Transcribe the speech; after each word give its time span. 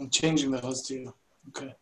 I'm 0.00 0.10
changing 0.10 0.50
the 0.50 0.60
host 0.60 0.86
to 0.86 0.94
you. 0.94 1.14
Okay. 1.48 1.74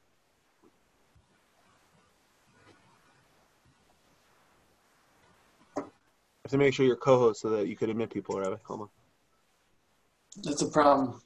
have 6.45 6.51
to 6.51 6.59
make 6.59 6.75
sure 6.75 6.85
you're 6.85 6.97
co-host 6.97 7.41
so 7.41 7.49
that 7.51 7.69
you 7.69 7.77
could 7.77 7.89
admit 7.89 8.11
people, 8.11 8.39
Rabbi. 8.39 8.57
Hold 8.65 8.83
on. 8.83 8.89
That's 10.43 10.63
a 10.63 10.67
problem. 10.67 11.21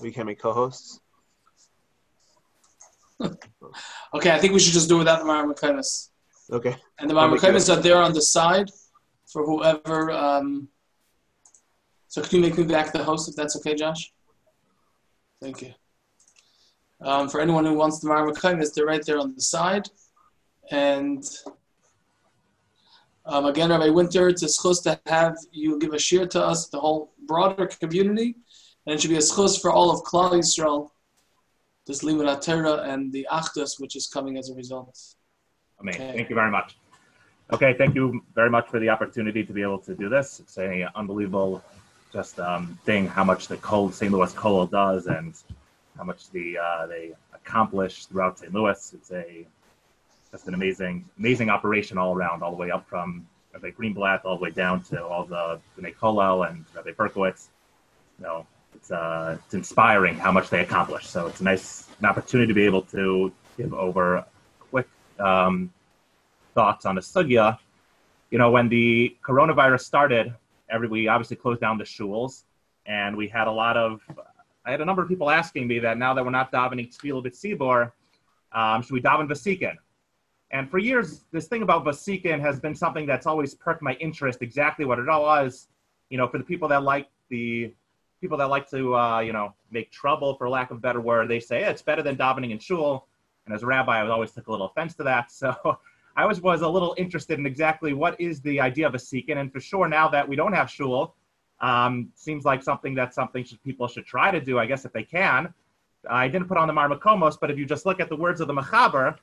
We 0.00 0.10
can't 0.10 0.26
make 0.26 0.40
co-hosts. 0.40 1.00
Okay, 4.12 4.32
I 4.32 4.38
think 4.38 4.52
we 4.54 4.58
should 4.58 4.72
just 4.72 4.88
do 4.88 4.98
without 4.98 5.20
the 5.20 5.24
Maramakimis. 5.24 6.08
Okay. 6.50 6.74
And 6.98 7.08
the 7.08 7.14
make 7.14 7.68
are 7.68 7.76
there 7.76 7.98
on 7.98 8.12
the 8.12 8.22
side 8.22 8.68
for 9.30 9.44
whoever. 9.44 10.10
Um, 10.10 10.68
so 12.08 12.20
can 12.22 12.36
you 12.36 12.40
make 12.40 12.58
me 12.58 12.64
back 12.64 12.92
the 12.92 13.04
host 13.04 13.28
if 13.28 13.36
that's 13.36 13.54
okay, 13.58 13.76
Josh? 13.76 14.12
Thank 15.40 15.62
you. 15.62 15.74
Um, 17.02 17.28
for 17.28 17.40
anyone 17.40 17.64
who 17.64 17.74
wants 17.74 17.98
the 17.98 18.08
Maramakimis, 18.08 18.74
they're 18.74 18.86
right 18.86 19.04
there 19.04 19.18
on 19.18 19.34
the 19.34 19.40
side. 19.40 19.88
And 20.70 21.24
um, 23.24 23.46
again, 23.46 23.70
Rabbi 23.70 23.88
Winter, 23.88 24.28
it's 24.28 24.42
a 24.42 24.46
schus 24.46 24.82
to 24.84 25.00
have 25.06 25.36
you 25.50 25.78
give 25.78 25.94
a 25.94 25.98
share 25.98 26.26
to 26.26 26.44
us, 26.44 26.68
the 26.68 26.80
whole 26.80 27.12
broader 27.26 27.66
community, 27.66 28.36
and 28.86 28.94
it 28.94 29.00
should 29.00 29.10
be 29.10 29.16
a 29.16 29.20
schus 29.20 29.60
for 29.60 29.70
all 29.70 29.90
of 29.90 30.02
Klal 30.02 30.32
Yisrael, 30.32 30.90
this 31.86 32.02
Limud 32.02 32.44
Torah 32.44 32.82
and 32.82 33.12
the 33.12 33.26
Achdus, 33.32 33.80
which 33.80 33.96
is 33.96 34.06
coming 34.06 34.36
as 34.36 34.50
a 34.50 34.54
result. 34.54 34.98
Amazing. 35.80 36.02
Okay. 36.02 36.16
Thank 36.16 36.28
you 36.28 36.34
very 36.34 36.50
much. 36.50 36.76
Okay, 37.52 37.74
thank 37.76 37.94
you 37.96 38.22
very 38.34 38.50
much 38.50 38.68
for 38.68 38.78
the 38.78 38.88
opportunity 38.88 39.44
to 39.44 39.52
be 39.52 39.62
able 39.62 39.78
to 39.80 39.94
do 39.94 40.08
this. 40.08 40.38
It's 40.38 40.56
an 40.56 40.86
unbelievable 40.94 41.64
just 42.12 42.38
um, 42.38 42.78
thing 42.84 43.06
how 43.06 43.24
much 43.24 43.48
the 43.48 43.56
Col- 43.56 43.90
St. 43.90 44.12
Louis 44.12 44.32
Cole 44.34 44.66
does 44.66 45.06
and 45.06 45.34
how 46.00 46.06
much 46.06 46.30
the 46.30 46.56
uh, 46.56 46.86
they 46.86 47.12
accomplish 47.34 48.06
throughout 48.06 48.38
St. 48.38 48.52
Louis. 48.54 48.94
It's 48.94 49.12
a 49.12 49.46
just 50.32 50.48
an 50.48 50.54
amazing 50.54 51.04
amazing 51.18 51.50
operation 51.50 51.98
all 51.98 52.14
around, 52.16 52.42
all 52.42 52.50
the 52.50 52.56
way 52.56 52.70
up 52.70 52.88
from 52.88 53.26
Rabbi 53.52 53.70
Greenblatt 53.70 54.24
all 54.24 54.36
the 54.38 54.42
way 54.42 54.50
down 54.50 54.82
to 54.84 55.04
all 55.04 55.24
the 55.24 55.60
Bnei 55.76 55.94
Kollel 55.94 56.48
and 56.48 56.64
Rabbi 56.74 56.92
Berkowitz. 56.92 57.48
You 58.18 58.24
know, 58.24 58.46
it's 58.74 58.90
uh, 58.90 59.36
it's 59.44 59.52
inspiring 59.52 60.16
how 60.16 60.32
much 60.32 60.48
they 60.48 60.60
accomplish. 60.60 61.06
So 61.06 61.26
it's 61.26 61.40
a 61.40 61.44
nice 61.44 61.86
an 61.98 62.06
opportunity 62.06 62.48
to 62.48 62.54
be 62.54 62.64
able 62.64 62.82
to 62.82 63.30
give 63.58 63.74
over 63.74 64.24
quick 64.70 64.88
um, 65.18 65.70
thoughts 66.54 66.86
on 66.86 66.94
the 66.94 67.02
sugya. 67.02 67.58
You 68.30 68.38
know, 68.38 68.50
when 68.50 68.70
the 68.70 69.14
coronavirus 69.22 69.80
started, 69.80 70.34
every 70.70 70.88
we 70.88 71.08
obviously 71.08 71.36
closed 71.36 71.60
down 71.60 71.76
the 71.76 71.84
shuls, 71.84 72.44
and 72.86 73.14
we 73.16 73.28
had 73.28 73.48
a 73.48 73.52
lot 73.52 73.76
of. 73.76 74.00
I 74.70 74.74
had 74.74 74.82
a 74.82 74.84
number 74.84 75.02
of 75.02 75.08
people 75.08 75.30
asking 75.30 75.66
me 75.66 75.80
that 75.80 75.98
now 75.98 76.14
that 76.14 76.24
we're 76.24 76.30
not 76.30 76.52
davening 76.52 76.96
Tefillah 76.96 77.26
B'Tzibor, 77.26 77.90
um, 78.52 78.82
should 78.82 78.92
we 78.92 79.02
daven 79.02 79.28
Vasikin? 79.28 79.74
And 80.52 80.70
for 80.70 80.78
years, 80.78 81.24
this 81.32 81.48
thing 81.48 81.62
about 81.62 81.84
Vasikin 81.84 82.38
has 82.38 82.60
been 82.60 82.76
something 82.76 83.04
that's 83.04 83.26
always 83.26 83.52
perked 83.52 83.82
my 83.82 83.94
interest. 83.94 84.42
Exactly 84.42 84.84
what 84.84 85.00
it 85.00 85.08
all 85.08 85.22
was, 85.22 85.66
you 86.08 86.18
know, 86.18 86.28
for 86.28 86.38
the 86.38 86.44
people 86.44 86.68
that 86.68 86.84
like 86.84 87.08
the 87.30 87.74
people 88.20 88.38
that 88.38 88.48
like 88.48 88.70
to, 88.70 88.94
uh, 88.94 89.18
you 89.18 89.32
know, 89.32 89.52
make 89.72 89.90
trouble, 89.90 90.36
for 90.36 90.48
lack 90.48 90.70
of 90.70 90.76
a 90.76 90.80
better 90.80 91.00
word, 91.00 91.26
they 91.26 91.40
say 91.40 91.64
"Eh, 91.64 91.70
it's 91.70 91.82
better 91.82 92.02
than 92.02 92.16
davening 92.16 92.52
in 92.52 92.60
shul. 92.60 93.08
And 93.46 93.54
as 93.56 93.64
a 93.64 93.66
rabbi, 93.66 94.00
I 94.00 94.08
always 94.08 94.30
took 94.30 94.46
a 94.46 94.52
little 94.52 94.66
offense 94.66 94.94
to 94.96 95.02
that. 95.02 95.32
So 95.40 95.78
I 96.14 96.22
always 96.22 96.40
was 96.40 96.62
a 96.62 96.68
little 96.68 96.94
interested 96.96 97.40
in 97.40 97.46
exactly 97.46 97.92
what 97.92 98.20
is 98.20 98.40
the 98.40 98.60
idea 98.60 98.86
of 98.86 98.92
vasikin. 98.92 99.38
And 99.38 99.52
for 99.52 99.58
sure, 99.58 99.88
now 99.88 100.06
that 100.10 100.28
we 100.28 100.36
don't 100.36 100.52
have 100.52 100.70
shul, 100.70 101.16
um, 101.60 102.10
seems 102.14 102.44
like 102.44 102.62
something 102.62 102.94
that 102.94 103.14
something 103.14 103.44
should, 103.44 103.62
people 103.62 103.86
should 103.88 104.06
try 104.06 104.30
to 104.30 104.40
do, 104.40 104.58
I 104.58 104.66
guess, 104.66 104.84
if 104.84 104.92
they 104.92 105.02
can. 105.02 105.52
I 106.08 106.28
didn't 106.28 106.48
put 106.48 106.56
on 106.56 106.66
the 106.66 106.74
Marmakomos, 106.74 107.38
but 107.40 107.50
if 107.50 107.58
you 107.58 107.66
just 107.66 107.84
look 107.84 108.00
at 108.00 108.08
the 108.08 108.16
words 108.16 108.40
of 108.40 108.46
the 108.46 108.54
Mechaber 108.54 109.16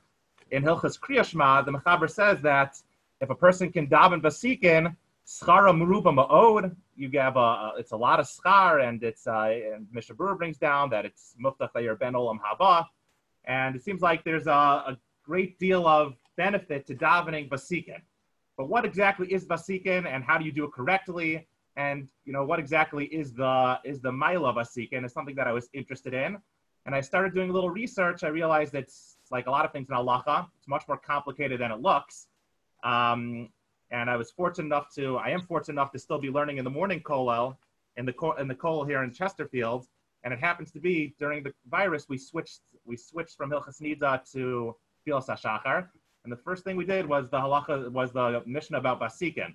in 0.50 0.62
Hilchas 0.62 0.98
Kriyashma, 0.98 1.64
the 1.66 1.72
Mechaber 1.72 2.08
says 2.08 2.40
that 2.42 2.80
if 3.20 3.30
a 3.30 3.34
person 3.34 3.72
can 3.72 3.88
daven 3.88 4.20
vasikin, 4.22 4.94
schara 5.26 5.72
meruba 5.72 6.14
ma'od, 6.14 6.74
you 6.96 7.10
have 7.18 7.36
a, 7.36 7.72
it's 7.76 7.90
a 7.90 7.96
lot 7.96 8.20
of 8.20 8.26
schar, 8.26 8.88
and 8.88 9.02
it's 9.02 9.26
uh, 9.26 9.52
and 9.74 9.88
Mishnah 9.92 10.14
Berurah 10.14 10.38
brings 10.38 10.56
down 10.56 10.90
that 10.90 11.04
it's 11.04 11.34
muftach 11.42 11.70
layir 11.74 11.98
ben 11.98 12.12
olam 12.12 12.38
haba, 12.38 12.86
and 13.44 13.74
it 13.74 13.82
seems 13.82 14.00
like 14.00 14.22
there's 14.22 14.46
a, 14.46 14.50
a 14.50 14.98
great 15.24 15.58
deal 15.58 15.86
of 15.86 16.14
benefit 16.36 16.86
to 16.86 16.94
davening 16.94 17.48
vasikin. 17.48 18.00
But 18.56 18.68
what 18.68 18.84
exactly 18.84 19.32
is 19.32 19.46
vasikin, 19.46 20.06
and 20.06 20.22
how 20.22 20.38
do 20.38 20.44
you 20.44 20.52
do 20.52 20.64
it 20.64 20.72
correctly? 20.72 21.47
And 21.78 22.08
you 22.24 22.32
know 22.32 22.44
what 22.44 22.58
exactly 22.58 23.04
is 23.06 23.32
the 23.32 23.78
is 23.84 24.00
the 24.00 24.10
maila 24.10 24.52
vasikin 24.52 25.06
is 25.06 25.12
something 25.12 25.36
that 25.36 25.46
I 25.46 25.52
was 25.52 25.70
interested 25.72 26.12
in, 26.12 26.36
and 26.84 26.94
I 26.94 27.00
started 27.00 27.32
doing 27.32 27.50
a 27.50 27.52
little 27.52 27.70
research. 27.70 28.24
I 28.24 28.28
realized 28.28 28.74
it's, 28.74 29.16
like 29.30 29.46
a 29.46 29.50
lot 29.50 29.64
of 29.64 29.72
things 29.72 29.88
in 29.88 29.94
halacha. 29.94 30.48
It's 30.56 30.66
much 30.66 30.88
more 30.88 30.96
complicated 30.96 31.60
than 31.60 31.70
it 31.70 31.80
looks. 31.80 32.28
Um, 32.82 33.50
and 33.90 34.08
I 34.08 34.16
was 34.16 34.30
fortunate 34.30 34.66
enough 34.66 34.88
to, 34.94 35.18
I 35.18 35.28
am 35.28 35.42
fortunate 35.42 35.74
enough 35.74 35.92
to 35.92 35.98
still 35.98 36.18
be 36.18 36.30
learning 36.30 36.56
in 36.56 36.64
the 36.64 36.70
morning 36.70 37.00
kollel 37.00 37.56
in 37.98 38.06
the 38.06 38.14
in 38.38 38.48
the 38.48 38.54
kollel 38.54 38.88
here 38.88 39.02
in 39.04 39.12
Chesterfield. 39.12 39.86
And 40.24 40.34
it 40.34 40.40
happens 40.40 40.72
to 40.72 40.80
be 40.80 41.14
during 41.18 41.42
the 41.42 41.52
virus 41.70 42.08
we 42.08 42.18
switched 42.18 42.62
we 42.84 42.96
switched 42.96 43.36
from 43.36 43.50
Hilchas 43.50 43.80
Nida 43.80 44.12
to 44.32 44.74
Tfilas 45.06 45.28
Hashachar. 45.28 45.88
And 46.24 46.32
the 46.32 46.36
first 46.36 46.64
thing 46.64 46.76
we 46.76 46.84
did 46.84 47.06
was 47.06 47.30
the 47.30 47.38
halacha 47.38 47.92
was 47.92 48.10
the 48.12 48.42
Mishnah 48.46 48.78
about 48.78 48.98
Basikin. 49.00 49.54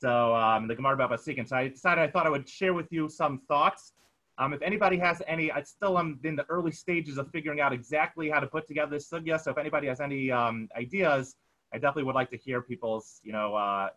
So 0.00 0.34
um, 0.34 0.66
the 0.66 0.74
Gemara 0.74 0.94
about 0.94 1.10
Basikin. 1.10 1.46
So 1.46 1.56
I 1.56 1.68
decided 1.68 2.02
I 2.02 2.10
thought 2.10 2.26
I 2.26 2.30
would 2.30 2.48
share 2.48 2.72
with 2.72 2.90
you 2.90 3.08
some 3.08 3.40
thoughts. 3.48 3.92
Um, 4.38 4.54
if 4.54 4.62
anybody 4.62 4.96
has 4.98 5.20
any, 5.26 5.52
I 5.52 5.62
still 5.62 5.98
am 5.98 6.18
in 6.24 6.34
the 6.34 6.46
early 6.48 6.72
stages 6.72 7.18
of 7.18 7.30
figuring 7.30 7.60
out 7.60 7.74
exactly 7.74 8.30
how 8.30 8.40
to 8.40 8.46
put 8.46 8.66
together 8.66 8.92
this 8.92 9.10
sugya. 9.10 9.38
So 9.38 9.50
if 9.50 9.58
anybody 9.58 9.88
has 9.88 10.00
any 10.00 10.30
um, 10.30 10.68
ideas, 10.74 11.36
I 11.74 11.76
definitely 11.76 12.04
would 12.04 12.14
like 12.14 12.30
to 12.30 12.38
hear 12.38 12.62
people's, 12.62 13.20
you 13.22 13.32
know, 13.32 13.54
uh, 13.54 13.90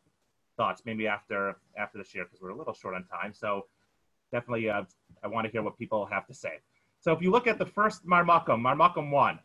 thoughts. 0.57 0.81
Maybe 0.85 1.07
after 1.07 1.55
after 1.77 1.97
the 1.97 2.03
share 2.03 2.25
because 2.25 2.41
we're 2.41 2.49
a 2.49 2.57
little 2.57 2.73
short 2.73 2.95
on 2.95 3.05
time. 3.05 3.33
So 3.33 3.67
definitely, 4.33 4.69
uh, 4.69 4.83
I 5.23 5.27
want 5.27 5.45
to 5.45 5.51
hear 5.51 5.61
what 5.61 5.77
people 5.77 6.05
have 6.07 6.27
to 6.27 6.33
say. 6.33 6.59
So 6.99 7.13
if 7.13 7.21
you 7.21 7.31
look 7.31 7.47
at 7.47 7.57
the 7.57 7.65
first 7.65 8.05
Marmakum, 8.05 8.59
Marmakum 8.59 9.09
one, 9.11 9.39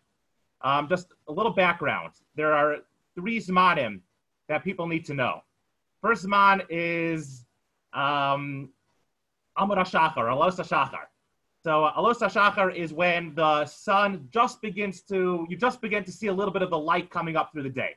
um, 0.63 0.89
just 0.89 1.13
a 1.29 1.33
little 1.33 1.53
background. 1.53 2.15
There 2.35 2.53
are 2.53 2.79
three 3.15 3.39
zmanim 3.39 4.01
that 4.49 4.65
people 4.65 4.89
need 4.89 5.05
to 5.07 5.15
know. 5.15 5.43
First 6.01 6.25
zman 6.25 6.65
is 6.69 7.45
um, 7.93 8.71
Amud 9.59 9.79
HaShachar, 9.79 10.15
Alos 10.17 10.57
HaShachar. 10.57 11.07
So 11.65 11.91
Alos 11.97 12.19
HaShachar 12.19 12.75
is 12.75 12.93
when 12.93 13.35
the 13.35 13.67
sun 13.67 14.29
just 14.31 14.63
begins 14.63 15.03
to, 15.03 15.45
you 15.49 15.57
just 15.57 15.81
begin 15.81 16.05
to 16.05 16.13
see 16.13 16.29
a 16.29 16.33
little 16.33 16.53
bit 16.53 16.63
of 16.63 16.71
the 16.71 16.79
light 16.79 17.11
coming 17.11 17.37
up 17.37 17.51
through 17.53 17.65
the 17.65 17.71
day. 17.71 17.97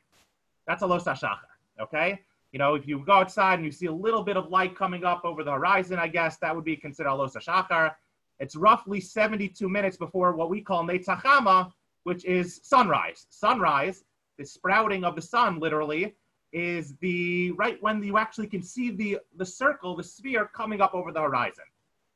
That's 0.65 0.81
Alos 0.81 1.03
HaShachar, 1.03 1.37
okay? 1.79 2.21
You 2.51 2.59
know, 2.59 2.73
if 2.73 2.87
you 2.87 3.03
go 3.05 3.13
outside 3.13 3.55
and 3.55 3.65
you 3.65 3.71
see 3.71 3.85
a 3.85 3.93
little 3.93 4.23
bit 4.23 4.35
of 4.35 4.49
light 4.49 4.75
coming 4.75 5.05
up 5.05 5.23
over 5.23 5.43
the 5.43 5.51
horizon, 5.51 5.99
I 5.99 6.07
guess 6.07 6.37
that 6.37 6.55
would 6.55 6.65
be 6.65 6.75
considered 6.75 7.09
Alos 7.09 7.35
HaShachar. 7.35 7.93
It's 8.39 8.55
roughly 8.55 8.99
72 8.99 9.69
minutes 9.69 9.95
before 9.95 10.33
what 10.33 10.49
we 10.49 10.61
call 10.61 10.83
Netzachama, 10.83 11.71
which 12.03 12.25
is 12.25 12.59
sunrise. 12.63 13.27
Sunrise, 13.29 14.03
the 14.39 14.45
sprouting 14.45 15.03
of 15.03 15.15
the 15.15 15.21
sun, 15.21 15.59
literally, 15.59 16.15
is 16.51 16.95
the 16.97 17.51
right 17.51 17.81
when 17.81 18.03
you 18.03 18.17
actually 18.17 18.47
can 18.47 18.61
see 18.61 18.91
the 18.91 19.19
the 19.37 19.45
circle, 19.45 19.95
the 19.95 20.03
sphere 20.03 20.49
coming 20.53 20.81
up 20.81 20.93
over 20.93 21.11
the 21.11 21.21
horizon. 21.21 21.63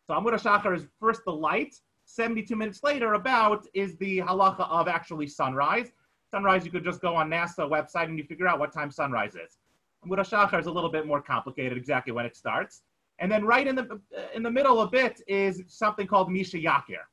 So 0.05 0.13
Amud 0.13 0.33
HaShachar 0.33 0.75
is 0.75 0.85
first 0.99 1.23
the 1.25 1.33
light. 1.33 1.79
72 2.05 2.55
minutes 2.55 2.83
later, 2.83 3.13
about 3.13 3.65
is 3.73 3.97
the 3.97 4.19
halacha 4.19 4.69
of 4.69 4.87
actually 4.87 5.27
sunrise. 5.27 5.91
Sunrise, 6.29 6.63
you 6.63 6.71
could 6.71 6.83
just 6.83 7.01
go 7.01 7.15
on 7.15 7.29
NASA 7.29 7.67
website 7.67 8.05
and 8.05 8.17
you 8.17 8.23
figure 8.23 8.47
out 8.47 8.59
what 8.59 8.71
time 8.71 8.91
sunrise 8.91 9.35
is. 9.35 9.57
Amud 10.05 10.19
HaShachar 10.19 10.59
is 10.59 10.67
a 10.67 10.71
little 10.71 10.91
bit 10.91 11.07
more 11.07 11.21
complicated, 11.21 11.77
exactly 11.77 12.13
when 12.13 12.25
it 12.25 12.35
starts. 12.35 12.81
And 13.19 13.31
then 13.31 13.45
right 13.45 13.65
in 13.65 13.75
the 13.75 13.99
in 14.33 14.43
the 14.43 14.51
middle 14.51 14.81
a 14.81 14.87
bit 14.87 15.21
is 15.27 15.63
something 15.67 16.05
called 16.05 16.31
Misha 16.31 16.57
Yakir. 16.57 17.05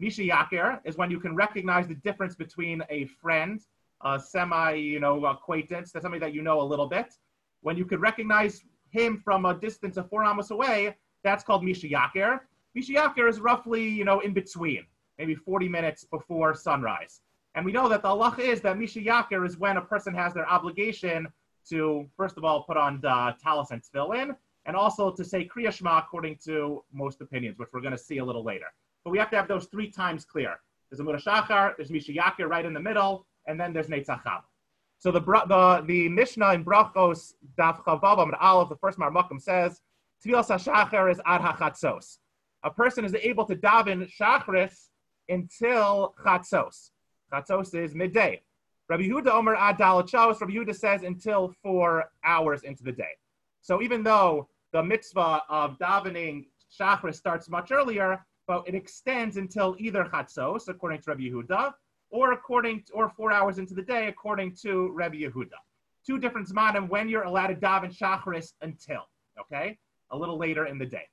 Misha 0.00 0.22
Yakir 0.22 0.80
is 0.84 0.96
when 0.96 1.10
you 1.10 1.20
can 1.20 1.36
recognize 1.36 1.86
the 1.86 1.94
difference 1.94 2.34
between 2.34 2.82
a 2.90 3.06
friend, 3.06 3.64
a 4.04 4.20
semi, 4.20 4.72
you 4.74 5.00
know, 5.00 5.24
acquaintance, 5.26 5.92
that's 5.92 6.04
somebody 6.04 6.20
that 6.20 6.34
you 6.34 6.42
know 6.42 6.60
a 6.60 6.62
little 6.62 6.86
bit. 6.86 7.14
When 7.62 7.76
you 7.76 7.84
could 7.84 8.00
recognize 8.00 8.62
him 8.90 9.20
from 9.24 9.46
a 9.46 9.54
distance 9.54 9.96
of 9.96 10.08
four 10.08 10.24
amos 10.24 10.50
away, 10.50 10.96
that's 11.22 11.42
called 11.42 11.64
Misha 11.64 11.88
Yakir. 11.88 12.40
Misha 12.74 12.92
Yakir 12.92 13.28
is 13.28 13.40
roughly, 13.40 13.88
you 13.88 14.04
know, 14.04 14.20
in 14.20 14.32
between, 14.32 14.84
maybe 15.18 15.34
40 15.34 15.68
minutes 15.68 16.04
before 16.04 16.54
sunrise. 16.54 17.20
And 17.54 17.64
we 17.64 17.72
know 17.72 17.88
that 17.88 18.02
the 18.02 18.08
halacha 18.08 18.40
is 18.40 18.60
that 18.62 18.78
Misha 18.78 19.00
Yakir 19.00 19.46
is 19.46 19.58
when 19.58 19.76
a 19.78 19.82
person 19.82 20.14
has 20.14 20.34
their 20.34 20.48
obligation 20.48 21.28
to, 21.70 22.08
first 22.16 22.36
of 22.36 22.44
all, 22.44 22.64
put 22.64 22.76
on 22.76 23.00
the 23.00 23.34
talis 23.42 23.70
and 23.70 23.82
tefillin, 23.82 24.36
and 24.66 24.76
also 24.76 25.10
to 25.10 25.24
say 25.24 25.48
Kriya 25.48 25.72
Shema 25.72 25.98
according 25.98 26.36
to 26.44 26.84
most 26.92 27.20
opinions, 27.20 27.58
which 27.58 27.70
we're 27.72 27.80
going 27.80 27.92
to 27.92 27.98
see 27.98 28.18
a 28.18 28.24
little 28.24 28.44
later. 28.44 28.66
But 29.02 29.10
we 29.10 29.18
have 29.18 29.30
to 29.30 29.36
have 29.36 29.48
those 29.48 29.66
three 29.66 29.90
times 29.90 30.24
clear. 30.24 30.60
There's 30.90 31.00
a 31.00 31.04
Shachar, 31.04 31.76
there's 31.76 31.90
Misha 31.90 32.12
Yakir 32.12 32.48
right 32.48 32.64
in 32.64 32.74
the 32.74 32.80
middle, 32.80 33.26
and 33.46 33.60
then 33.60 33.72
there's 33.72 33.88
Netzacham. 33.88 34.42
So 34.98 35.10
the, 35.10 35.20
the, 35.20 35.84
the 35.86 36.08
Mishnah 36.08 36.54
in 36.54 36.64
Brachos, 36.64 37.34
Daf 37.58 37.84
Chavav 37.84 38.18
Amud 38.18 38.36
Aleph, 38.40 38.68
the 38.68 38.76
first 38.76 38.98
Marmakum 38.98 39.40
says, 39.40 39.80
Tfilas 40.24 40.48
HaShachar 40.48 41.10
is 41.10 41.20
Ad 41.26 41.40
HaChatzos. 41.40 42.18
A 42.62 42.70
person 42.70 43.04
is 43.04 43.14
able 43.14 43.44
to 43.44 43.54
daven 43.54 44.10
Shachris 44.10 44.88
until 45.28 46.14
chatzos. 46.24 46.90
Chatzos 47.32 47.74
is 47.74 47.94
midday. 47.94 48.40
Rabbi 48.88 49.04
Yehuda 49.04 49.28
Omer 49.28 49.54
ad 49.54 49.78
dalat 49.78 50.08
shalos. 50.08 50.40
Rabbi 50.40 50.52
Yehuda 50.52 50.74
says 50.74 51.02
until 51.02 51.54
four 51.62 52.10
hours 52.24 52.62
into 52.62 52.84
the 52.84 52.92
day. 52.92 53.16
So 53.62 53.82
even 53.82 54.02
though 54.02 54.48
the 54.72 54.82
mitzvah 54.82 55.42
of 55.48 55.78
davening 55.78 56.46
shachris 56.78 57.14
starts 57.14 57.48
much 57.48 57.72
earlier, 57.72 58.24
but 58.46 58.68
it 58.68 58.74
extends 58.74 59.36
until 59.36 59.74
either 59.78 60.04
chatzos, 60.04 60.68
according 60.68 61.00
to 61.00 61.10
Rabbi 61.10 61.22
Yehuda, 61.22 61.72
or 62.14 62.30
according 62.30 62.84
or 62.92 63.08
four 63.08 63.32
hours 63.32 63.58
into 63.58 63.74
the 63.74 63.82
day, 63.82 64.06
according 64.06 64.54
to 64.54 64.92
Rabbi 64.92 65.16
Yehuda. 65.16 65.58
Two 66.06 66.16
different 66.16 66.48
zmanim 66.48 66.88
when 66.88 67.08
you're 67.08 67.24
allowed 67.24 67.48
to 67.48 67.56
daven 67.56 67.92
shachris 67.92 68.52
until. 68.62 69.02
Okay, 69.40 69.76
a 70.12 70.16
little 70.16 70.38
later 70.38 70.66
in 70.66 70.78
the 70.78 70.86
day. 70.86 71.08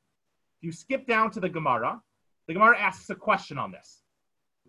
If 0.60 0.64
you 0.64 0.72
skip 0.72 1.08
down 1.08 1.32
to 1.32 1.40
the 1.40 1.50
Gemara, 1.50 2.00
the 2.48 2.54
Gemara 2.54 2.80
asks 2.80 3.10
a 3.10 3.16
question 3.16 3.58
on 3.58 3.72
this. 3.72 4.04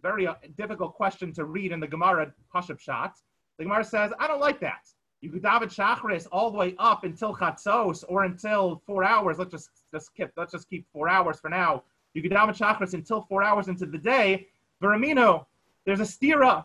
Very 0.00 0.26
uh, 0.26 0.34
difficult 0.56 0.94
question 0.94 1.34
to 1.34 1.44
read 1.44 1.70
in 1.70 1.80
the 1.80 1.86
Gemara 1.86 2.32
Pashup 2.52 2.80
Shat. 2.80 3.14
The 3.58 3.64
Gemara 3.64 3.84
says, 3.84 4.10
I 4.18 4.26
don't 4.26 4.40
like 4.40 4.58
that. 4.60 4.88
You 5.20 5.28
could 5.30 5.42
daven 5.42 5.64
Shachris 5.64 6.26
all 6.32 6.50
the 6.50 6.58
way 6.58 6.74
up 6.78 7.04
until 7.04 7.34
Chatzos 7.36 8.04
or 8.08 8.24
until 8.24 8.82
four 8.86 9.04
hours. 9.04 9.38
Let's 9.38 9.52
just, 9.52 9.68
just 9.92 10.06
skip. 10.06 10.32
Let's 10.36 10.52
just 10.52 10.68
keep 10.68 10.86
four 10.92 11.08
hours 11.08 11.38
for 11.38 11.50
now. 11.50 11.84
You 12.14 12.22
could 12.22 12.32
daven 12.32 12.56
Shachris 12.56 12.94
until 12.94 13.20
four 13.28 13.42
hours 13.44 13.68
into 13.68 13.86
the 13.86 13.98
day. 13.98 14.48
Veramino, 14.82 15.46
there's 15.84 16.00
a 16.00 16.04
stira. 16.04 16.64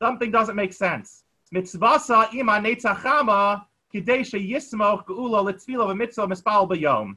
Something 0.00 0.30
doesn't 0.30 0.56
make 0.56 0.72
sense. 0.72 1.24
Mitzvasa 1.54 2.32
ima 2.34 2.52
netzachama 2.52 3.64
kidesha 3.92 4.38
yismoch 4.38 5.06
geula 5.06 5.44
litzvila 5.44 5.86
v'mitzvah 5.88 6.28
mispal 6.28 6.68
bayom. 6.68 7.16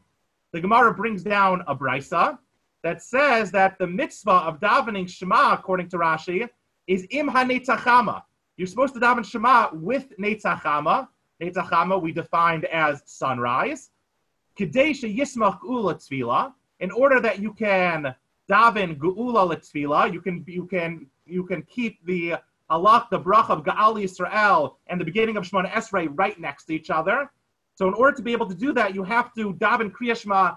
The 0.53 0.61
Gemara 0.61 0.93
brings 0.93 1.23
down 1.23 1.63
a 1.67 1.75
brisa 1.75 2.37
that 2.83 3.01
says 3.01 3.51
that 3.51 3.77
the 3.79 3.87
mitzvah 3.87 4.31
of 4.31 4.59
davening 4.59 5.09
Shema, 5.09 5.53
according 5.53 5.89
to 5.89 5.97
Rashi, 5.97 6.47
is 6.87 7.05
im 7.09 7.29
hanetzachama. 7.29 8.23
You're 8.55 8.67
supposed 8.67 8.93
to 8.93 8.99
daven 8.99 9.25
Shema 9.25 9.69
with 9.73 10.13
netzachama. 10.17 11.07
Netzachama 11.41 12.01
we 12.01 12.11
defined 12.11 12.65
as 12.65 13.01
sunrise. 13.05 13.89
Kadesha 14.57 15.13
yismach 15.13 15.61
ula 15.63 15.95
tzvila. 15.95 16.53
In 16.79 16.91
order 16.91 17.19
that 17.19 17.39
you 17.39 17.53
can 17.53 18.15
daven 18.49 18.97
geula 18.97 19.47
letzvila, 19.51 20.11
you 20.11 20.21
can 20.21 20.43
you 20.47 20.65
can 20.65 21.07
you 21.25 21.43
can 21.43 21.61
keep 21.63 22.05
the 22.05 22.33
uh, 22.33 22.37
halach, 22.69 23.09
the 23.09 23.19
brach 23.19 23.49
of 23.49 23.63
Gaal 23.63 23.95
Yisrael 24.01 24.75
and 24.87 24.99
the 24.99 25.05
beginning 25.05 25.37
of 25.37 25.43
Shemona 25.43 25.69
Esrei 25.71 26.07
right 26.11 26.39
next 26.39 26.65
to 26.65 26.73
each 26.73 26.89
other. 26.89 27.31
So 27.75 27.87
in 27.87 27.93
order 27.93 28.15
to 28.17 28.23
be 28.23 28.31
able 28.31 28.47
to 28.47 28.55
do 28.55 28.73
that, 28.73 28.95
you 28.95 29.03
have 29.03 29.33
to 29.35 29.53
daven 29.53 29.91
Kriya 29.91 30.15
Shema 30.19 30.55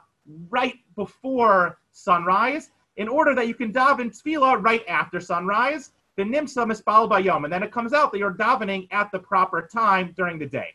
right 0.48 0.76
before 0.96 1.78
sunrise, 1.92 2.70
in 2.96 3.08
order 3.08 3.34
that 3.34 3.48
you 3.48 3.54
can 3.54 3.72
daven 3.72 4.10
tefillah 4.10 4.62
right 4.62 4.84
after 4.88 5.20
sunrise, 5.20 5.92
the 6.16 6.22
nimsa 6.22 6.66
mispal 6.66 7.08
bayom, 7.08 7.44
and 7.44 7.52
then 7.52 7.62
it 7.62 7.72
comes 7.72 7.92
out 7.92 8.12
that 8.12 8.18
you're 8.18 8.34
davening 8.34 8.88
at 8.90 9.10
the 9.12 9.18
proper 9.18 9.68
time 9.72 10.12
during 10.16 10.38
the 10.38 10.46
day. 10.46 10.74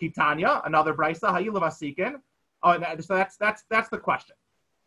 Kitanya, 0.00 0.64
another 0.66 0.94
brisa, 0.94 1.30
ha'ilavasikin. 1.30 2.20
Oh, 2.62 2.78
so 3.00 3.14
that's 3.14 3.36
that's 3.36 3.64
that's 3.70 3.88
the 3.90 3.98
question. 3.98 4.36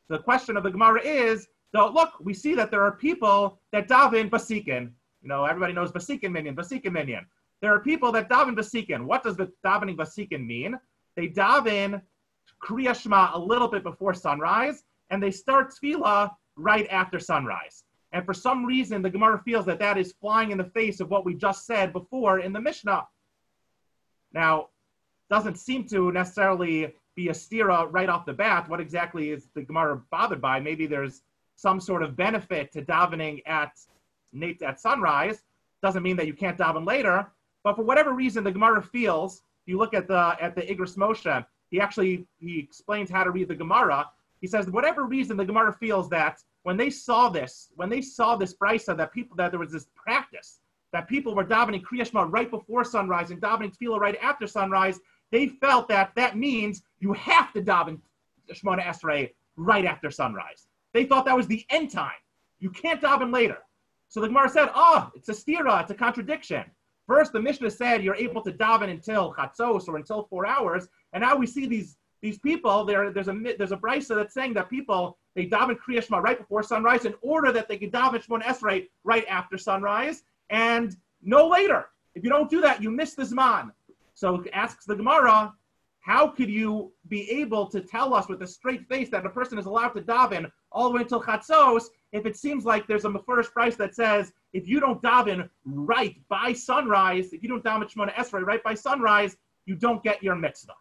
The 0.09 0.19
question 0.19 0.57
of 0.57 0.63
the 0.63 0.71
Gemara 0.71 1.01
is, 1.03 1.47
so 1.73 1.89
look, 1.89 2.13
we 2.19 2.33
see 2.33 2.55
that 2.55 2.71
there 2.71 2.83
are 2.83 2.93
people 2.93 3.59
that 3.71 3.87
daven 3.87 4.29
basikin. 4.29 4.91
You 5.21 5.29
know, 5.29 5.45
everybody 5.45 5.73
knows 5.73 5.91
basikin 5.91 6.31
minyan, 6.31 6.55
basikin 6.55 6.91
minyan. 6.91 7.25
There 7.61 7.73
are 7.73 7.79
people 7.79 8.11
that 8.13 8.29
daven 8.29 8.55
basikin. 8.55 9.05
What 9.05 9.23
does 9.23 9.35
the 9.35 9.51
davening 9.65 9.97
basikin 9.97 10.45
mean? 10.45 10.79
They 11.15 11.27
daven 11.27 12.01
Kriya 12.63 12.99
Shema 12.99 13.31
a 13.33 13.39
little 13.39 13.67
bit 13.67 13.83
before 13.83 14.13
sunrise, 14.13 14.83
and 15.09 15.21
they 15.21 15.31
start 15.31 15.71
tefillah 15.71 16.31
right 16.55 16.87
after 16.89 17.19
sunrise. 17.19 17.83
And 18.13 18.25
for 18.25 18.33
some 18.33 18.65
reason, 18.65 19.01
the 19.01 19.09
Gemara 19.09 19.41
feels 19.43 19.65
that 19.65 19.79
that 19.79 19.97
is 19.97 20.13
flying 20.21 20.51
in 20.51 20.57
the 20.57 20.63
face 20.65 20.99
of 20.99 21.09
what 21.09 21.25
we 21.25 21.35
just 21.35 21.65
said 21.65 21.91
before 21.91 22.39
in 22.39 22.53
the 22.53 22.61
Mishnah. 22.61 23.05
Now, 24.33 24.69
doesn't 25.29 25.57
seem 25.57 25.85
to 25.89 26.11
necessarily 26.11 26.93
be 27.15 27.29
a 27.29 27.33
stira 27.33 27.87
right 27.91 28.07
off 28.07 28.25
the 28.25 28.33
bat. 28.33 28.69
What 28.69 28.79
exactly 28.79 29.31
is 29.31 29.49
the 29.55 29.63
Gemara 29.63 30.01
bothered 30.09 30.41
by? 30.41 30.59
Maybe 30.59 30.87
there's 30.87 31.21
some 31.57 31.81
sort 31.81 32.03
of 32.03 32.15
benefit 32.15 32.71
to 32.71 32.81
davening 32.81 33.41
at 33.45 33.71
at 34.63 34.79
sunrise. 34.79 35.43
Doesn't 35.83 36.03
mean 36.03 36.15
that 36.17 36.27
you 36.27 36.33
can't 36.33 36.57
daven 36.57 36.85
later. 36.85 37.27
But 37.63 37.75
for 37.75 37.83
whatever 37.83 38.13
reason, 38.13 38.43
the 38.43 38.51
Gemara 38.51 38.81
feels. 38.81 39.41
If 39.63 39.71
you 39.71 39.77
look 39.77 39.93
at 39.93 40.07
the 40.07 40.37
at 40.39 40.55
the 40.55 40.61
Igros 40.61 40.95
Moshe, 40.97 41.45
he 41.69 41.81
actually 41.81 42.25
he 42.39 42.59
explains 42.59 43.09
how 43.09 43.23
to 43.23 43.31
read 43.31 43.49
the 43.49 43.55
Gemara. 43.55 44.09
He 44.39 44.47
says, 44.47 44.69
whatever 44.69 45.03
reason, 45.03 45.35
the 45.35 45.45
Gemara 45.45 45.73
feels 45.73 46.09
that 46.09 46.43
when 46.63 46.77
they 46.77 46.91
saw 46.91 47.27
this, 47.27 47.69
when 47.75 47.89
they 47.89 48.01
saw 48.01 48.35
this 48.35 48.53
brisa, 48.53 48.95
that 48.95 49.11
people 49.11 49.35
that 49.37 49.51
there 49.51 49.59
was 49.59 49.71
this 49.71 49.87
practice 49.95 50.59
that 50.93 51.07
people 51.07 51.35
were 51.35 51.43
davening 51.43 51.81
Kriya 51.81 52.31
right 52.31 52.49
before 52.49 52.83
sunrise 52.83 53.31
and 53.31 53.41
davening 53.41 53.75
Tefillah 53.75 53.99
right 53.99 54.17
after 54.21 54.47
sunrise, 54.47 54.99
they 55.31 55.47
felt 55.47 55.87
that 55.89 56.13
that 56.15 56.37
means 56.37 56.83
you 56.99 57.13
have 57.13 57.51
to 57.53 57.61
daven 57.61 57.99
Shemona 58.51 58.83
Esrei 58.83 59.31
right 59.57 59.85
after 59.85 60.09
sunrise. 60.09 60.66
They 60.93 61.05
thought 61.05 61.25
that 61.25 61.37
was 61.37 61.47
the 61.47 61.65
end 61.69 61.91
time. 61.91 62.11
You 62.59 62.69
can't 62.69 63.01
daven 63.01 63.33
later. 63.33 63.59
So 64.09 64.21
the 64.21 64.27
Gemara 64.27 64.49
said, 64.49 64.69
oh, 64.73 65.11
it's 65.15 65.29
a 65.29 65.33
stira, 65.33 65.81
it's 65.81 65.91
a 65.91 65.95
contradiction. 65.95 66.63
First, 67.07 67.33
the 67.33 67.41
Mishnah 67.41 67.71
said 67.71 68.03
you're 68.03 68.15
able 68.15 68.41
to 68.41 68.51
daven 68.51 68.89
until 68.89 69.33
chatzos 69.33 69.87
or 69.87 69.97
until 69.97 70.27
four 70.29 70.45
hours, 70.45 70.87
and 71.13 71.21
now 71.21 71.35
we 71.35 71.47
see 71.47 71.67
these 71.67 71.97
these 72.21 72.39
people, 72.39 72.83
there, 72.83 73.11
there's 73.11 73.27
a 73.27 73.39
there's 73.57 73.71
a 73.71 73.77
brisa 73.77 74.15
that's 74.15 74.33
saying 74.33 74.53
that 74.55 74.69
people 74.69 75.17
they 75.35 75.45
daven 75.45 75.77
Kriya 75.77 76.03
Shema 76.03 76.17
right 76.17 76.37
before 76.37 76.63
sunrise 76.63 77.05
in 77.05 77.13
order 77.21 77.51
that 77.51 77.67
they 77.67 77.77
can 77.77 77.91
daven 77.91 78.25
Shemon 78.25 78.41
Esrei 78.43 78.87
right 79.03 79.25
after 79.29 79.57
sunrise 79.57 80.23
and 80.49 80.97
no 81.21 81.47
later. 81.47 81.85
If 82.15 82.23
you 82.23 82.29
don't 82.29 82.49
do 82.49 82.59
that, 82.61 82.81
you 82.81 82.89
miss 82.89 83.13
the 83.13 83.23
Zman. 83.23 83.71
So 84.15 84.41
it 84.41 84.49
asks 84.51 84.85
the 84.85 84.95
Gemara, 84.95 85.53
how 85.99 86.27
could 86.27 86.49
you 86.49 86.91
be 87.07 87.29
able 87.29 87.67
to 87.67 87.81
tell 87.81 88.15
us 88.15 88.27
with 88.27 88.41
a 88.41 88.47
straight 88.47 88.87
face 88.87 89.09
that 89.09 89.25
a 89.25 89.29
person 89.29 89.59
is 89.59 89.67
allowed 89.67 89.89
to 89.89 90.01
daven 90.01 90.51
all 90.71 90.89
the 90.89 90.95
way 90.95 91.01
until 91.01 91.21
Chatzos 91.21 91.85
if 92.11 92.25
it 92.25 92.37
seems 92.37 92.65
like 92.65 92.87
there's 92.87 93.05
a 93.05 93.19
first 93.19 93.53
price 93.53 93.75
that 93.75 93.95
says 93.95 94.31
if 94.53 94.67
you 94.67 94.79
don't 94.79 95.01
daven 95.01 95.49
right 95.65 96.15
by 96.29 96.53
sunrise, 96.53 97.33
if 97.33 97.43
you 97.43 97.49
don't 97.49 97.63
daven 97.63 97.91
Shemona 97.91 98.13
Esrei 98.13 98.43
right 98.43 98.63
by 98.63 98.73
sunrise, 98.73 99.35
you 99.65 99.75
don't 99.75 100.01
get 100.03 100.23
your 100.23 100.35
mitzvah. 100.35 100.73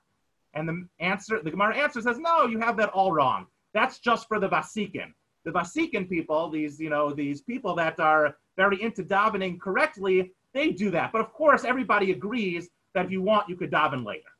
And 0.55 0.69
the 0.69 0.87
answer, 1.01 1.43
the 1.43 1.51
Gemara 1.51 1.77
answer 1.77 2.01
says, 2.01 2.19
no, 2.19 2.47
you 2.47 2.59
have 2.61 2.77
that 2.79 2.91
all 2.91 3.13
wrong. 3.13 3.47
That's 3.75 3.99
just 3.99 4.29
for 4.29 4.39
the 4.39 4.49
Vasikin. 4.49 5.13
The 5.45 5.51
Vasikin 5.51 6.09
people, 6.09 6.49
these, 6.49 6.81
you 6.81 6.89
know, 6.89 7.13
these 7.13 7.43
people 7.43 7.75
that 7.75 8.01
are 8.01 8.37
very 8.57 8.81
into 8.81 9.03
davening 9.03 9.61
correctly, 9.61 10.33
they 10.55 10.71
do 10.71 10.91
that. 10.93 11.13
But 11.13 11.21
of 11.21 11.33
course, 11.33 11.65
everybody 11.65 12.13
agrees 12.13 12.71
that 12.95 13.05
if 13.05 13.11
you 13.11 13.21
want, 13.21 13.49
you 13.49 13.57
could 13.57 13.71
daven 13.71 14.07
later. 14.07 14.31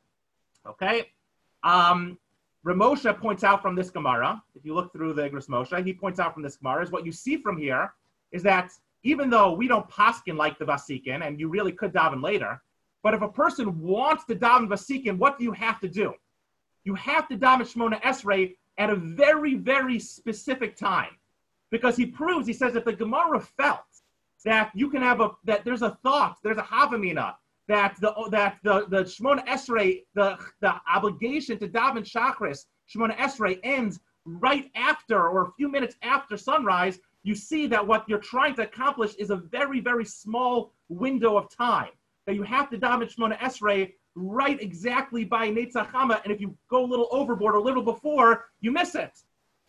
Okay? 0.65 1.11
Um, 1.63 2.17
Ramosha 2.67 3.17
points 3.17 3.45
out 3.45 3.61
from 3.61 3.75
this 3.75 3.89
Gemara, 3.89 4.43
if 4.53 4.65
you 4.65 4.73
look 4.73 4.91
through 4.91 5.13
the 5.13 5.21
Igros 5.21 5.47
Moshe, 5.47 5.85
he 5.85 5.93
points 5.93 6.19
out 6.19 6.33
from 6.33 6.43
this 6.43 6.57
Gemara, 6.57 6.83
is 6.83 6.91
what 6.91 7.05
you 7.05 7.13
see 7.13 7.37
from 7.37 7.57
here 7.57 7.93
is 8.33 8.43
that 8.43 8.73
even 9.03 9.29
though 9.29 9.53
we 9.53 9.69
don't 9.69 9.89
paskin 9.89 10.35
like 10.35 10.59
the 10.59 10.65
Vasikin, 10.65 11.25
and 11.25 11.39
you 11.39 11.47
really 11.47 11.71
could 11.71 11.93
daven 11.93 12.21
later, 12.21 12.61
but 13.03 13.13
if 13.13 13.21
a 13.21 13.29
person 13.29 13.79
wants 13.79 14.25
to 14.25 14.35
daven 14.35 14.67
Vasikin, 14.67 15.17
what 15.17 15.37
do 15.37 15.45
you 15.45 15.53
have 15.53 15.79
to 15.79 15.87
do? 15.87 16.13
You 16.83 16.93
have 16.95 17.29
to 17.29 17.37
daven 17.37 17.61
Shemona 17.61 18.01
Esrei 18.01 18.55
at 18.77 18.89
a 18.89 18.95
very, 18.97 19.55
very 19.55 19.97
specific 19.97 20.75
time. 20.75 21.15
Because 21.71 21.95
he 21.95 22.05
proves, 22.05 22.47
he 22.47 22.53
says, 22.53 22.75
if 22.75 22.83
the 22.83 22.91
Gemara 22.91 23.39
felt 23.39 23.79
that 24.43 24.71
you 24.75 24.89
can 24.89 25.01
have 25.01 25.21
a, 25.21 25.31
that 25.45 25.63
there's 25.63 25.83
a 25.83 25.97
thought, 26.03 26.37
there's 26.43 26.57
a 26.57 26.63
Havamina, 26.63 27.35
that 27.67 27.95
the 27.99 28.13
that 28.31 28.57
the 28.63 28.85
the 28.89 29.03
Shemona 29.03 29.45
Esrei, 29.45 30.03
the 30.13 30.37
the 30.61 30.73
obligation 30.91 31.57
to 31.59 31.67
daven 31.67 32.03
Shachris, 32.03 32.65
Shemona 32.89 33.15
Esrei 33.17 33.59
ends 33.63 33.99
right 34.25 34.69
after 34.75 35.27
or 35.29 35.43
a 35.43 35.51
few 35.53 35.69
minutes 35.69 35.95
after 36.01 36.37
sunrise. 36.37 36.99
You 37.23 37.35
see 37.35 37.67
that 37.67 37.85
what 37.85 38.07
you're 38.07 38.19
trying 38.19 38.55
to 38.55 38.63
accomplish 38.63 39.15
is 39.15 39.29
a 39.29 39.35
very 39.35 39.79
very 39.79 40.05
small 40.05 40.73
window 40.89 41.37
of 41.37 41.49
time 41.55 41.91
that 42.25 42.35
you 42.35 42.43
have 42.43 42.69
to 42.69 42.77
daven 42.77 43.13
Shemona 43.13 43.37
Esrei 43.39 43.93
right 44.15 44.59
exactly 44.61 45.23
by 45.23 45.47
Netzachama, 45.49 46.21
and 46.23 46.33
if 46.33 46.41
you 46.41 46.57
go 46.69 46.83
a 46.83 46.87
little 46.87 47.07
overboard 47.11 47.55
or 47.55 47.59
a 47.59 47.61
little 47.61 47.83
before, 47.83 48.45
you 48.61 48.71
miss 48.71 48.95
it. 48.95 49.11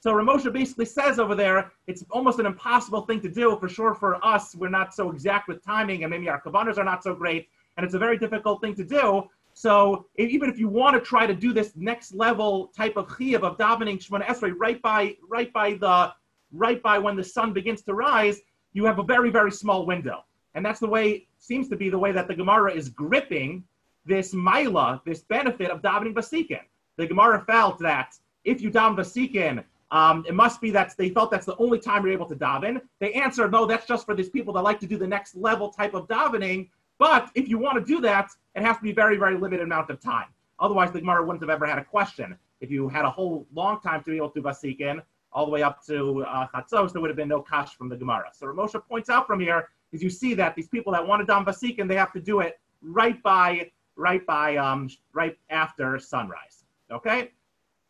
So 0.00 0.12
Ramosha 0.12 0.52
basically 0.52 0.87
says 0.87 1.19
over 1.19 1.35
there, 1.35 1.73
it's 1.87 2.05
almost 2.11 2.38
an 2.38 2.47
impossible 2.47 3.02
thing 3.02 3.21
to 3.23 3.28
do. 3.28 3.57
For 3.59 3.69
sure, 3.69 3.95
for 3.95 4.25
us, 4.25 4.55
we're 4.55 4.69
not 4.69 4.95
so 4.95 5.11
exact 5.11 5.49
with 5.49 5.64
timing, 5.64 6.05
and 6.05 6.11
maybe 6.11 6.28
our 6.28 6.40
kavanas 6.40 6.78
are 6.78 6.85
not 6.85 7.02
so 7.02 7.14
great, 7.14 7.49
and 7.78 7.85
it's 7.85 7.94
a 7.94 7.99
very 7.99 8.18
difficult 8.18 8.61
thing 8.61 8.75
to 8.75 8.85
do. 8.85 9.23
So 9.54 10.06
even 10.16 10.50
if 10.50 10.58
you 10.58 10.68
want 10.68 10.94
to 10.97 11.00
try 11.00 11.26
to 11.26 11.35
do 11.35 11.52
this 11.52 11.73
next 11.76 12.12
level 12.12 12.70
type 12.76 12.97
of 12.97 13.06
chiyuv 13.08 13.42
of 13.42 13.56
davening 13.56 13.97
Shemona 14.04 14.25
Esrei 14.26 14.52
right 14.56 14.82
by 14.82 15.16
right 15.28 15.52
by 15.52 15.75
the 15.75 16.12
right 16.52 16.82
by 16.82 16.99
when 16.99 17.16
the 17.16 17.25
sun 17.25 17.52
begins 17.52 17.82
to 17.82 17.94
rise, 17.94 18.40
you 18.73 18.85
have 18.85 18.99
a 18.99 19.02
very 19.04 19.30
very 19.30 19.52
small 19.52 19.87
window. 19.87 20.25
And 20.54 20.66
that's 20.66 20.80
the 20.80 20.88
way, 20.88 21.26
seems 21.38 21.68
to 21.68 21.76
be 21.76 21.88
the 21.88 21.99
way 21.99 22.11
that 22.11 22.26
the 22.26 22.35
Gemara 22.35 22.73
is 22.73 22.88
gripping 22.88 23.62
this 24.04 24.35
Mila, 24.35 25.00
this 25.06 25.20
benefit 25.20 25.70
of 25.70 25.80
davening 25.82 26.14
Basikin. 26.14 26.64
The 26.97 27.06
Gemara 27.06 27.44
felt 27.44 27.78
that 27.78 28.16
if 28.44 28.61
you 28.61 28.70
daven 28.70 28.97
Basikin 28.97 29.64
Um, 29.90 30.25
it 30.30 30.35
must 30.35 30.61
be 30.61 30.70
that 30.73 30.88
they 31.00 31.11
felt 31.16 31.30
that's 31.30 31.47
the 31.47 31.56
only 31.64 31.78
time 31.78 31.99
you're 32.02 32.12
able 32.12 32.30
to 32.35 32.37
daven. 32.37 32.75
They 33.02 33.12
answered, 33.25 33.50
no, 33.56 33.64
that's 33.70 33.87
just 33.92 34.04
for 34.04 34.14
these 34.18 34.28
people 34.37 34.52
that 34.54 34.64
like 34.70 34.80
to 34.80 34.87
do 34.92 34.99
the 34.99 35.11
next 35.16 35.35
level 35.49 35.66
type 35.80 35.94
of 35.99 36.02
davening. 36.08 36.68
But 36.99 37.31
if 37.35 37.49
you 37.49 37.59
want 37.59 37.78
to 37.78 37.85
do 37.85 38.00
that, 38.02 38.31
it 38.55 38.62
has 38.62 38.76
to 38.76 38.83
be 38.83 38.93
very, 38.93 39.17
very 39.17 39.37
limited 39.37 39.62
amount 39.62 39.90
of 39.90 40.00
time. 40.00 40.26
Otherwise, 40.59 40.90
the 40.90 41.00
Gemara 41.00 41.25
wouldn't 41.25 41.43
have 41.43 41.50
ever 41.50 41.67
had 41.67 41.78
a 41.78 41.85
question. 41.85 42.37
If 42.61 42.71
you 42.71 42.88
had 42.88 43.05
a 43.05 43.11
whole 43.11 43.47
long 43.55 43.81
time 43.81 44.02
to 44.02 44.11
be 44.11 44.17
able 44.17 44.31
to 44.31 44.43
vasikin, 44.43 45.00
all 45.33 45.45
the 45.45 45.52
way 45.52 45.62
up 45.62 45.85
to 45.87 46.25
uh, 46.25 46.47
chatzos, 46.55 46.93
there 46.93 47.00
would 47.00 47.11
have 47.11 47.17
been 47.17 47.28
no 47.28 47.40
kash 47.43 47.76
from 47.76 47.88
the 47.88 47.97
Gemara. 47.97 48.31
So 48.33 48.47
Ramosha 48.47 48.83
points 48.88 49.09
out 49.11 49.26
from 49.26 49.40
here 49.40 49.69
is 49.93 50.02
you 50.02 50.11
see 50.11 50.35
that 50.35 50.57
these 50.57 50.69
people 50.69 50.93
that 50.93 51.07
want 51.07 51.21
to 51.21 51.26
dam 51.26 51.45
vasikin, 51.45 51.87
they 51.87 51.95
have 51.95 52.12
to 52.12 52.21
do 52.21 52.40
it 52.40 52.59
right 52.83 53.23
by, 53.23 53.71
right 53.95 54.25
by, 54.26 54.57
um, 54.57 54.88
right 55.12 55.38
after 55.50 55.99
sunrise. 55.99 56.64
Okay. 56.90 57.31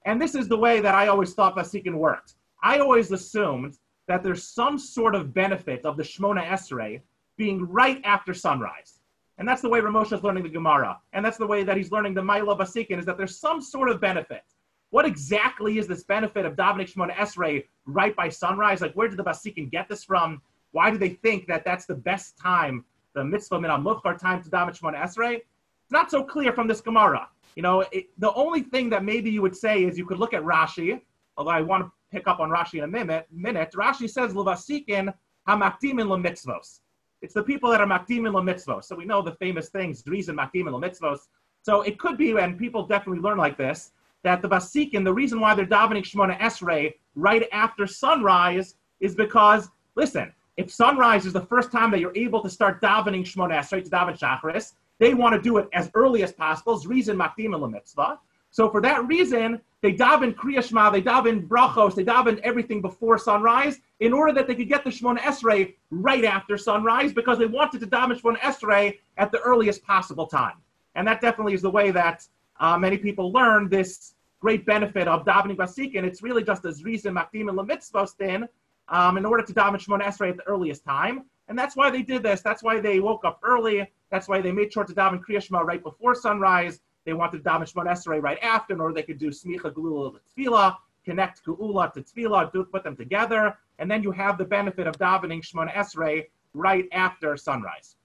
And 0.05 0.21
this 0.21 0.35
is 0.35 0.49
the 0.49 0.57
way 0.57 0.81
that 0.81 0.95
I 0.95 1.09
always 1.09 1.35
thought 1.35 1.57
Vasikin 1.57 1.95
worked. 1.95 2.35
I 2.63 2.79
always 2.79 3.13
assumed 3.13 3.79
that 4.07 4.23
there's 4.23 4.45
some 4.45 4.79
sort 4.79 5.15
of 5.15 5.35
benefit 5.35 5.85
of 5.85 5.97
the 5.97 6.03
Shmona 6.03 6.47
Esrei 6.47 7.03
being 7.37 7.67
right 7.67 8.01
after 8.05 8.33
sunrise. 8.33 8.98
And 9.39 9.47
that's 9.47 9.63
the 9.63 9.69
way 9.69 9.81
Ramosha 9.81 10.15
is 10.15 10.23
learning 10.23 10.43
the 10.43 10.49
Gemara. 10.49 11.01
And 11.13 11.25
that's 11.25 11.39
the 11.39 11.47
way 11.47 11.63
that 11.63 11.77
he's 11.77 11.93
learning 11.93 12.15
the 12.15 12.23
Maila 12.23 12.59
Basikin 12.59 12.99
is 12.99 13.07
that 13.07 13.17
there's 13.17 13.39
some 13.39 13.61
sort 13.61 13.89
of 13.89 14.01
benefit. 14.01 14.43
What 14.91 15.07
exactly 15.07 15.79
is 15.79 15.87
this 15.87 16.03
benefit 16.03 16.45
of 16.45 16.57
davening 16.57 16.93
Shmona 16.93 17.15
Esrei 17.15 17.65
right 17.87 18.17
by 18.17 18.29
sunrise? 18.29 18.81
Like, 18.81 18.95
where 18.95 19.07
did 19.09 19.19
the 19.19 19.25
Basikin 19.25 19.71
get 19.71 19.89
this 19.89 20.03
from? 20.03 20.43
Why 20.73 20.91
do 20.91 20.99
they 20.99 21.11
think 21.11 21.47
that 21.47 21.65
that's 21.65 21.87
the 21.87 21.95
best 21.95 22.37
time, 22.37 22.85
the 23.15 23.25
mitzvah 23.25 23.61
min 23.61 23.71
al 23.71 23.83
time 23.83 24.43
to 24.43 24.51
daven 24.51 24.77
Shmona 24.77 25.03
Esrei? 25.03 25.37
It's 25.37 25.93
not 25.93 26.11
so 26.11 26.23
clear 26.25 26.53
from 26.53 26.67
this 26.67 26.81
Gemara. 26.81 27.29
You 27.55 27.63
know, 27.63 27.81
it, 27.93 28.07
the 28.19 28.33
only 28.35 28.63
thing 28.63 28.91
that 28.91 29.05
maybe 29.05 29.31
you 29.31 29.43
would 29.43 29.57
say 29.57 29.85
is 29.85 29.97
you 29.97 30.07
could 30.07 30.19
look 30.19 30.35
at 30.35 30.43
Rashi, 30.43 31.01
although 31.37 31.51
I 31.51 31.61
want 31.61 31.85
to 31.85 31.93
pick 32.11 32.27
up 32.27 32.41
on 32.41 32.51
Rashi 32.51 32.75
in 32.75 32.85
a 32.85 32.89
minute. 32.89 33.27
minute 33.31 33.73
Rashi 33.75 34.11
says, 34.11 34.33
Levasikin 34.33 35.13
hamakdimin 35.49 36.07
lemitzvos. 36.07 36.81
It's 37.21 37.35
the 37.35 37.43
people 37.43 37.71
that 37.71 37.81
are 37.81 37.87
makdimin 37.87 38.33
lemitzvos. 38.33 38.85
So 38.85 38.95
we 38.97 39.05
know 39.05 39.23
the 39.23 39.33
famous 39.33 39.69
things, 39.69 40.03
zerizin 40.03 40.37
makdimin 40.37 40.73
lemitzvos. 40.73 41.29
So 41.63 41.83
it 41.83 41.99
could 41.99 42.17
be, 42.17 42.37
and 42.37 42.59
people 42.59 42.87
definitely 42.87 43.21
learn 43.21 43.39
like 43.39 43.57
this, 43.57 43.93
that 44.23 44.43
the 44.43 44.49
Vasikin, 44.49 45.05
the 45.05 45.13
zerizin 45.13 45.41
why 45.41 45.55
they're 45.55 45.67
davening 45.67 46.05
Shemona 46.05 46.39
Esrei 46.39 46.95
right 47.15 47.49
after 47.53 47.87
sunrise 47.87 48.77
is 49.01 49.15
because, 49.15 49.69
listen, 49.97 50.33
if 50.57 50.71
sunrise 50.73 51.27
is 51.27 51.33
the 51.33 51.47
first 51.47 51.71
time 51.71 51.91
that 51.91 52.01
you're 52.01 52.17
able 52.17 52.43
to 52.43 52.51
start 52.51 52.81
davening 52.81 53.23
Shemona 53.23 53.59
Esrei 53.59 53.83
to 53.83 53.91
daven 53.91 54.19
Shachris, 54.19 54.75
they 54.99 55.15
want 55.15 55.35
to 55.35 55.41
do 55.41 55.59
it 55.59 55.69
as 55.73 55.91
early 55.95 56.23
as 56.23 56.33
possible. 56.33 56.75
It's 56.75 56.87
reason 56.87 57.17
makdim 57.17 57.71
mitzvah. 57.71 58.19
So 58.51 58.71
for 58.71 58.81
that 58.81 59.03
zerizin, 59.03 59.61
they 59.81 59.93
daven 59.93 60.35
Kriya 60.35 60.63
Shema, 60.67 60.91
they 60.91 61.03
daven 61.03 61.47
brachos, 61.47 61.95
they 61.95 62.05
daven 62.05 62.41
everything 62.41 62.83
before 62.83 63.19
sunrise 63.19 63.79
in 64.01 64.13
order 64.13 64.33
that 64.33 64.47
they 64.47 64.55
could 64.55 64.69
get 64.69 64.83
the 64.85 64.91
Shemona 64.91 65.19
Esrei 65.19 65.75
right 65.91 66.25
after 66.25 66.59
sunrise 66.59 67.13
because 67.13 67.39
they 67.39 67.47
wanted 67.47 67.81
to 67.81 67.87
daven 67.87 68.21
Shemona 68.21 68.39
Esrei 68.39 68.99
at 69.17 69.31
the 69.31 69.39
earliest 69.41 69.85
possible 69.85 70.27
time. 70.27 70.57
And 70.95 71.07
that 71.07 71.21
definitely 71.21 71.55
is 71.55 71.63
the 71.63 71.71
way 71.71 71.91
that 71.93 72.27
uh, 72.59 72.77
many 72.77 72.99
people 72.99 73.33
learn 73.33 73.69
this 73.69 74.15
great 74.41 74.67
benefit 74.67 75.07
of 75.07 75.25
davening 75.25 75.57
Vasikin. 75.57 76.03
It's 76.05 76.23
really 76.23 76.43
just 76.43 76.65
as 76.65 76.83
reason 76.83 77.15
makdim 77.15 77.49
and 77.49 77.59
lemitzvah 77.59 78.17
then 78.19 78.49
um, 78.89 79.17
in 79.17 79.25
order 79.25 79.45
to 79.45 79.53
daven 79.53 79.77
Shemona 79.77 80.05
Esrei 80.05 80.31
at 80.31 80.37
the 80.37 80.45
earliest 80.45 80.85
time. 80.85 81.25
And 81.49 81.59
that's 81.59 81.77
why 81.77 81.91
they 81.91 82.03
did 82.03 82.23
this. 82.23 82.41
That's 82.43 82.63
why 82.63 82.81
they 82.81 83.01
woke 83.01 83.25
up 83.25 83.41
early. 83.43 83.91
That's 84.11 84.29
why 84.29 84.41
they 84.41 84.53
made 84.53 84.73
sure 84.73 84.85
to 84.85 84.93
daven 84.93 85.21
Kriya 85.21 85.43
Shema 85.43 85.61
right 85.61 85.83
before 85.83 86.15
sunrise. 86.15 86.81
They 87.09 87.15
wanted 87.15 87.43
to 87.43 87.49
daven 87.49 87.63
Shemon 87.63 87.87
Esrei 87.87 88.23
right 88.23 88.39
after, 88.43 88.79
order 88.79 88.93
they 88.93 89.03
could 89.03 89.17
do 89.19 89.31
Smicha 89.31 89.73
Gelula 89.73 90.19
Tefillah, 90.29 90.77
connect 91.07 91.43
Geula 91.43 91.91
to 91.95 92.03
Tefillah, 92.03 92.53
do, 92.53 92.65
put 92.65 92.85
them 92.85 92.97
together, 92.97 93.57
and 93.79 93.91
then 93.91 94.03
you 94.03 94.11
have 94.11 94.37
the 94.37 94.45
benefit 94.45 94.87
of 94.87 94.95
davening 94.99 95.41
Shemon 95.43 95.73
Esrei 95.73 96.27
right 96.53 96.87
after 96.93 97.35
sunrise. 97.39 97.97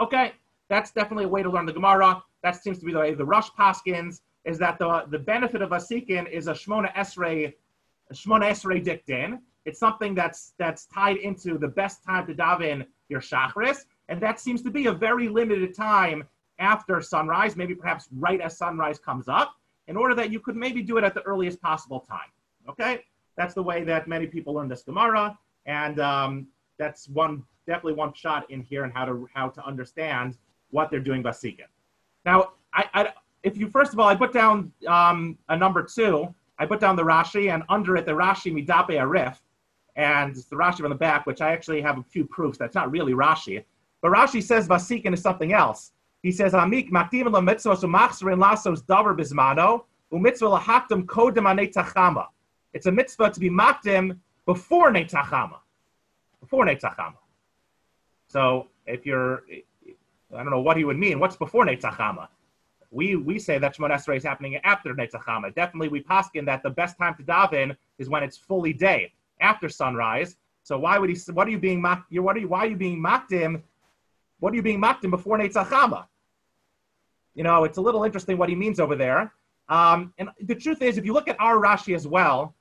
Okay, 0.00 0.32
that's 0.68 0.90
definitely 0.90 1.26
a 1.26 1.28
way 1.28 1.44
to 1.44 1.48
learn 1.48 1.66
the 1.66 1.72
Gemara. 1.72 2.20
That 2.42 2.60
seems 2.60 2.80
to 2.80 2.84
be 2.84 2.92
the 2.92 2.98
way 2.98 3.14
the 3.14 3.24
Rosh 3.24 3.48
Paskins 3.56 4.22
is 4.44 4.58
that 4.58 4.76
the, 4.80 5.04
the 5.08 5.20
benefit 5.20 5.62
of 5.62 5.70
Asikin 5.70 6.28
is 6.28 6.48
a 6.48 6.52
Shmona 6.52 6.92
Esrei, 6.94 7.54
a 8.10 8.12
Shmona 8.12 8.50
Esrei 8.50 8.84
diktin. 8.84 9.38
It's 9.66 9.78
something 9.78 10.16
that's 10.16 10.54
that's 10.58 10.86
tied 10.86 11.18
into 11.18 11.58
the 11.58 11.68
best 11.68 12.02
time 12.02 12.26
to 12.26 12.34
daven 12.34 12.86
your 13.08 13.20
Shachris, 13.20 13.84
and 14.08 14.20
that 14.20 14.40
seems 14.40 14.62
to 14.62 14.70
be 14.72 14.86
a 14.86 14.92
very 14.92 15.28
limited 15.28 15.76
time 15.76 16.24
after 16.62 17.00
sunrise, 17.02 17.56
maybe 17.56 17.74
perhaps 17.74 18.08
right 18.18 18.40
as 18.40 18.56
sunrise 18.56 18.98
comes 18.98 19.28
up, 19.28 19.56
in 19.88 19.96
order 19.96 20.14
that 20.14 20.30
you 20.30 20.40
could 20.40 20.56
maybe 20.56 20.80
do 20.80 20.96
it 20.96 21.04
at 21.04 21.12
the 21.12 21.22
earliest 21.22 21.60
possible 21.60 22.00
time. 22.00 22.30
Okay, 22.68 23.04
that's 23.36 23.54
the 23.54 23.62
way 23.62 23.82
that 23.84 24.06
many 24.06 24.26
people 24.26 24.54
learn 24.54 24.68
this 24.68 24.82
Gemara, 24.82 25.36
and 25.66 25.98
um, 26.00 26.46
that's 26.78 27.08
one 27.08 27.42
definitely 27.66 27.94
one 27.94 28.12
shot 28.12 28.48
in 28.50 28.60
here 28.62 28.84
and 28.84 28.92
how 28.92 29.04
to 29.04 29.28
how 29.34 29.48
to 29.48 29.66
understand 29.66 30.38
what 30.70 30.90
they're 30.90 31.00
doing 31.00 31.22
Basikin. 31.22 31.70
Now, 32.24 32.52
I, 32.72 32.84
I, 32.94 33.12
if 33.42 33.58
you 33.58 33.68
first 33.68 33.92
of 33.92 33.98
all, 33.98 34.08
I 34.08 34.14
put 34.14 34.32
down 34.32 34.72
um, 34.86 35.36
a 35.48 35.56
number 35.56 35.82
two. 35.82 36.32
I 36.58 36.66
put 36.66 36.78
down 36.78 36.94
the 36.94 37.02
Rashi, 37.02 37.52
and 37.52 37.64
under 37.68 37.96
it 37.96 38.06
the 38.06 38.12
Rashi 38.12 38.52
Midape 38.52 38.94
Arif, 39.04 39.36
and 39.96 40.36
the 40.36 40.56
Rashi 40.56 40.84
on 40.84 40.90
the 40.90 40.96
back, 40.96 41.26
which 41.26 41.40
I 41.40 41.52
actually 41.52 41.80
have 41.82 41.98
a 41.98 42.04
few 42.04 42.24
proofs 42.24 42.56
that's 42.56 42.76
not 42.76 42.90
really 42.92 43.14
Rashi. 43.14 43.64
But 44.00 44.12
Rashi 44.12 44.40
says 44.40 44.68
Vasikin 44.68 45.12
is 45.12 45.20
something 45.20 45.52
else. 45.52 45.92
He 46.22 46.30
says, 46.30 46.52
Amik 46.52 46.90
la 46.92 47.40
mitzvah 47.40 47.76
umachzerin 47.76 48.38
lasos 48.38 48.82
davar 48.84 49.16
bismano 49.16 49.84
umitzvah 50.12 50.60
lahakdim 50.60 51.04
kodem 51.04 51.46
anetachama. 51.46 52.28
It's 52.72 52.86
a 52.86 52.92
mitzvah 52.92 53.30
to 53.30 53.40
be 53.40 53.50
makdim 53.50 54.18
before 54.46 54.92
netachama. 54.92 55.58
Before 56.40 56.64
netachama. 56.64 57.16
So 58.28 58.68
if 58.86 59.04
you're, 59.04 59.42
I 60.32 60.38
don't 60.38 60.50
know 60.50 60.60
what 60.60 60.76
he 60.76 60.84
would 60.84 60.98
mean. 60.98 61.18
What's 61.18 61.36
before 61.36 61.66
netachama? 61.66 62.28
We 62.92 63.16
we 63.16 63.38
say 63.38 63.58
that 63.58 63.76
Shemon 63.76 63.90
Esrei 63.90 64.16
is 64.18 64.22
happening 64.22 64.56
after 64.56 64.94
netachama. 64.94 65.54
Definitely, 65.54 65.88
we 65.88 66.02
paskin 66.02 66.46
that 66.46 66.62
the 66.62 66.70
best 66.70 66.98
time 66.98 67.14
to 67.16 67.22
daven 67.22 67.74
is 67.98 68.08
when 68.08 68.22
it's 68.22 68.36
fully 68.36 68.72
day 68.72 69.12
after 69.40 69.68
sunrise. 69.68 70.36
So 70.62 70.78
why 70.78 70.98
would 70.98 71.10
he? 71.10 71.16
What 71.32 71.48
are 71.48 71.50
you 71.50 71.58
being 71.58 71.80
mocked? 71.80 72.12
What 72.12 72.36
are 72.36 72.40
you? 72.40 72.48
Why 72.48 72.60
are 72.60 72.66
you 72.66 72.76
being 72.76 73.00
mocked 73.00 73.32
him 73.32 73.62
what 74.42 74.52
are 74.52 74.56
you 74.56 74.62
being 74.62 74.80
mocked 74.80 75.04
in 75.04 75.10
before 75.10 75.38
Netzachama? 75.38 76.06
You 77.34 77.44
know, 77.44 77.64
it's 77.64 77.78
a 77.78 77.80
little 77.80 78.04
interesting 78.04 78.38
what 78.38 78.48
he 78.48 78.54
means 78.54 78.78
over 78.80 78.94
there. 78.96 79.32
Um, 79.68 80.12
and 80.18 80.28
the 80.40 80.54
truth 80.54 80.82
is, 80.82 80.98
if 80.98 81.04
you 81.04 81.12
look 81.12 81.28
at 81.28 81.40
our 81.40 81.56
Rashi 81.56 81.94
as 81.94 82.06
well, 82.06 82.54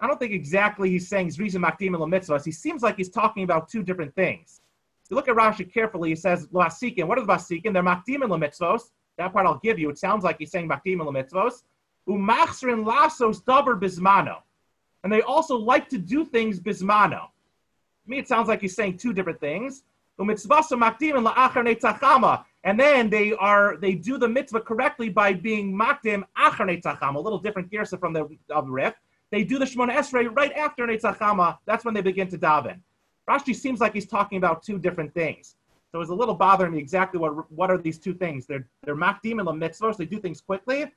I 0.00 0.06
don't 0.06 0.18
think 0.18 0.32
exactly 0.32 0.90
he's 0.90 1.08
saying 1.08 1.26
he's 1.26 1.36
zerizin 1.36 1.62
makdim 1.64 1.94
and 2.00 2.12
mitzvahs. 2.12 2.44
He 2.44 2.52
seems 2.52 2.82
like 2.82 2.96
he's 2.96 3.10
talking 3.10 3.44
about 3.44 3.68
two 3.68 3.82
different 3.82 4.14
things. 4.14 4.60
If 5.04 5.10
you 5.10 5.16
look 5.16 5.28
at 5.28 5.36
Rashi 5.36 5.70
carefully, 5.72 6.08
he 6.08 6.16
says 6.16 6.46
lasikin. 6.48 7.06
What 7.06 7.18
are 7.18 7.26
the 7.26 7.32
lasikin? 7.32 7.72
They're 7.72 7.82
makdim 7.82 8.22
and 8.22 8.42
mitzvos. 8.42 8.90
That 9.18 9.32
part 9.32 9.46
I'll 9.46 9.60
give 9.62 9.78
you. 9.78 9.90
It 9.90 9.98
sounds 9.98 10.24
like 10.24 10.38
he's 10.38 10.50
saying 10.50 10.68
makdim 10.68 11.00
and 11.00 11.10
mitzvos. 11.14 11.62
Umachsrin 12.08 12.84
lasos 12.84 13.44
daber 13.44 13.78
bismano. 13.78 14.38
And 15.04 15.12
they 15.12 15.22
also 15.22 15.56
like 15.56 15.88
to 15.90 15.98
do 15.98 16.24
things 16.24 16.58
bismano. 16.58 17.28
To 18.04 18.10
me, 18.10 18.18
it 18.18 18.26
sounds 18.26 18.48
like 18.48 18.62
he's 18.62 18.74
saying 18.74 18.96
two 18.96 19.12
different 19.12 19.40
things. 19.40 19.84
And 20.18 20.28
then 22.80 23.10
they 23.10 23.32
are 23.34 23.76
they 23.76 23.94
do 23.94 24.16
the 24.16 24.28
mitzvah 24.28 24.60
correctly 24.60 25.10
by 25.10 25.34
being 25.34 25.76
makdim 25.76 26.24
achar 26.38 26.66
netzachama, 26.66 27.16
a 27.16 27.20
little 27.20 27.38
different 27.38 27.70
girsa 27.70 28.00
from 28.00 28.12
the 28.12 28.26
of 28.50 28.68
Rif. 28.68 28.94
They 29.30 29.44
do 29.44 29.58
the 29.58 29.64
Shemona 29.64 29.94
Esrei 29.94 30.34
right 30.34 30.52
after 30.52 30.86
netzachama. 30.86 31.58
That's 31.66 31.84
when 31.84 31.92
they 31.92 32.00
begin 32.00 32.28
to 32.28 32.38
daven. 32.38 32.80
Rashi 33.28 33.54
seems 33.54 33.80
like 33.80 33.92
he's 33.92 34.06
talking 34.06 34.38
about 34.38 34.62
two 34.62 34.78
different 34.78 35.12
things. 35.12 35.56
So 35.92 36.00
it's 36.00 36.10
a 36.10 36.14
little 36.14 36.34
bothering 36.34 36.72
me 36.72 36.78
exactly 36.78 37.20
what 37.20 37.50
what 37.52 37.70
are 37.70 37.78
these 37.78 37.98
two 37.98 38.14
things. 38.14 38.46
They're 38.46 38.66
they're 38.82 38.96
makdim 38.96 39.38
and 39.38 39.46
the 39.46 39.52
mitzvahs. 39.52 39.96
They 39.96 40.06
do 40.06 40.18
things 40.18 40.40
quickly, 40.40 40.90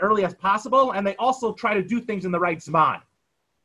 early 0.00 0.24
as 0.24 0.34
possible, 0.34 0.92
and 0.92 1.06
they 1.06 1.16
also 1.16 1.52
try 1.54 1.74
to 1.74 1.82
do 1.82 2.00
things 2.00 2.24
in 2.26 2.32
the 2.32 2.38
right 2.38 2.58
zman. 2.58 3.00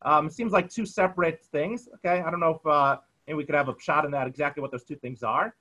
Um, 0.04 0.30
seems 0.30 0.54
like 0.54 0.70
two 0.70 0.86
separate 0.86 1.44
things. 1.52 1.90
Okay, 1.96 2.22
I 2.22 2.32
don't 2.32 2.40
know 2.40 2.60
if. 2.62 2.66
Uh, 2.66 2.98
and 3.28 3.36
we 3.36 3.44
could 3.44 3.56
have 3.56 3.70
a 3.70 3.76
shot 3.80 4.06
in 4.06 4.12
that 4.12 4.28
exactly 4.28 4.62
what 4.62 4.72
those 4.72 4.84
two 4.84 4.96
things 4.96 5.24
are. 5.24 5.56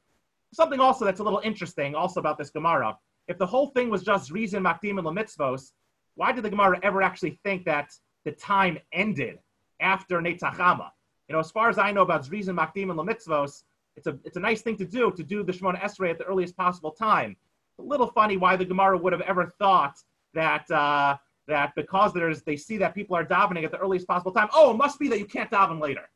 Something 0.55 0.79
also 0.79 1.05
that's 1.05 1.21
a 1.21 1.25
little 1.25 1.41
interesting 1.43 1.95
also 1.97 2.21
about 2.21 2.39
this 2.39 2.51
Gemara. 2.51 2.97
If 3.27 3.39
the 3.39 3.47
whole 3.47 3.69
thing 3.69 3.91
was 3.91 4.03
just 4.05 4.31
zerizin 4.31 4.63
makdim 4.63 4.99
and 4.99 5.07
lamitzvos, 5.07 5.73
why 6.15 6.31
did 6.31 6.45
the 6.45 6.51
Gemara 6.51 6.79
ever 6.83 7.03
actually 7.03 7.41
think 7.43 7.65
that 7.65 7.91
the 8.25 8.31
time 8.33 8.79
ended 8.93 9.39
after 9.81 10.21
Netzachama? 10.21 10.91
You 11.29 11.33
know, 11.33 11.41
as 11.41 11.51
far 11.51 11.69
as 11.69 11.79
I 11.79 11.91
know 11.91 12.03
about 12.03 12.25
zerizin 12.25 12.57
makdim 12.57 12.91
and 12.91 12.99
lamitzvos, 13.01 13.65
it's 13.97 14.07
a 14.07 14.17
it's 14.25 14.37
a 14.37 14.41
nice 14.41 14.63
thing 14.63 14.77
to 14.77 14.85
do 14.85 15.11
to 15.13 15.23
do 15.25 15.43
the 15.43 15.53
Shemona 15.53 15.81
Esrei 15.81 16.11
at 16.11 16.19
the 16.19 16.25
earliest 16.25 16.57
possible 16.57 16.93
time. 16.93 17.31
It's 17.31 17.81
a 17.81 17.83
little 17.83 18.07
funny 18.07 18.37
why 18.37 18.55
the 18.55 18.65
Gemara 18.65 18.97
would 18.97 19.13
have 19.13 19.23
ever 19.23 19.47
thought 19.59 19.97
that 20.35 20.71
uh, 20.71 21.17
that 21.49 21.75
because 21.75 22.13
there's 22.13 22.43
they 22.43 22.57
see 22.57 22.77
that 22.79 22.95
people 22.95 23.17
are 23.17 23.25
davening 23.25 23.65
at 23.65 23.73
the 23.73 23.79
earliest 23.79 24.07
possible 24.07 24.33
time. 24.33 24.49
Oh, 24.53 24.71
it 24.71 24.77
must 24.77 25.01
be 25.01 25.09
that 25.09 25.19
you 25.19 25.27
can't 25.27 25.51
daven 25.51 25.81
later. 25.81 26.09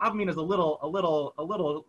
Avmin 0.00 0.30
is 0.30 0.36
a 0.36 0.42
little, 0.42 0.78
a 0.80 0.88
little, 0.88 1.34
a 1.36 1.44
little, 1.44 1.86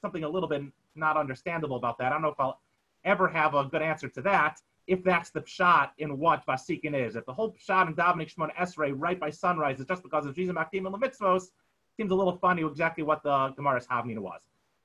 something 0.00 0.22
a 0.22 0.28
little 0.28 0.48
bit 0.48 0.62
not 1.00 1.16
understandable 1.16 1.76
about 1.76 1.98
that. 1.98 2.06
I 2.06 2.10
don't 2.10 2.22
know 2.22 2.28
if 2.28 2.38
I'll 2.38 2.60
ever 3.04 3.26
have 3.26 3.54
a 3.54 3.64
good 3.64 3.82
answer 3.82 4.08
to 4.08 4.22
that. 4.22 4.60
if 4.90 5.04
that's 5.04 5.30
the 5.30 5.42
shot 5.46 5.92
in 5.98 6.18
what 6.18 6.44
Vasikin 6.46 6.94
is. 6.94 7.14
If 7.14 7.24
the 7.24 7.32
whole 7.32 7.54
shot 7.56 7.86
in 7.86 7.94
Davening 7.94 8.32
Shemon 8.32 8.52
Esrei 8.56 8.92
right 8.92 9.20
by 9.20 9.30
sunrise 9.30 9.78
is 9.78 9.86
just 9.86 10.02
because 10.02 10.26
of 10.26 10.34
Jesus 10.34 10.52
Makim 10.52 10.84
and 10.84 10.94
Lemitzvos, 10.94 11.44
seems 11.96 12.10
a 12.10 12.14
little 12.14 12.36
funny 12.38 12.62
exactly 12.64 13.04
what 13.04 13.22
the 13.22 13.52
Gemara's 13.54 13.86
Havmina 13.86 14.18
was. 14.18 14.40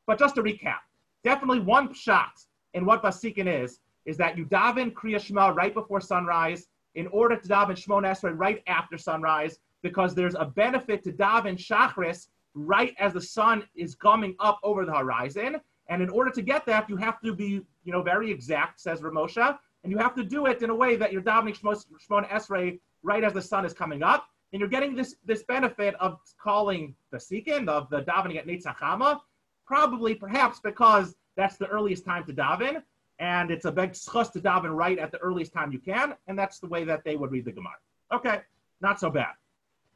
But 0.05 0.19
just 0.19 0.35
to 0.35 0.43
recap, 0.43 0.81
definitely 1.23 1.59
one 1.59 1.91
shot 1.91 2.39
in 2.75 2.85
what 2.85 3.01
Vasikin 3.01 3.63
is, 3.63 3.79
is 4.05 4.15
that 4.17 4.37
you 4.37 4.45
daven 4.45 4.93
Kriya 4.93 5.19
Shema 5.19 5.49
right 5.49 5.73
before 5.73 5.99
sunrise 5.99 6.67
in 6.93 7.07
order 7.07 7.35
to 7.35 7.47
daven 7.47 7.71
Shemon 7.71 8.03
Esrei 8.03 8.33
right 8.35 8.61
after 8.67 8.99
sunrise, 8.99 9.57
because 9.81 10.13
there's 10.13 10.35
a 10.35 10.45
benefit 10.45 11.03
to 11.05 11.11
daven 11.11 11.57
Shachris 11.57 12.27
right 12.53 12.93
as 12.99 13.13
the 13.13 13.21
sun 13.21 13.63
is 13.75 13.95
coming 13.95 14.35
up 14.39 14.59
over 14.61 14.85
the 14.85 14.93
horizon. 14.93 15.57
And 15.87 16.01
in 16.01 16.09
order 16.09 16.31
to 16.31 16.41
get 16.41 16.65
that, 16.65 16.89
you 16.89 16.97
have 16.97 17.21
to 17.21 17.33
be, 17.33 17.61
you 17.83 17.91
know, 17.91 18.01
very 18.01 18.31
exact, 18.31 18.79
says 18.79 19.01
Ramosha, 19.01 19.57
and 19.83 19.91
you 19.91 19.97
have 19.99 20.15
to 20.15 20.23
do 20.23 20.47
it 20.47 20.61
in 20.63 20.69
a 20.69 20.75
way 20.75 20.95
that 20.95 21.13
you're 21.13 21.21
davening 21.21 21.55
Shemon 21.57 22.29
Esrei 22.29 22.79
right 23.03 23.23
as 23.23 23.33
the 23.33 23.41
sun 23.41 23.65
is 23.65 23.73
coming 23.73 24.01
up. 24.01 24.27
And 24.51 24.59
you're 24.59 24.69
getting 24.69 24.95
this, 24.95 25.15
this 25.25 25.43
benefit 25.43 25.95
of 25.99 26.19
calling 26.41 26.95
the 27.11 27.17
Sikin, 27.17 27.67
of 27.67 27.89
the 27.89 28.01
davening 28.01 28.37
at 28.37 28.47
Netzachama, 28.47 29.19
probably 29.65 30.15
perhaps 30.15 30.59
because 30.59 31.15
that's 31.35 31.57
the 31.57 31.67
earliest 31.67 32.05
time 32.05 32.25
to 32.25 32.33
daven, 32.33 32.81
and 33.19 33.51
it's 33.51 33.65
a 33.65 33.71
big 33.71 33.91
schus 33.91 34.31
to 34.31 34.39
daven 34.39 34.75
right 34.75 34.97
at 34.99 35.11
the 35.11 35.17
earliest 35.19 35.53
time 35.53 35.71
you 35.71 35.79
can, 35.79 36.15
and 36.27 36.37
that's 36.37 36.59
the 36.59 36.67
way 36.67 36.83
that 36.83 37.03
they 37.03 37.15
would 37.15 37.31
read 37.31 37.45
the 37.45 37.51
Gemara. 37.51 37.75
Okay, 38.13 38.41
not 38.81 38.99
so 38.99 39.09
bad. 39.09 39.33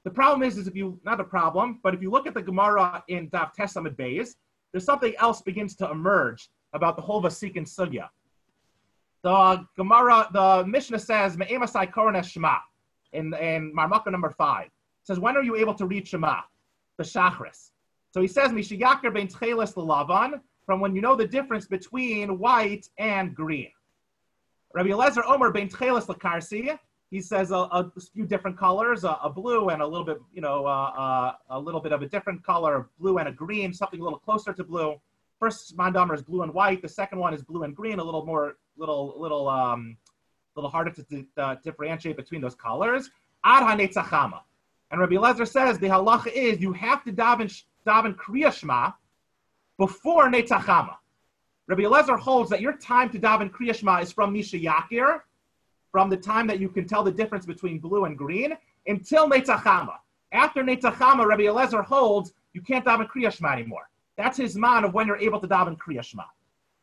The 0.03 0.09
problem 0.09 0.43
is, 0.43 0.57
is 0.57 0.67
if 0.67 0.75
you 0.75 0.99
not 1.03 1.19
a 1.19 1.23
problem, 1.23 1.79
but 1.83 1.93
if 1.93 2.01
you 2.01 2.09
look 2.09 2.27
at 2.27 2.33
the 2.33 2.41
Gemara 2.41 3.03
in 3.07 3.29
Dav 3.29 3.53
Tes 3.53 3.73
Amud 3.73 3.95
Beis, 3.95 4.35
there's 4.71 4.85
something 4.85 5.13
else 5.19 5.41
begins 5.41 5.75
to 5.75 5.89
emerge 5.89 6.49
about 6.73 6.95
the 6.95 7.01
whole 7.01 7.21
Vasikin 7.21 7.67
Sugya. 7.67 8.09
The 9.23 9.65
Gemara, 9.75 10.29
the 10.31 10.65
Mishnah 10.65 10.99
says, 10.99 11.37
Me'emasai 11.37 11.91
Korones 11.91 12.31
Shema 12.31 12.57
in, 13.13 13.33
in 13.33 13.73
Marmaka 13.75 14.11
number 14.11 14.29
five. 14.29 14.67
It 14.67 14.71
says, 15.03 15.19
when 15.19 15.35
are 15.35 15.43
you 15.43 15.55
able 15.55 15.73
to 15.73 15.85
read 15.85 16.07
Shema? 16.07 16.41
The 16.97 17.03
Shachris. 17.03 17.71
So 18.11 18.21
he 18.21 18.27
says, 18.27 18.51
Mishiyakir 18.51 19.13
ben 19.13 19.27
Tcheles 19.27 19.73
Lavan, 19.75 20.39
from 20.65 20.79
when 20.79 20.95
you 20.95 21.01
know 21.01 21.15
the 21.15 21.27
difference 21.27 21.67
between 21.67 22.37
white 22.39 22.87
and 22.97 23.35
green. 23.35 23.71
Rabbi 24.73 24.89
Eliezer 24.89 25.23
Omer 25.25 25.51
ben 25.51 25.67
Tcheles 25.67 26.05
Lakarsi, 26.05 26.77
he 27.09 27.21
says 27.21 27.51
a, 27.51 27.55
a, 27.55 27.91
few 28.13 28.25
different 28.25 28.57
colors, 28.57 29.03
a, 29.03 29.17
a, 29.23 29.29
blue 29.29 29.69
and 29.69 29.81
a 29.81 29.87
little 29.87 30.05
bit, 30.05 30.19
you 30.31 30.41
know, 30.41 30.65
uh, 30.65 30.69
uh, 30.69 31.33
a 31.49 31.59
little 31.59 31.81
bit 31.81 31.91
of 31.91 32.01
a 32.01 32.07
different 32.07 32.43
color, 32.43 32.89
blue 32.99 33.17
and 33.17 33.27
a 33.27 33.31
green, 33.31 33.73
something 33.73 33.99
a 33.99 34.03
little 34.03 34.19
closer 34.19 34.53
to 34.53 34.63
blue. 34.63 34.95
First 35.39 35.75
mandamer 35.75 36.13
is 36.13 36.21
blue 36.21 36.43
and 36.43 36.53
white. 36.53 36.81
The 36.81 36.89
second 36.89 37.17
one 37.17 37.33
is 37.33 37.41
blue 37.41 37.63
and 37.63 37.75
green, 37.75 37.99
a 37.99 38.03
little 38.03 38.25
more, 38.25 38.57
little, 38.77 39.15
little, 39.17 39.47
um, 39.49 39.97
little 40.55 40.69
harder 40.69 40.91
to 40.91 41.25
uh, 41.37 41.55
differentiate 41.63 42.15
between 42.15 42.41
those 42.41 42.55
colors. 42.55 43.09
Ad 43.43 43.63
hanetzachama. 43.63 44.41
And 44.91 44.99
Rabbi 44.99 45.15
Lezer 45.15 45.47
says 45.47 45.79
the 45.79 45.87
halacha 45.87 46.31
is 46.31 46.59
you 46.59 46.73
have 46.73 47.03
to 47.05 47.13
daven 47.13 47.63
daven 47.87 48.15
kriya 48.15 48.51
shema 48.51 48.91
before 49.77 50.29
netzachama. 50.29 50.95
Rabbi 51.67 51.83
Lezer 51.83 52.19
holds 52.19 52.49
that 52.49 52.61
your 52.61 52.73
time 52.73 53.09
to 53.11 53.19
daven 53.19 53.49
kriya 53.49 53.73
shema 53.73 53.99
is 53.99 54.11
from 54.11 54.33
misha 54.33 54.57
yakir, 54.57 55.21
from 55.91 56.09
the 56.09 56.17
time 56.17 56.47
that 56.47 56.59
you 56.59 56.69
can 56.69 56.87
tell 56.87 57.03
the 57.03 57.11
difference 57.11 57.45
between 57.45 57.79
blue 57.79 58.05
and 58.05 58.17
green, 58.17 58.57
until 58.87 59.29
netzachama. 59.29 59.95
After 60.31 60.63
netzachama, 60.63 61.25
Rabbi 61.25 61.43
Lezer 61.43 61.83
holds 61.83 62.33
you 62.53 62.61
can't 62.61 62.85
daven 62.85 63.07
kriya 63.07 63.31
shema 63.31 63.53
anymore. 63.53 63.89
That's 64.19 64.37
his 64.37 64.57
man 64.57 64.83
of 64.83 64.93
when 64.93 65.07
you're 65.07 65.15
able 65.15 65.39
to 65.39 65.47
daven 65.47 65.77
Kriya 65.77 66.03
Shema. 66.03 66.23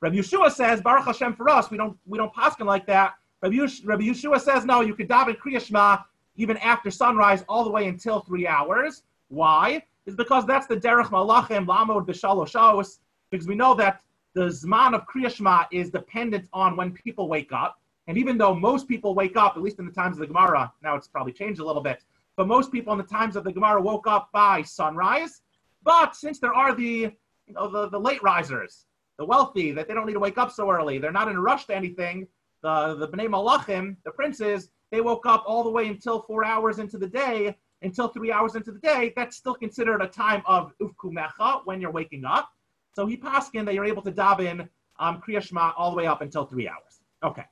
Rabbi 0.00 0.16
Yeshua 0.16 0.50
says, 0.50 0.80
Baruch 0.80 1.04
Hashem 1.04 1.34
for 1.34 1.50
us, 1.50 1.70
we 1.70 1.76
don't 1.76 1.94
we 2.06 2.16
don't 2.16 2.32
paskin 2.32 2.64
like 2.64 2.86
that. 2.86 3.12
Rabbi, 3.42 3.56
Yeshua 3.56 4.40
says, 4.40 4.64
no, 4.64 4.80
you 4.80 4.94
could 4.94 5.06
daven 5.06 5.36
Kriya 5.36 5.60
Shema 5.60 5.98
even 6.36 6.56
after 6.56 6.90
sunrise 6.90 7.44
all 7.46 7.62
the 7.62 7.70
way 7.70 7.88
until 7.88 8.20
three 8.20 8.46
hours. 8.46 9.02
Why? 9.28 9.82
Is 10.06 10.16
because 10.16 10.46
that's 10.46 10.66
the 10.66 10.78
derech 10.78 11.08
malachim 11.08 11.66
lamod 11.66 12.06
b'shalosh 12.06 12.98
because 13.30 13.46
we 13.46 13.54
know 13.54 13.74
that 13.74 14.00
the 14.32 14.46
zman 14.46 14.94
of 14.94 15.02
Kriya 15.06 15.30
Shema 15.30 15.64
is 15.70 15.90
dependent 15.90 16.48
on 16.54 16.74
when 16.74 16.90
people 16.90 17.28
wake 17.28 17.52
up. 17.52 17.78
And 18.06 18.16
even 18.16 18.38
though 18.38 18.54
most 18.54 18.86
people 18.86 19.14
wake 19.14 19.36
up, 19.36 19.56
at 19.56 19.62
least 19.62 19.78
in 19.78 19.86
the 19.86 19.92
times 19.92 20.16
of 20.16 20.20
the 20.20 20.26
Gemara, 20.26 20.72
now 20.82 20.94
it's 20.94 21.08
probably 21.08 21.32
changed 21.32 21.60
a 21.60 21.64
little 21.64 21.82
bit, 21.82 22.04
but 22.36 22.46
most 22.46 22.70
people 22.70 22.92
in 22.92 22.98
the 22.98 23.04
times 23.04 23.34
of 23.36 23.44
the 23.44 23.52
Gemara 23.52 23.80
woke 23.80 24.06
up 24.06 24.30
by 24.32 24.62
sunrise. 24.62 25.42
But 25.82 26.14
since 26.14 26.38
there 26.38 26.54
are 26.54 26.74
the 26.74 27.12
you 27.46 27.54
know, 27.54 27.68
the, 27.68 27.88
the 27.88 27.98
late 27.98 28.22
risers, 28.22 28.86
the 29.18 29.24
wealthy, 29.24 29.72
that 29.72 29.88
they 29.88 29.94
don't 29.94 30.06
need 30.06 30.14
to 30.14 30.20
wake 30.20 30.38
up 30.38 30.50
so 30.52 30.70
early. 30.70 30.98
They're 30.98 31.12
not 31.12 31.28
in 31.28 31.36
a 31.36 31.40
rush 31.40 31.66
to 31.66 31.76
anything. 31.76 32.26
The, 32.62 32.96
the 32.96 33.08
Bnei 33.08 33.28
Malachim, 33.28 33.96
the 34.04 34.10
princes, 34.10 34.70
they 34.90 35.00
woke 35.00 35.26
up 35.26 35.44
all 35.46 35.64
the 35.64 35.70
way 35.70 35.88
until 35.88 36.20
four 36.22 36.44
hours 36.44 36.78
into 36.78 36.98
the 36.98 37.06
day, 37.06 37.56
until 37.82 38.08
three 38.08 38.32
hours 38.32 38.56
into 38.56 38.72
the 38.72 38.78
day. 38.78 39.12
That's 39.16 39.36
still 39.36 39.54
considered 39.54 40.02
a 40.02 40.06
time 40.06 40.42
of 40.46 40.72
ufkumecha, 40.80 41.62
when 41.64 41.80
you're 41.80 41.90
waking 41.90 42.24
up. 42.24 42.50
So 42.94 43.06
he 43.06 43.16
paskin 43.16 43.64
that 43.66 43.74
you're 43.74 43.84
able 43.84 44.02
to 44.02 44.12
daven 44.12 44.68
um, 44.98 45.20
Kriya 45.20 45.42
Shema 45.42 45.72
all 45.76 45.90
the 45.90 45.96
way 45.96 46.06
up 46.06 46.22
until 46.22 46.46
three 46.46 46.68
hours. 46.68 47.00
Okay. 47.22 47.44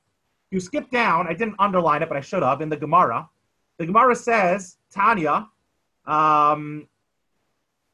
You 0.55 0.61
skip 0.61 0.89
down, 0.89 1.27
I 1.27 1.33
didn't 1.33 1.57
underline 1.59 2.01
it, 2.01 2.07
but 2.07 2.17
I 2.17 2.21
should 2.21 2.41
have, 2.41 2.61
in 2.61 2.69
the 2.69 2.77
Gemara. 2.77 3.27
The 3.77 3.85
Gemara 3.87 4.15
says, 4.15 4.77
Tanya, 4.89 5.49
um, 6.07 6.87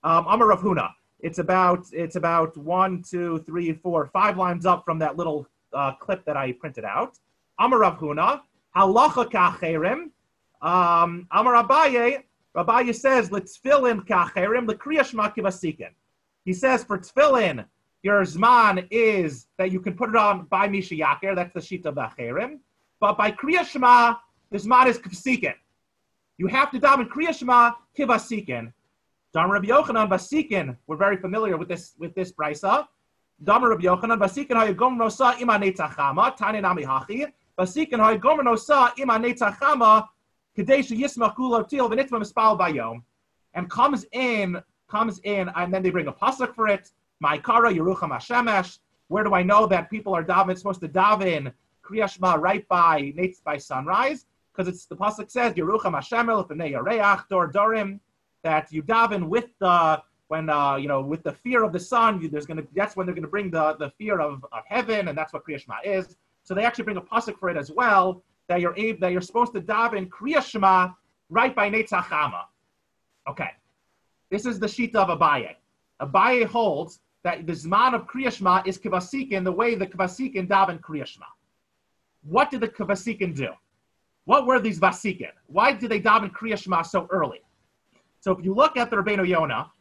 um, 0.03 0.25
Amar 0.27 0.49
Rav 0.49 0.61
Huna. 0.61 0.91
It's 1.21 1.39
about 1.39 1.87
it's 1.91 2.17
about 2.17 2.55
one, 2.55 3.01
two, 3.01 3.39
three, 3.47 3.73
four, 3.73 4.11
five 4.13 4.37
lines 4.37 4.67
up 4.67 4.85
from 4.85 4.99
that 4.99 5.17
little 5.17 5.47
uh, 5.73 5.93
clip 5.93 6.23
that 6.25 6.37
I 6.37 6.51
printed 6.51 6.85
out. 6.85 7.17
Amar 7.57 7.79
Rav 7.79 7.97
Huna, 7.97 8.41
halacha 8.75 9.31
kacherim. 9.31 10.11
Um, 10.61 11.27
Amar 11.31 11.63
Abaye, 11.63 12.21
Abaye 12.55 12.93
says, 12.93 13.31
let's 13.31 13.57
fill 13.57 13.87
in 13.87 14.01
kacherim, 14.01 14.67
the 14.67 14.75
kriyashma 14.75 15.35
kivasikin. 15.35 15.93
He 16.45 16.53
says 16.53 16.83
for 16.83 16.99
tefillin, 16.99 17.65
your 18.03 18.21
zman 18.21 18.87
is 18.89 19.47
that 19.57 19.71
you 19.71 19.79
can 19.79 19.93
put 19.93 20.09
it 20.09 20.15
on 20.15 20.45
by 20.45 20.67
Misha 20.67 20.95
Yakir, 20.95 21.35
that's 21.35 21.53
the 21.53 21.61
sheet 21.61 21.85
of 21.85 21.95
the. 21.95 22.59
But 22.99 23.17
by 23.17 23.31
Kriya 23.31 23.65
Shema, 23.65 24.15
the 24.51 24.57
zman 24.57 24.87
is 24.87 24.97
kivasikin. 24.97 25.53
You 26.37 26.47
have 26.47 26.71
to 26.71 26.79
daven 26.79 27.07
Kriya 27.07 27.37
Shema 27.37 27.71
kivasikin. 27.97 28.73
Dam 29.33 29.49
Rabbi 29.49 29.67
Yochanan 29.67 30.09
Basikin, 30.09 30.75
we're 30.87 30.97
very 30.97 31.15
familiar 31.15 31.55
with 31.55 31.69
this 31.69 31.93
with 31.97 32.13
this 32.15 32.33
brisa. 32.33 32.85
Dam 33.41 33.63
Rabbi 33.63 33.83
Yochanan 33.83 34.19
Basikin 34.19 34.57
hayagom 34.57 34.97
nosa 34.97 35.39
ima 35.39 35.53
netzachama 35.53 36.35
tani 36.35 36.59
nami 36.59 36.83
hachi. 36.83 37.31
Basikin 37.57 37.99
hayagom 37.99 38.41
nosa 38.41 38.91
ima 38.97 39.13
netzachama 39.13 40.05
kadesh 40.53 40.89
yismach 40.89 41.33
kulo 41.35 41.67
til 41.69 41.87
v'nitva 41.87 42.19
mispal 42.19 42.59
bayom. 42.59 43.03
And 43.53 43.69
comes 43.69 44.05
in, 44.11 44.61
comes 44.89 45.19
in, 45.19 45.49
and 45.55 45.73
then 45.73 45.81
they 45.81 45.91
bring 45.91 46.07
a 46.07 46.13
pasuk 46.13 46.53
for 46.53 46.67
it. 46.67 46.91
Ma'ikara 47.21 47.75
Yerucham 47.75 48.11
Hashemesh. 48.11 48.79
Where 49.07 49.23
do 49.23 49.33
I 49.33 49.43
know 49.43 49.67
that 49.67 49.89
people 49.89 50.13
are 50.13 50.23
daven, 50.23 50.57
supposed 50.57 50.81
to 50.81 50.87
daven 50.87 51.53
Kriyashma 51.83 52.39
right 52.39 52.67
by 52.67 53.13
by 53.43 53.57
sunrise? 53.57 54.25
Because 54.51 54.67
it's 54.67 54.85
the 54.85 54.95
pasuk 54.95 55.29
says 55.29 55.53
Yerucham 55.53 55.93
Hashemel 55.93 56.47
yareach 56.49 57.27
dor 57.29 57.51
dorim 57.51 57.99
that 58.43 58.71
you 58.71 58.83
daven 58.83 59.27
with 59.27 59.47
the 59.59 60.01
when 60.29 60.49
uh, 60.49 60.77
you 60.77 60.87
know 60.87 61.01
with 61.01 61.23
the 61.23 61.33
fear 61.33 61.63
of 61.63 61.73
the 61.73 61.79
sun. 61.79 62.29
There's 62.31 62.45
gonna 62.45 62.63
that's 62.75 62.95
when 62.95 63.05
they're 63.05 63.15
gonna 63.15 63.27
bring 63.27 63.51
the 63.51 63.75
the 63.77 63.89
fear 63.91 64.19
of, 64.19 64.45
of 64.51 64.63
heaven, 64.65 65.09
and 65.09 65.17
that's 65.17 65.33
what 65.33 65.45
Kriyashma 65.45 65.83
is. 65.83 66.15
So 66.43 66.53
they 66.53 66.63
actually 66.63 66.85
bring 66.85 66.97
a 66.97 67.01
pasuk 67.01 67.37
for 67.37 67.49
it 67.49 67.57
as 67.57 67.71
well 67.71 68.23
that 68.47 68.61
you're 68.61 68.77
able, 68.77 68.99
that 69.01 69.11
you're 69.11 69.21
supposed 69.21 69.53
to 69.53 69.61
daven 69.61 70.09
Kriya 70.09 70.41
Shema 70.41 70.89
right 71.29 71.55
by 71.55 71.69
Netzachama. 71.69 72.43
Okay, 73.27 73.51
this 74.29 74.45
is 74.45 74.59
the 74.59 74.67
sheet 74.67 74.95
of 74.95 75.09
Abaye. 75.09 75.55
Abaye 76.01 76.45
holds 76.45 76.99
that 77.23 77.45
the 77.45 77.53
zman 77.53 77.93
of 77.93 78.07
Kriya 78.07 78.31
Shema 78.31 78.63
is 78.65 78.77
kavasikin 78.77 79.43
the 79.43 79.51
way 79.51 79.75
the 79.75 79.87
kavasikin 79.87 80.47
daven 80.47 80.79
Kriya 80.79 81.05
Shema. 81.05 81.25
What 82.23 82.51
did 82.51 82.61
the 82.61 82.67
kavasikin 82.67 83.35
do? 83.35 83.49
What 84.25 84.45
were 84.45 84.59
these 84.59 84.79
vasikin? 84.79 85.31
Why 85.47 85.73
did 85.73 85.89
they 85.89 85.99
daven 85.99 86.31
Kriya 86.31 86.57
Shema 86.57 86.81
so 86.81 87.07
early? 87.09 87.41
So 88.19 88.31
if 88.31 88.43
you 88.43 88.53
look 88.53 88.77
at 88.77 88.89
the 88.89 88.97
Rabbeinu 88.97 89.27
Yonah, 89.27 89.71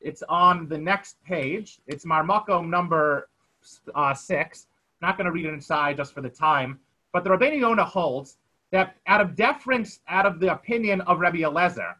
it's 0.00 0.22
on 0.28 0.68
the 0.68 0.78
next 0.78 1.22
page. 1.24 1.80
It's 1.86 2.04
Marmakom 2.04 2.68
number 2.68 3.28
uh, 3.94 4.14
six. 4.14 4.66
Not 5.00 5.16
going 5.16 5.26
to 5.26 5.32
read 5.32 5.46
it 5.46 5.54
inside 5.54 5.96
just 5.96 6.12
for 6.12 6.20
the 6.20 6.28
time. 6.28 6.80
But 7.12 7.24
the 7.24 7.30
Rabbeinu 7.30 7.60
Yonah 7.60 7.84
holds 7.84 8.36
that 8.70 8.96
out 9.06 9.20
of 9.20 9.34
deference, 9.34 10.00
out 10.08 10.26
of 10.26 10.40
the 10.40 10.52
opinion 10.52 11.00
of 11.02 11.20
Rabbi 11.20 11.38
Eliezer, 11.38 11.96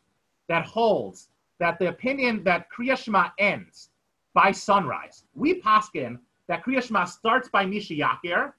that 0.49 0.67
holds 0.67 1.29
that 1.59 1.79
the 1.79 1.89
opinion 1.89 2.45
that 2.45 2.67
Kriya 2.71 2.97
Shema 2.97 3.31
ends 3.39 3.91
by 4.39 4.53
sunrise. 4.53 5.25
We 5.35 5.61
paskin 5.61 6.17
that 6.47 6.65
Kriya 6.65 6.81
Shema 6.81 7.07
starts 7.07 7.49
by 7.49 7.67
Misha 7.67 7.95
Yakir 7.95 8.53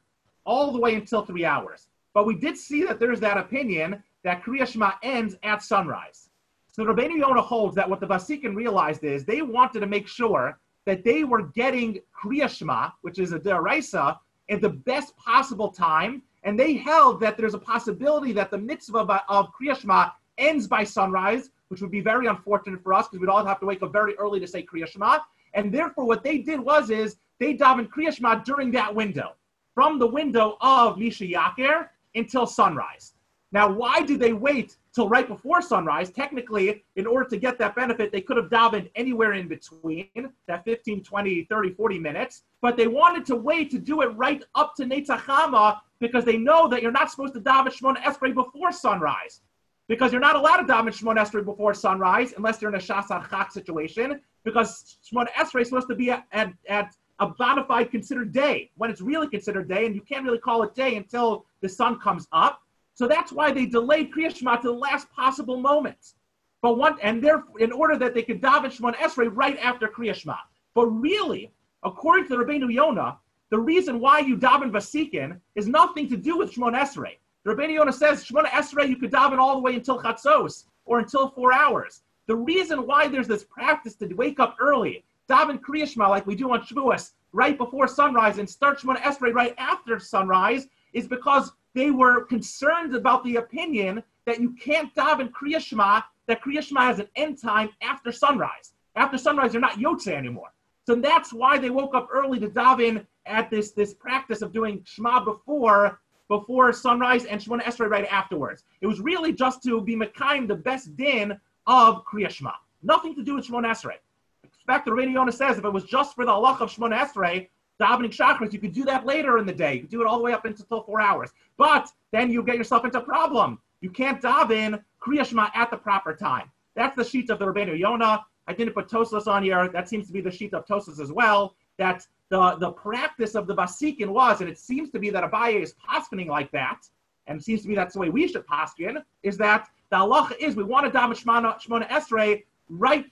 all 0.46 0.74
the 0.74 0.78
way 0.78 0.96
until 0.96 1.22
three 1.22 1.46
hours. 1.46 1.88
But 2.13 2.26
we 2.26 2.36
did 2.36 2.58
see 2.58 2.84
that 2.84 3.00
there's 3.00 3.22
that 3.22 3.38
opinion 3.38 4.04
that 4.26 4.44
Kriya 4.44 4.68
Shema 4.68 4.92
ends 5.04 5.38
at 5.42 5.63
sunrise. 5.63 6.32
So 6.74 6.84
Rabbeinu 6.84 7.18
Yonah 7.18 7.42
holds 7.42 7.76
that 7.78 7.89
what 7.89 8.02
the 8.02 8.08
Vasikin 8.08 8.56
realized 8.56 9.06
is 9.06 9.24
they 9.24 9.42
wanted 9.42 9.80
to 9.80 9.88
make 9.88 10.06
sure 10.06 10.60
that 10.84 11.06
they 11.06 11.24
were 11.24 11.44
getting 11.44 12.00
Kriya 12.13 12.50
Shema, 12.50 12.89
which 13.04 13.18
is 13.18 13.32
a 13.32 13.39
deraisa, 13.39 14.20
at 14.50 14.60
the 14.60 14.70
best 14.92 15.15
possible 15.15 15.70
time 15.72 16.24
and 16.44 16.60
they 16.60 16.74
held 16.74 17.22
that 17.22 17.38
there's 17.38 17.54
a 17.54 17.60
possibility 17.74 18.34
that 18.34 18.52
the 18.52 18.58
mitzvah 18.58 19.24
of 19.30 19.48
Kriya 19.54 19.80
Shema 19.80 20.10
ends 20.38 20.68
by 20.68 20.84
sunrise, 20.84 21.52
which 21.70 21.80
would 21.80 21.92
be 21.92 22.02
very 22.02 22.28
unfortunate 22.28 22.84
for 22.84 22.94
us 22.94 23.08
because 23.08 23.22
we'd 23.22 23.30
all 23.30 23.46
have 23.46 23.62
to 23.62 23.65
wake 23.65 23.82
up 23.82 23.94
very 23.94 24.15
early 24.18 24.42
to 24.42 24.48
say 24.48 24.62
Kriya 24.62 24.86
Shema. 24.86 25.20
And 25.54 25.74
therefore, 25.74 26.06
what 26.06 26.24
they 26.24 26.40
did 26.40 26.60
was 26.60 26.90
is 26.90 27.18
they 27.40 27.56
davened 27.56 27.90
Kriya 27.90 28.14
Shema 28.14 28.36
during 28.36 28.72
that 28.72 28.94
window, 28.94 29.36
from 29.74 30.00
the 30.00 30.08
window 30.08 30.58
of 30.62 30.98
Misha 30.98 31.26
Yakir 31.26 31.88
until 32.16 32.46
sunrise. 32.46 33.14
Now, 33.52 33.72
why 33.72 34.04
did 34.04 34.20
they 34.20 34.34
wait 34.34 34.78
till 34.94 35.10
right 35.10 35.28
before 35.28 35.62
sunrise? 35.62 36.12
Technically, 36.12 36.84
in 36.96 37.08
order 37.08 37.28
to 37.30 37.38
get 37.38 37.58
that 37.58 37.76
benefit, 37.76 38.12
they 38.12 38.22
could 38.22 38.38
have 38.38 38.50
davened 38.50 38.92
anywhere 38.96 39.34
in 39.34 39.48
between 39.48 40.08
that 40.48 40.64
15, 40.66 41.04
20, 41.04 41.46
30, 41.46 41.74
40 41.74 42.00
minutes, 42.00 42.44
but 42.62 42.78
they 42.78 42.88
wanted 42.88 43.26
to 43.26 43.36
wait 43.36 43.72
to 43.72 43.80
do 43.80 44.02
it 44.02 44.08
right 44.16 44.44
up 44.54 44.76
to 44.76 44.84
Netzachama 44.84 45.80
because 46.00 46.26
they 46.26 46.38
know 46.38 46.68
that 46.68 46.84
you're 46.84 46.92
not 46.92 47.10
supposed 47.10 47.34
to 47.34 47.42
daven 47.42 47.68
Shemona 47.68 47.98
Esrei 48.04 48.34
before 48.36 48.72
sunrise. 48.72 49.42
Because 49.89 50.12
you're 50.13 50.21
not 50.21 50.36
allowed 50.38 50.58
to 50.58 50.63
daven 50.71 50.89
Shemona 50.89 51.25
Esrei 51.25 51.43
before 51.43 51.73
sunrise 51.73 52.34
unless 52.38 52.62
you're 52.62 52.69
in 52.69 52.75
a 52.75 52.84
Shasar 52.84 53.28
Chak 53.30 53.52
situation, 53.52 54.21
because 54.45 54.97
Shemona 55.04 55.30
Esrei 55.32 55.62
is 55.63 55.69
supposed 55.69 55.89
to 55.89 55.95
be 55.95 56.12
at, 56.12 56.25
at, 56.32 56.54
at 56.69 56.95
a 57.19 57.28
bona 57.28 57.65
fide 57.65 57.89
considered 57.89 58.32
day, 58.32 58.69
when 58.78 58.91
it's 58.91 59.02
really 59.02 59.28
considered 59.28 59.67
day, 59.67 59.88
and 59.88 59.95
you 59.95 60.02
can't 60.02 60.23
really 60.23 60.38
call 60.38 60.62
it 60.62 60.75
day 60.75 60.95
until 60.95 61.45
the 61.62 61.67
sun 61.67 61.99
comes 61.99 62.28
up. 62.32 62.62
So 62.93 63.08
that's 63.08 63.32
why 63.32 63.52
they 63.52 63.65
delayed 63.65 64.13
Kriya 64.13 64.34
Shema 64.34 64.58
to 64.58 64.67
the 64.67 64.73
last 64.73 65.10
possible 65.10 65.58
moment. 65.58 66.13
But 66.62 66.78
one, 66.78 66.97
and 67.02 67.23
therefore, 67.23 67.60
in 67.60 67.71
order 67.71 67.97
that 67.97 68.13
they 68.13 68.21
could 68.21 68.41
daven 68.41 68.65
Shemon 68.65 68.95
Esrei 68.95 69.30
right 69.34 69.58
after 69.58 69.88
Kriya 69.88 70.13
Shema. 70.13 70.36
But 70.75 70.86
really, 70.88 71.52
according 71.84 72.28
to 72.28 72.38
the 72.38 72.43
Rabbeinu 72.43 72.71
Yonah, 72.71 73.17
the 73.49 73.60
reason 73.60 73.99
why 73.99 74.19
you 74.19 74.38
daven 74.38 74.69
Vasikin 74.69 75.39
is 75.56 75.67
nothing 75.67 76.08
to 76.10 76.17
do 76.17 76.38
with 76.38 76.54
Shemon 76.54 76.78
Esrei. 76.78 77.17
The 77.45 77.56
Rabbeinu 77.56 77.75
Yonah 77.75 77.93
says 77.93 78.25
Shemon 78.25 78.45
Esrei 78.47 78.89
you 78.89 78.97
could 78.97 79.12
daven 79.12 79.39
all 79.39 79.56
the 79.56 79.62
way 79.62 79.73
until 79.75 80.02
Chatzos 80.02 80.65
or 80.86 80.99
until 80.99 81.30
four 81.30 81.54
hours. 81.54 82.02
The 82.28 82.36
reason 82.36 82.86
why 82.86 83.08
there's 83.08 83.30
this 83.30 83.45
practice 83.45 83.95
to 83.95 84.13
wake 84.13 84.41
up 84.41 84.58
early, 84.60 85.06
daven 85.30 85.60
Kriya 85.60 85.88
Shema 85.88 86.10
like 86.10 86.28
we 86.28 86.36
do 86.36 86.52
on 86.52 86.62
Shavuos, 86.62 87.12
right 87.32 87.58
before 87.58 87.88
sunrise, 87.88 88.39
and 88.39 88.49
start 88.49 88.80
Shemon 88.80 88.97
Esrei 88.97 89.34
right 89.34 89.56
after 89.58 89.99
sunrise, 89.99 90.67
is 90.91 91.08
because 91.08 91.54
they 91.73 91.91
were 91.91 92.25
concerned 92.25 92.93
about 92.93 93.23
the 93.23 93.38
opinion 93.38 94.04
that 94.25 94.41
you 94.41 94.52
can't 94.52 94.93
daven 94.93 95.32
Kriya 95.32 95.62
Shema, 95.62 96.02
that 96.28 96.43
Kriya 96.43 96.62
Shema 96.62 96.82
has 96.82 96.99
an 96.99 97.08
end 97.15 97.41
time 97.41 97.69
after 97.82 98.12
sunrise. 98.12 98.73
After 98.95 99.17
sunrise, 99.17 99.54
you're 99.54 99.62
not 99.62 99.80
Yotze 99.80 100.12
anymore. 100.12 100.52
So 100.86 100.95
that's 100.95 101.32
why 101.32 101.58
they 101.58 101.69
woke 101.69 101.95
up 101.95 102.10
early 102.12 102.39
to 102.41 102.49
daven 102.49 103.06
at 103.25 103.49
this, 103.49 103.71
this 103.71 103.93
practice 103.93 104.41
of 104.41 104.52
doing 104.52 104.82
Shema 104.84 105.23
before 105.23 106.02
before 106.30 106.72
sunrise 106.72 107.26
and 107.26 107.42
Shemona 107.42 107.63
Esrei 107.63 107.89
right 107.89 108.06
afterwards. 108.06 108.63
It 108.80 108.88
was 108.88 109.02
really 109.02 109.34
just 109.34 109.62
to 109.63 109.82
be 109.82 109.96
Mekayim, 109.96 110.48
the 110.48 110.56
best 110.56 110.96
din 110.96 111.38
of 111.68 112.06
Kriya 112.06 112.30
Shema. 112.30 112.54
Nothing 112.82 113.13
to 113.15 113.24
do 113.24 113.36
with 113.36 113.46
Shemona 113.46 113.72
Esrei. 113.72 113.98
In 114.44 114.50
fact, 114.65 114.86
the 114.86 114.96
Yonah 114.96 115.32
says 115.32 115.58
if 115.58 115.65
it 115.65 115.74
was 115.74 115.84
just 115.84 116.15
for 116.15 116.26
the 116.26 116.32
Allah 116.32 116.58
of 116.62 116.72
Shemona 116.72 117.00
Esrei, 117.00 117.48
davening 117.82 118.15
chakras, 118.15 118.54
you 118.54 118.60
could 118.60 118.74
do 118.74 118.86
that 118.86 119.06
later 119.06 119.38
in 119.39 119.46
the 119.46 119.54
day. 119.54 119.74
You 119.74 119.82
could 119.82 119.89
do 119.89 120.02
it 120.02 120.08
all 120.08 120.18
the 120.18 120.24
way 120.24 120.34
up 120.34 120.46
until 120.46 120.84
four 120.84 121.02
hours. 121.02 121.32
But 121.58 121.89
then 122.12 122.32
you 122.32 122.44
get 122.44 122.58
yourself 122.58 122.86
into 122.86 123.00
a 123.00 123.04
problem. 123.04 123.60
You 123.82 123.89
can't 123.89 124.22
daven 124.22 124.82
Kriya 125.02 125.26
Shema 125.26 125.50
at 125.56 125.72
the 125.72 125.78
proper 125.78 126.13
time. 126.13 126.52
That's 126.76 126.96
the 126.96 127.04
sheet 127.04 127.30
of 127.30 127.39
the 127.39 127.46
Rabbeinu 127.46 127.78
Yonah. 127.78 128.24
I 128.48 128.54
didn't 128.54 128.74
put 128.74 128.88
Tosfos 128.88 129.28
on 129.28 129.44
here. 129.44 129.70
That 129.70 129.89
seems 129.89 130.08
to 130.08 130.13
be 130.13 130.22
the 130.22 130.32
sheet 130.32 130.54
of 130.54 130.65
Tosfos 130.65 131.00
as 131.00 131.12
well. 131.12 131.56
That 131.80 132.06
the, 132.30 132.58
the 132.60 132.72
practice 132.72 133.34
of 133.34 133.48
the 133.48 133.56
Vasikin 133.56 134.10
was, 134.10 134.42
and 134.42 134.50
it 134.50 134.60
seems 134.60 134.92
to 134.92 135.00
be 135.00 135.10
that 135.10 135.24
Abaye 135.24 135.63
is 135.63 135.74
poskening 135.89 136.28
like 136.28 136.52
that, 136.52 136.82
and 137.26 137.39
it 137.39 137.44
seems 137.44 137.63
to 137.63 137.68
be 137.68 137.74
that's 137.74 137.94
the 137.94 138.00
way 138.00 138.10
we 138.10 138.28
should 138.28 138.46
poskin, 138.46 139.04
is 139.24 139.38
that 139.38 139.68
the 139.89 139.98
halacha 139.98 140.38
is 140.39 140.56
we 140.56 140.63
want 140.63 140.86
to 140.86 140.96
daven 140.96 141.18
Shemona, 141.20 141.60
Shemona 141.60 141.88
Esrei 141.89 142.44
right 142.70 143.06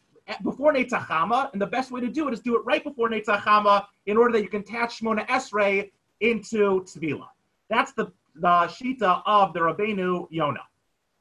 before 0.43 0.73
Netzachama, 0.73 1.51
and 1.53 1.62
the 1.62 1.65
best 1.65 1.91
way 1.91 2.01
to 2.01 2.08
do 2.08 2.27
it 2.27 2.34
is 2.34 2.39
do 2.41 2.56
it 2.58 2.62
right 2.65 2.84
before 2.84 3.10
Netzachama 3.10 3.86
in 4.06 4.17
order 4.17 4.34
that 4.34 4.43
you 4.43 4.49
can 4.49 4.62
attach 4.62 4.99
Shmona 5.01 5.25
Esrei 5.27 5.89
into 6.19 6.84
Tvila. 6.84 7.27
That's 7.69 7.93
the, 7.93 8.12
the 8.36 8.67
Shita 8.67 9.21
of 9.25 9.53
the 9.53 9.60
Rabbeinu 9.60 10.27
Yonah. 10.30 10.67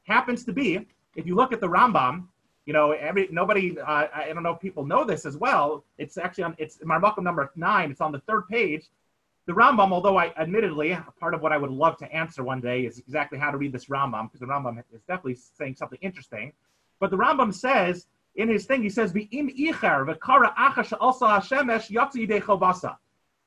Happens 0.03 0.43
to 0.45 0.53
be, 0.53 0.85
if 1.15 1.25
you 1.25 1.35
look 1.35 1.51
at 1.53 1.61
the 1.61 1.67
Rambam, 1.67 2.27
you 2.67 2.73
know, 2.73 2.91
every 2.91 3.29
nobody, 3.31 3.79
uh, 3.79 4.07
I 4.13 4.31
don't 4.33 4.43
know 4.43 4.51
if 4.51 4.59
people 4.59 4.85
know 4.85 5.05
this 5.05 5.25
as 5.25 5.37
well. 5.37 5.85
It's 5.97 6.17
actually 6.17 6.43
on, 6.43 6.55
it's 6.59 6.77
Marmakum 6.79 7.23
number 7.23 7.49
nine. 7.55 7.89
It's 7.89 8.01
on 8.01 8.11
the 8.11 8.19
third 8.27 8.47
page. 8.49 8.89
The 9.45 9.53
Rambam, 9.53 9.93
although 9.93 10.17
I 10.17 10.33
admittedly, 10.37 10.97
part 11.17 11.33
of 11.33 11.41
what 11.41 11.53
I 11.53 11.57
would 11.57 11.71
love 11.71 11.97
to 11.99 12.13
answer 12.13 12.43
one 12.43 12.59
day 12.59 12.85
is 12.85 12.99
exactly 12.99 13.39
how 13.39 13.51
to 13.51 13.57
read 13.57 13.71
this 13.71 13.85
Rambam, 13.85 14.25
because 14.27 14.41
the 14.41 14.45
Rambam 14.45 14.83
is 14.93 15.01
definitely 15.07 15.35
saying 15.35 15.75
something 15.75 15.97
interesting. 16.01 16.51
But 16.99 17.09
the 17.09 17.17
Rambam 17.17 17.53
says 17.53 18.07
in 18.35 18.49
his 18.49 18.65
thing, 18.65 18.83
he 18.83 18.89
says, 18.89 19.13
"V'im 19.13 19.47
icher 19.57 20.05
v'kara 20.05 20.53
achash 20.55 20.91
also 20.99 21.25
hashemesh 21.25 21.89
yatsi 21.89 22.27
chovasa." 22.41 22.97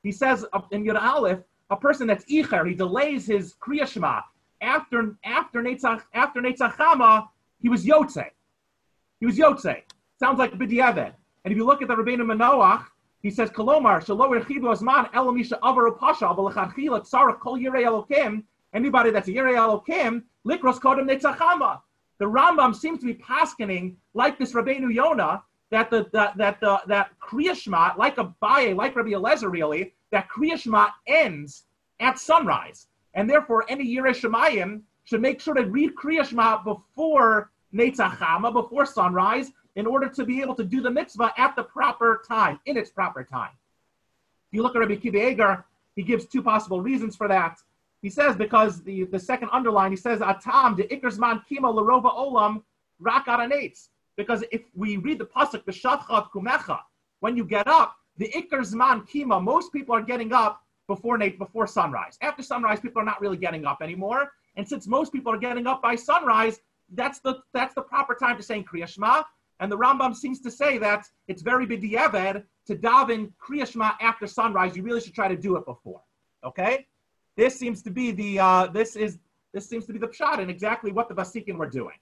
He 0.01 0.11
says 0.11 0.43
in 0.71 0.83
Yud 0.83 0.99
Aleph, 0.99 1.43
a 1.69 1.77
person 1.77 2.07
that's 2.07 2.25
icher, 2.25 2.67
he 2.67 2.73
delays 2.73 3.27
his 3.27 3.53
kriya 3.53 3.87
shema 3.87 4.21
after 4.61 5.15
after 5.23 5.61
netzach 5.61 6.01
after 6.15 6.41
netzachama, 6.41 7.27
he 7.61 7.69
was 7.69 7.85
yotze. 7.85 8.31
He 9.21 9.25
was 9.25 9.37
yotze. 9.37 9.83
Sounds 10.19 10.37
like 10.37 10.51
b'diavad. 10.55 11.13
And 11.45 11.51
if 11.53 11.55
you 11.57 11.65
look 11.65 11.81
at 11.81 11.87
the 11.87 11.95
Rabbeinu 11.95 12.25
Manoach, 12.25 12.87
he 13.21 13.29
says, 13.29 13.49
"Kolomar 13.49 14.03
shalo 14.03 14.37
erchidu 14.37 14.75
azman 14.75 15.09
elamisha 15.13 15.57
avar 15.63 15.89
upasha 15.89 16.35
v'lechachila 16.35 17.09
tzarach 17.09 17.39
kol 17.39 17.57
yirei 17.57 17.85
elokim." 17.85 18.43
Anybody 18.73 19.11
that's 19.11 19.29
a 19.29 19.31
yirei 19.31 19.55
elokim 19.55 20.23
likros 20.45 20.79
kodem 20.79 21.09
netzachama 21.09 21.81
the 22.21 22.27
Rambam 22.27 22.75
seems 22.75 22.99
to 22.99 23.05
be 23.07 23.15
paskening 23.15 23.95
like 24.13 24.37
this 24.37 24.53
Rabbeinu 24.53 24.93
Yonah 24.93 25.43
that 25.71 25.89
the 25.89 26.07
that 26.13 26.37
that 26.37 26.59
the 26.59 26.79
that 26.87 27.09
Kriya 27.19 27.55
Shema, 27.55 27.93
like 27.97 28.17
Abaye, 28.17 28.75
like 28.75 28.95
Rabbi 28.95 29.11
Eliezer, 29.11 29.49
really, 29.49 29.93
that 30.11 30.29
Kriya 30.29 30.59
Shema 30.59 30.89
ends 31.07 31.65
at 31.99 32.19
sunrise, 32.19 32.87
and 33.15 33.29
therefore 33.29 33.65
any 33.69 33.85
Yirei 33.85 34.15
Shemayim 34.15 34.81
should 35.03 35.21
make 35.21 35.41
sure 35.41 35.53
to 35.55 35.65
read 35.65 35.95
Kriya 35.95 36.25
Shema 36.25 36.63
before 36.63 37.50
Netzachama, 37.73 38.51
before 38.53 38.85
sunrise, 38.85 39.51
in 39.75 39.85
order 39.85 40.09
to 40.09 40.25
be 40.25 40.41
able 40.41 40.55
to 40.55 40.63
do 40.63 40.81
the 40.81 40.91
mitzvah 40.91 41.33
at 41.37 41.55
the 41.55 41.63
proper 41.63 42.23
time, 42.27 42.59
in 42.65 42.77
its 42.77 42.89
proper 42.89 43.23
time. 43.23 43.51
If 44.49 44.55
you 44.57 44.63
look 44.63 44.75
at 44.75 44.79
Rabbi 44.79 44.95
Kiva 44.95 45.63
he 45.95 46.03
gives 46.03 46.25
two 46.25 46.41
possible 46.41 46.81
reasons 46.81 47.15
for 47.15 47.27
that. 47.27 47.59
He 48.01 48.09
says 48.09 48.35
because 48.35 48.81
the, 48.83 49.05
the 49.05 49.19
second 49.19 49.49
underline, 49.51 49.91
he 49.91 49.97
says 49.97 50.21
atam 50.21 50.75
de 50.75 50.83
ikersman 50.83 51.43
kima 51.49 51.73
larova 51.73 52.13
olam 52.15 52.63
rak 52.99 53.27
aranetz. 53.27 53.89
Because 54.17 54.43
if 54.51 54.61
we 54.75 54.97
read 54.97 55.19
the 55.19 55.25
pasuk 55.25 55.65
the 55.65 55.71
b'shavchat 55.71 56.31
kumecha, 56.31 56.79
when 57.19 57.37
you 57.37 57.45
get 57.45 57.67
up, 57.67 57.95
the 58.17 58.29
ikersman 58.35 59.07
kima, 59.07 59.41
most 59.41 59.71
people 59.71 59.95
are 59.95 60.01
getting 60.01 60.33
up 60.33 60.63
before 60.87 61.17
before 61.17 61.67
sunrise. 61.67 62.17
After 62.21 62.43
sunrise, 62.43 62.79
people 62.79 63.01
are 63.01 63.05
not 63.05 63.21
really 63.21 63.37
getting 63.37 63.65
up 63.65 63.81
anymore. 63.81 64.31
And 64.55 64.67
since 64.67 64.87
most 64.87 65.13
people 65.13 65.33
are 65.33 65.37
getting 65.37 65.67
up 65.67 65.81
by 65.81 65.95
sunrise, 65.95 66.59
that's 66.91 67.19
the 67.19 67.39
that's 67.53 67.73
the 67.73 67.81
proper 67.81 68.15
time 68.15 68.37
to 68.37 68.43
say 68.43 68.63
Kriya 68.63 68.87
Shema. 68.87 69.23
And 69.59 69.71
the 69.71 69.77
Rambam 69.77 70.15
seems 70.15 70.41
to 70.41 70.51
say 70.51 70.79
that 70.79 71.05
it's 71.27 71.43
very 71.43 71.67
b'diavad 71.67 72.43
to 72.65 72.75
daven 72.75 73.31
Kriya 73.39 73.71
Shema 73.71 73.91
after 74.01 74.25
sunrise. 74.27 74.75
You 74.75 74.83
really 74.83 75.01
should 75.01 75.13
try 75.13 75.27
to 75.27 75.37
do 75.37 75.55
it 75.55 75.65
before. 75.65 76.01
Okay. 76.43 76.87
This 77.37 77.57
seems 77.57 77.81
to 77.83 77.91
be 77.91 78.11
the 78.11 78.39
uh, 78.39 78.67
this 78.67 78.95
is 78.95 79.19
this 79.53 79.67
seems 79.67 79.85
to 79.85 79.93
be 79.93 79.99
the 79.99 80.07
pshat 80.07 80.39
and 80.39 80.49
exactly 80.49 80.91
what 80.91 81.09
the 81.09 81.15
Vasikin 81.15 81.57
were 81.57 81.69
doing. 81.69 81.95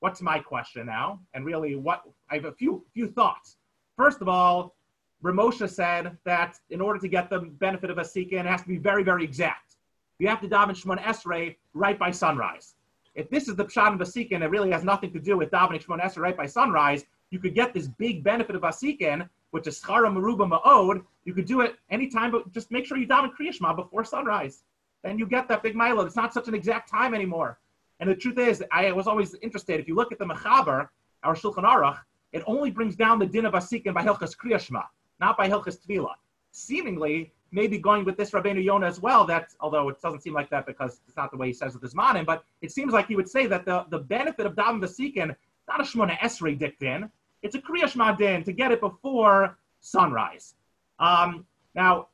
What's 0.00 0.22
my 0.22 0.38
question 0.38 0.86
now? 0.86 1.20
And 1.34 1.44
really, 1.44 1.74
what 1.76 2.02
I 2.30 2.34
have 2.36 2.44
a 2.44 2.52
few 2.52 2.84
few 2.94 3.08
thoughts. 3.08 3.56
First 3.96 4.20
of 4.20 4.28
all, 4.28 4.76
Ramosha 5.22 5.68
said 5.68 6.16
that 6.24 6.58
in 6.70 6.80
order 6.80 6.98
to 7.00 7.08
get 7.08 7.28
the 7.30 7.40
benefit 7.40 7.90
of 7.90 7.98
a 7.98 8.02
Vasikin, 8.02 8.40
it 8.40 8.46
has 8.46 8.62
to 8.62 8.68
be 8.68 8.78
very 8.78 9.02
very 9.02 9.24
exact. 9.24 9.76
You 10.18 10.28
have 10.28 10.40
to 10.40 10.48
daven 10.48 10.70
Shmon 10.70 11.00
Esrei 11.02 11.56
right 11.74 11.98
by 11.98 12.10
sunrise. 12.10 12.74
If 13.18 13.28
this 13.28 13.48
is 13.48 13.56
the 13.56 13.64
pshat 13.64 13.88
and 13.88 14.00
Vasikin, 14.00 14.42
it 14.42 14.50
really 14.50 14.70
has 14.70 14.84
nothing 14.84 15.12
to 15.12 15.20
do 15.28 15.36
with 15.36 15.50
davening 15.50 15.84
Shmon 15.84 16.00
Esrei 16.00 16.18
right 16.18 16.36
by 16.36 16.46
sunrise. 16.46 17.04
You 17.30 17.38
could 17.38 17.54
get 17.54 17.74
this 17.74 17.88
big 17.88 18.24
benefit 18.24 18.56
of 18.56 18.62
Vasikin 18.62 19.28
which 19.50 19.66
is 19.66 19.80
Schara 19.80 20.12
Maruba 20.12 20.48
Ma'od, 20.48 21.02
you 21.24 21.34
could 21.34 21.46
do 21.46 21.60
it 21.62 21.76
anytime, 21.90 22.30
but 22.30 22.50
just 22.52 22.70
make 22.70 22.86
sure 22.86 22.96
you 22.98 23.06
daven 23.06 23.30
Kriyashma 23.34 23.74
before 23.76 24.04
sunrise. 24.04 24.62
Then 25.02 25.18
you 25.18 25.26
get 25.26 25.48
that 25.48 25.62
big 25.62 25.74
Milo. 25.74 26.04
It's 26.04 26.16
not 26.16 26.34
such 26.34 26.48
an 26.48 26.54
exact 26.54 26.90
time 26.90 27.14
anymore. 27.14 27.58
And 28.00 28.10
the 28.10 28.14
truth 28.14 28.38
is, 28.38 28.62
I 28.72 28.92
was 28.92 29.06
always 29.06 29.34
interested. 29.42 29.80
If 29.80 29.88
you 29.88 29.94
look 29.94 30.12
at 30.12 30.18
the 30.18 30.26
Mechaber, 30.26 30.88
our 31.22 31.34
Shulchan 31.34 31.64
Aruch, 31.64 31.98
it 32.32 32.42
only 32.46 32.70
brings 32.70 32.94
down 32.94 33.18
the 33.18 33.26
din 33.26 33.46
of 33.46 33.54
Asikin 33.54 33.94
by 33.94 34.02
Hilchas 34.02 34.36
Kriyashma, 34.36 34.84
not 35.20 35.36
by 35.36 35.48
Hilchas 35.48 35.78
Tvila. 35.84 36.14
Seemingly, 36.52 37.32
maybe 37.50 37.78
going 37.78 38.04
with 38.04 38.16
this 38.16 38.30
Rabbeinu 38.30 38.62
Yonah 38.62 38.86
as 38.86 39.00
well, 39.00 39.24
that 39.26 39.54
although 39.60 39.88
it 39.88 40.00
doesn't 40.00 40.20
seem 40.20 40.34
like 40.34 40.50
that 40.50 40.66
because 40.66 41.00
it's 41.06 41.16
not 41.16 41.30
the 41.30 41.36
way 41.36 41.48
he 41.48 41.52
says 41.52 41.74
with 41.74 41.82
his 41.82 41.94
manim, 41.94 42.26
but 42.26 42.44
it 42.62 42.72
seems 42.72 42.92
like 42.92 43.06
he 43.06 43.16
would 43.16 43.28
say 43.28 43.46
that 43.46 43.64
the, 43.64 43.86
the 43.90 43.98
benefit 43.98 44.46
of 44.46 44.54
Daven 44.54 44.80
Vasikin, 44.80 45.34
not 45.68 45.80
a 45.80 45.84
Shmona 45.84 46.18
Esrei 46.18 46.58
diktin, 46.58 47.10
it's 47.42 47.54
a 47.54 47.60
Kriya 47.60 47.88
Shema 47.88 48.12
din 48.12 48.44
to 48.44 48.52
get 48.52 48.72
it 48.72 48.80
before 48.80 49.58
sunrise. 49.80 50.54
Um, 50.98 51.46
now, 51.74 52.08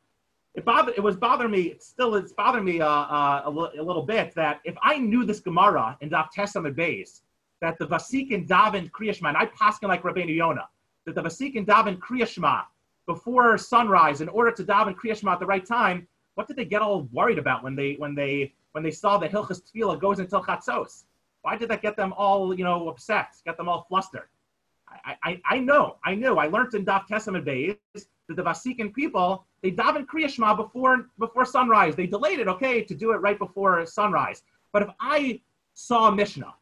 it 0.54 0.64
bothered 0.64 0.94
it 0.96 1.00
was 1.00 1.16
bothering 1.16 1.50
me 1.50 1.62
it's 1.62 1.86
still 1.86 2.14
it's 2.14 2.32
bothering 2.32 2.64
me 2.64 2.80
uh, 2.80 2.86
uh, 2.86 3.42
a, 3.44 3.50
little 3.50 4.02
bit 4.02 4.34
that 4.34 4.60
if 4.64 4.76
I 4.82 4.98
knew 4.98 5.24
this 5.24 5.40
Gemara 5.40 5.96
in 6.00 6.10
Daf 6.10 6.30
Tes 6.30 6.52
Amud 6.52 6.76
base 6.76 7.22
that 7.60 7.78
the 7.78 7.86
Vasikin 7.86 8.46
daven 8.46 8.90
Kriyashma 8.90 9.28
and 9.28 9.36
I 9.36 9.46
pass 9.46 9.78
paskin 9.80 9.88
like 9.88 10.02
Rabbeinu 10.02 10.34
Yonah 10.34 10.68
that 11.06 11.14
the 11.16 11.22
Vasikin 11.22 11.66
daven 11.66 11.98
Kriyashma 11.98 12.64
before 13.06 13.58
sunrise 13.58 14.20
in 14.20 14.28
order 14.28 14.50
to 14.52 14.64
daven 14.64 14.94
Kriyashma 14.94 15.32
at 15.32 15.40
the 15.40 15.46
right 15.46 15.64
time. 15.64 16.06
What 16.34 16.48
did 16.48 16.56
they 16.56 16.64
get 16.64 16.82
all 16.82 17.08
worried 17.12 17.38
about 17.38 17.62
when 17.62 17.76
they 17.76 17.94
when 17.94 18.14
they 18.14 18.54
when 18.72 18.82
they 18.82 18.90
saw 18.90 19.18
that 19.18 19.30
Hilchas 19.30 19.62
Tefillah 19.62 20.00
goes 20.00 20.18
until 20.18 20.42
Chatzos? 20.42 21.04
Why 21.42 21.56
did 21.56 21.68
that 21.70 21.82
get 21.82 21.96
them 21.96 22.12
all 22.16 22.54
you 22.54 22.64
know 22.64 22.88
upset? 22.88 23.28
Get 23.44 23.56
them 23.56 23.68
all 23.68 23.86
flustered? 23.88 24.28
I, 25.04 25.16
I, 25.22 25.40
I 25.44 25.58
know, 25.58 25.96
I 26.04 26.14
knew. 26.14 26.36
I 26.36 26.46
learned 26.46 26.74
in 26.74 26.84
Daf 26.84 27.06
Tes 27.06 27.26
Amud 27.26 27.44
Beis 27.44 27.76
that 28.28 28.36
the 28.36 28.42
Vasikan 28.42 28.92
people, 28.94 29.44
they 29.62 29.70
daven 29.70 30.06
Kriya 30.06 30.28
Shema 30.28 30.54
before, 30.54 31.08
before 31.18 31.44
sunrise. 31.44 31.96
They 31.96 32.06
delayed 32.06 32.38
it, 32.38 32.48
okay, 32.48 32.82
to 32.82 32.94
do 32.94 33.12
it 33.12 33.16
right 33.16 33.38
before 33.38 33.84
sunrise. 33.86 34.42
But 34.72 34.82
if 34.82 34.88
I 35.00 35.40
saw 35.74 36.08
a 36.08 36.14
Mishnah 36.14 36.54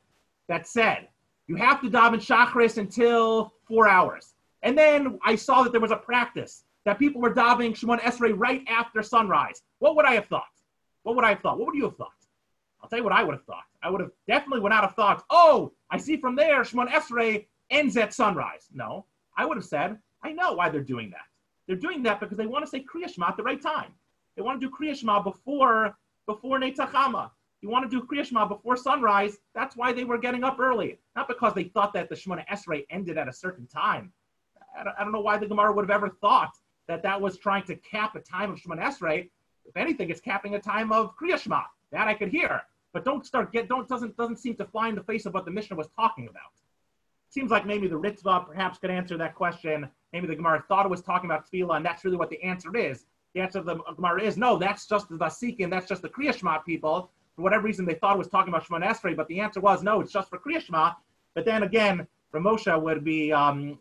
that 0.48 0.66
said, 0.66 1.09
you 1.46 1.57
have 1.57 1.81
to 1.83 1.90
daven 1.90 2.14
Shachris 2.14 2.78
until 2.78 3.52
four 3.66 3.88
hours, 3.88 4.32
and 4.62 4.77
then 4.77 5.18
I 5.25 5.37
saw 5.37 5.62
that 5.62 5.72
there 5.72 5.81
was 5.81 5.90
a 5.90 5.96
practice 5.96 6.64
that 6.85 6.98
people 6.98 7.20
were 7.20 7.35
davening 7.35 7.77
Shimon 7.77 7.98
Esrei 8.01 8.33
right 8.37 8.62
after 8.68 9.03
sunrise, 9.03 9.62
what 9.79 9.96
would 9.96 10.05
I 10.05 10.14
have 10.14 10.27
thought? 10.27 10.44
What 11.03 11.16
would 11.16 11.25
I 11.25 11.31
have 11.31 11.40
thought? 11.40 11.59
What 11.59 11.66
would 11.66 11.77
you 11.77 11.85
have 11.85 11.96
thought? 11.96 12.11
I'll 12.83 12.88
tell 12.88 12.98
you 12.98 13.05
what 13.05 13.12
I 13.12 13.22
would 13.22 13.35
have 13.35 13.44
thought. 13.44 13.64
I 13.83 13.90
would 13.90 14.01
have 14.01 14.11
definitely 14.27 14.61
would 14.61 14.70
not 14.70 14.83
have 14.83 14.94
thought, 14.94 15.25
oh, 15.31 15.72
I 15.90 15.98
see 15.98 16.16
from 16.16 16.37
there 16.37 16.64
Shimon 16.64 16.88
Esrei 16.88 17.46
ends 17.70 17.96
at 17.96 18.12
sunrise. 18.12 18.68
No, 18.72 19.07
I 19.37 19.46
would 19.46 19.57
have 19.57 19.64
said, 19.64 19.98
I 20.22 20.33
know 20.33 20.55
why 20.55 20.68
they're 20.68 20.81
doing 20.81 21.11
that. 21.11 21.27
They're 21.66 21.77
doing 21.77 22.03
that 22.05 22.20
because 22.20 22.37
they 22.37 22.46
want 22.46 22.64
to 22.64 22.70
say 22.70 22.85
Kriya 22.85 23.12
Shema 23.12 23.29
at 23.29 23.37
the 23.37 23.42
right 23.42 23.61
time. 23.61 23.92
They 24.37 24.42
want 24.42 24.61
to 24.61 24.66
do 24.66 24.75
Kriya 24.75 24.96
Shema 24.96 25.22
before 25.22 25.96
before 26.27 26.59
Netzachama. 26.59 27.31
You 27.61 27.68
want 27.68 27.88
to 27.88 28.01
do 28.01 28.05
Kriya 28.05 28.25
Shema 28.25 28.46
before 28.46 28.77
sunrise. 28.77 29.38
That's 29.55 29.77
why 29.77 29.92
they 29.92 30.05
were 30.05 30.18
getting 30.18 30.44
up 30.44 30.59
early, 30.59 30.98
not 31.14 31.29
because 31.29 31.55
they 31.55 31.64
thought 31.64 31.92
that 31.94 32.09
the 32.09 32.16
Shemona 32.16 32.46
Esrei 32.48 32.85
ended 32.90 33.18
at 33.18 33.29
a 33.29 33.33
certain 33.33 33.66
time. 33.66 34.12
I 34.79 35.03
don't, 35.05 35.13
know 35.13 35.21
why 35.21 35.37
the 35.39 35.47
Gemara 35.47 35.73
would 35.73 35.89
have 35.89 35.91
ever 35.91 36.09
thought 36.21 36.57
that 36.89 37.03
that 37.03 37.21
was 37.21 37.39
trying 37.39 37.65
to 37.65 37.77
cap 37.77 38.17
a 38.17 38.21
time 38.21 38.51
of 38.51 38.59
Shemona 38.59 38.83
Esrei. 38.83 39.29
If 39.65 39.77
anything, 39.77 40.11
it's 40.11 40.21
capping 40.21 40.55
a 40.55 40.61
time 40.61 40.93
of 40.93 41.15
Kriya 41.17 41.39
Shema. 41.39 41.63
That 41.91 42.09
I 42.09 42.15
could 42.15 42.31
hear, 42.31 42.63
but 42.95 43.05
don't 43.05 43.27
start 43.27 43.53
get 43.53 43.69
don't 43.69 43.87
doesn't 43.87 44.17
doesn't 44.17 44.39
seem 44.39 44.57
to 44.57 44.65
fly 44.65 44.89
in 44.89 44.95
the 44.95 45.03
face 45.03 45.27
of 45.27 45.35
what 45.35 45.45
the 45.45 45.51
Mishnah 45.51 45.77
was 45.77 45.89
talking 45.95 46.27
about 46.27 46.53
seems 47.33 47.51
like 47.51 47.65
maybe 47.65 47.89
the 47.89 47.99
Ritva 47.99 48.47
perhaps 48.47 48.79
could 48.79 48.91
answer 48.91 49.17
that 49.17 49.35
question. 49.35 49.89
Maybe 50.13 50.27
the 50.27 50.37
Gemara 50.37 50.63
thought 50.69 50.85
it 50.85 50.91
was 50.91 51.01
talking 51.01 51.31
about 51.31 51.51
tefillah, 51.51 51.77
and 51.77 51.87
that's 51.87 52.05
really 52.05 52.19
what 52.19 52.29
the 52.29 52.43
answer 52.43 52.77
is. 52.77 53.07
The 53.35 53.41
answer 53.41 53.59
of 53.59 53.65
the 53.65 53.77
Gemara 53.97 54.23
is 54.23 54.37
no, 54.37 54.59
that's 54.59 54.87
just 54.87 55.09
the 55.09 55.17
Vasikin, 55.17 55.71
that's 55.71 55.89
just 55.89 56.03
the 56.03 56.11
Kriya 56.11 56.39
Shema 56.39 56.59
people. 56.59 57.11
For 57.35 57.41
whatever 57.41 57.65
reason, 57.65 57.87
they 57.87 57.95
thought 57.95 58.17
it 58.17 58.19
was 58.19 58.29
talking 58.29 58.53
about 58.53 58.67
Shemon 58.67 58.85
Esrei, 58.85 59.17
but 59.17 59.27
the 59.29 59.41
answer 59.41 59.61
was 59.61 59.83
no, 59.83 60.03
it's 60.03 60.13
just 60.13 60.29
for 60.29 60.39
Kriya 60.39 60.61
Shema. 60.61 60.93
But 61.35 61.47
then 61.47 61.63
again, 61.63 62.07
Ramosha 62.35 62.81
would 62.81 63.05
be, 63.05 63.33
um, 63.33 63.79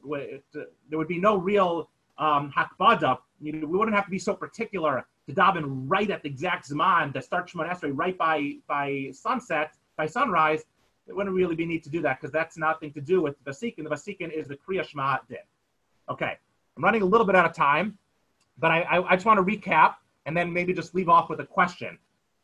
there 0.90 0.98
would 1.00 1.08
be 1.08 1.20
no 1.20 1.38
real 1.38 1.90
um, 2.18 2.52
hakbada. 2.56 3.18
we 3.40 3.52
wouldn't 3.52 3.96
have 3.96 4.06
to 4.06 4.12
be 4.12 4.20
so 4.20 4.34
particular 4.34 5.06
to 5.28 5.34
daven 5.34 5.64
right 5.88 6.10
at 6.10 6.22
the 6.24 6.30
exact 6.30 6.70
Zman 6.70 7.14
to 7.14 7.22
start 7.22 7.50
Shemon 7.50 7.70
Esrei 7.70 7.92
right 7.94 8.18
by, 8.18 8.56
by 8.68 9.10
sunset, 9.14 9.76
by 9.96 10.06
sunrise 10.06 10.64
it 11.08 11.16
wouldn't 11.16 11.36
really 11.36 11.56
be 11.56 11.66
need 11.66 11.84
to 11.84 11.90
do 11.90 12.02
that 12.02 12.20
because 12.20 12.32
that's 12.32 12.58
nothing 12.58 12.92
to 12.94 13.02
do 13.02 13.22
with 13.22 13.36
the 13.44 13.52
Vasikin. 13.52 13.84
The 13.84 13.90
Vasikin 13.90 14.32
is 14.32 14.48
the 14.48 14.56
Kriya 14.56 14.88
Shema 14.88 15.18
din. 15.28 15.40
Okay, 16.10 16.38
I'm 16.78 16.84
running 16.84 17.02
a 17.02 17.06
little 17.06 17.26
bit 17.26 17.36
out 17.36 17.46
of 17.46 17.54
time, 17.54 17.98
but 18.58 18.72
I, 18.72 18.82
I, 18.82 19.12
I 19.12 19.16
just 19.16 19.26
want 19.26 19.38
to 19.38 19.44
recap 19.44 19.96
and 20.26 20.36
then 20.36 20.52
maybe 20.54 20.74
just 20.74 20.94
leave 20.94 21.10
off 21.10 21.30
with 21.30 21.40
a 21.40 21.46
question. 21.46 21.98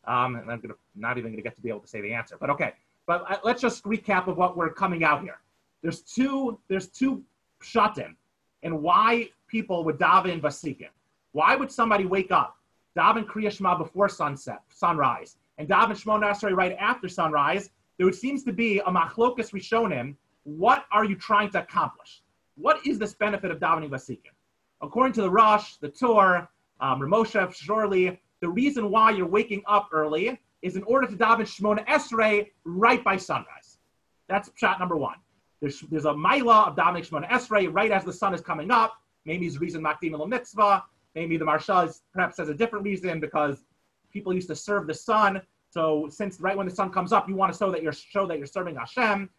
Um, 0.05 0.35
and 0.35 0.49
I'm 0.51 0.59
gonna 0.59 0.75
not 0.95 1.17
even 1.17 1.31
gonna 1.31 1.41
get 1.41 1.55
to 1.55 1.61
be 1.61 1.69
able 1.69 1.81
to 1.81 1.87
say 1.87 2.01
the 2.01 2.13
answer, 2.13 2.37
but 2.39 2.49
okay. 2.49 2.73
But 3.05 3.23
I, 3.27 3.35
uh, 3.35 3.37
let's 3.43 3.61
just 3.61 3.83
recap 3.83 4.27
of 4.27 4.37
what 4.37 4.57
we're 4.57 4.69
coming 4.69 5.03
out 5.03 5.21
here. 5.21 5.39
There's 5.81 6.01
two 6.01 6.59
there's 6.67 6.87
two 6.87 7.23
shatim 7.61 8.15
and 8.63 8.81
why 8.81 9.29
people 9.47 9.83
would 9.85 9.97
daven 9.97 10.41
Vasikin. 10.41 10.89
Why 11.31 11.55
would 11.55 11.71
somebody 11.71 12.05
wake 12.05 12.31
up, 12.31 12.57
daven 12.97 13.25
Kriya 13.25 13.51
Shema 13.51 13.77
before 13.77 14.09
sunset, 14.09 14.61
sunrise, 14.69 15.37
and 15.57 15.67
daven 15.67 15.91
Shemona 15.91 16.31
Esrei 16.31 16.55
right 16.55 16.75
after 16.79 17.07
sunrise, 17.07 17.69
there 17.97 18.11
seems 18.11 18.43
to 18.43 18.53
be 18.53 18.79
a 18.79 18.85
machlokas 18.85 19.51
rishonim. 19.51 20.15
What 20.43 20.85
are 20.91 21.03
you 21.03 21.15
trying 21.15 21.49
to 21.51 21.61
accomplish? 21.61 22.21
What 22.55 22.85
is 22.85 22.97
this 22.99 23.13
benefit 23.13 23.51
of 23.51 23.59
davening 23.59 23.89
vasikin? 23.89 24.33
According 24.81 25.13
to 25.13 25.21
the 25.21 25.29
Rosh, 25.29 25.75
the 25.75 25.89
Torah, 25.89 26.47
um, 26.79 26.99
Ramoshev, 26.99 27.53
Shorley, 27.53 28.19
the 28.39 28.49
reason 28.49 28.91
why 28.91 29.11
you're 29.11 29.27
waking 29.27 29.63
up 29.67 29.89
early 29.91 30.39
is 30.61 30.75
in 30.75 30.83
order 30.83 31.07
to 31.07 31.15
daven 31.15 31.41
Shemona 31.41 31.85
Esrei 31.87 32.47
right 32.65 33.03
by 33.03 33.17
sunrise. 33.17 33.79
That's 34.27 34.49
shot 34.55 34.79
number 34.79 34.97
one. 34.97 35.15
There's, 35.61 35.81
there's 35.81 36.05
a 36.05 36.13
Maila 36.13 36.69
of 36.69 36.75
davening 36.75 37.07
Shemona 37.07 37.27
Esrei 37.29 37.67
right 37.71 37.91
as 37.91 38.03
the 38.03 38.13
sun 38.13 38.33
is 38.33 38.41
coming 38.41 38.71
up. 38.71 38.93
Maybe 39.25 39.47
it's 39.47 39.57
zerizin 39.57 39.81
Makdim 39.81 40.27
mitzvah. 40.27 40.83
Maybe 41.15 41.37
the 41.37 41.45
Maharsha 41.45 41.99
perhaps 42.13 42.37
has 42.37 42.49
a 42.49 42.53
different 42.53 42.85
reason 42.85 43.19
because 43.19 43.63
people 44.11 44.33
used 44.33 44.47
to 44.49 44.55
serve 44.55 44.87
the 44.87 44.93
sun 44.93 45.41
so 45.69 46.07
since 46.09 46.39
right 46.39 46.57
when 46.57 46.67
the 46.67 46.73
sun 46.73 46.89
comes 46.89 47.13
up, 47.13 47.27
you 47.27 47.35
want 47.35 47.51
to 47.53 47.57
show 47.57 47.71
that 47.71 47.83
you're 47.83 47.93
show 47.93 48.25
that 48.27 48.37
you're 48.37 48.47
serving 48.47 48.75
Hashem. 48.75 49.29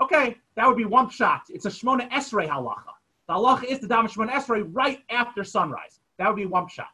Okay, 0.00 0.36
that 0.56 0.66
would 0.66 0.76
be 0.76 0.84
one 0.84 1.10
shot. 1.10 1.42
It's 1.50 1.66
a 1.66 1.70
Shmona 1.70 2.10
Esrei 2.10 2.48
halacha. 2.48 2.94
The 3.28 3.34
halacha 3.34 3.64
is 3.64 3.80
to 3.80 3.88
daven 3.88 4.10
Shmona 4.10 4.30
Esrei 4.30 4.68
right 4.72 5.00
after 5.10 5.44
sunrise. 5.44 6.00
That 6.18 6.28
would 6.28 6.36
be 6.36 6.46
one 6.46 6.68
shot. 6.68 6.88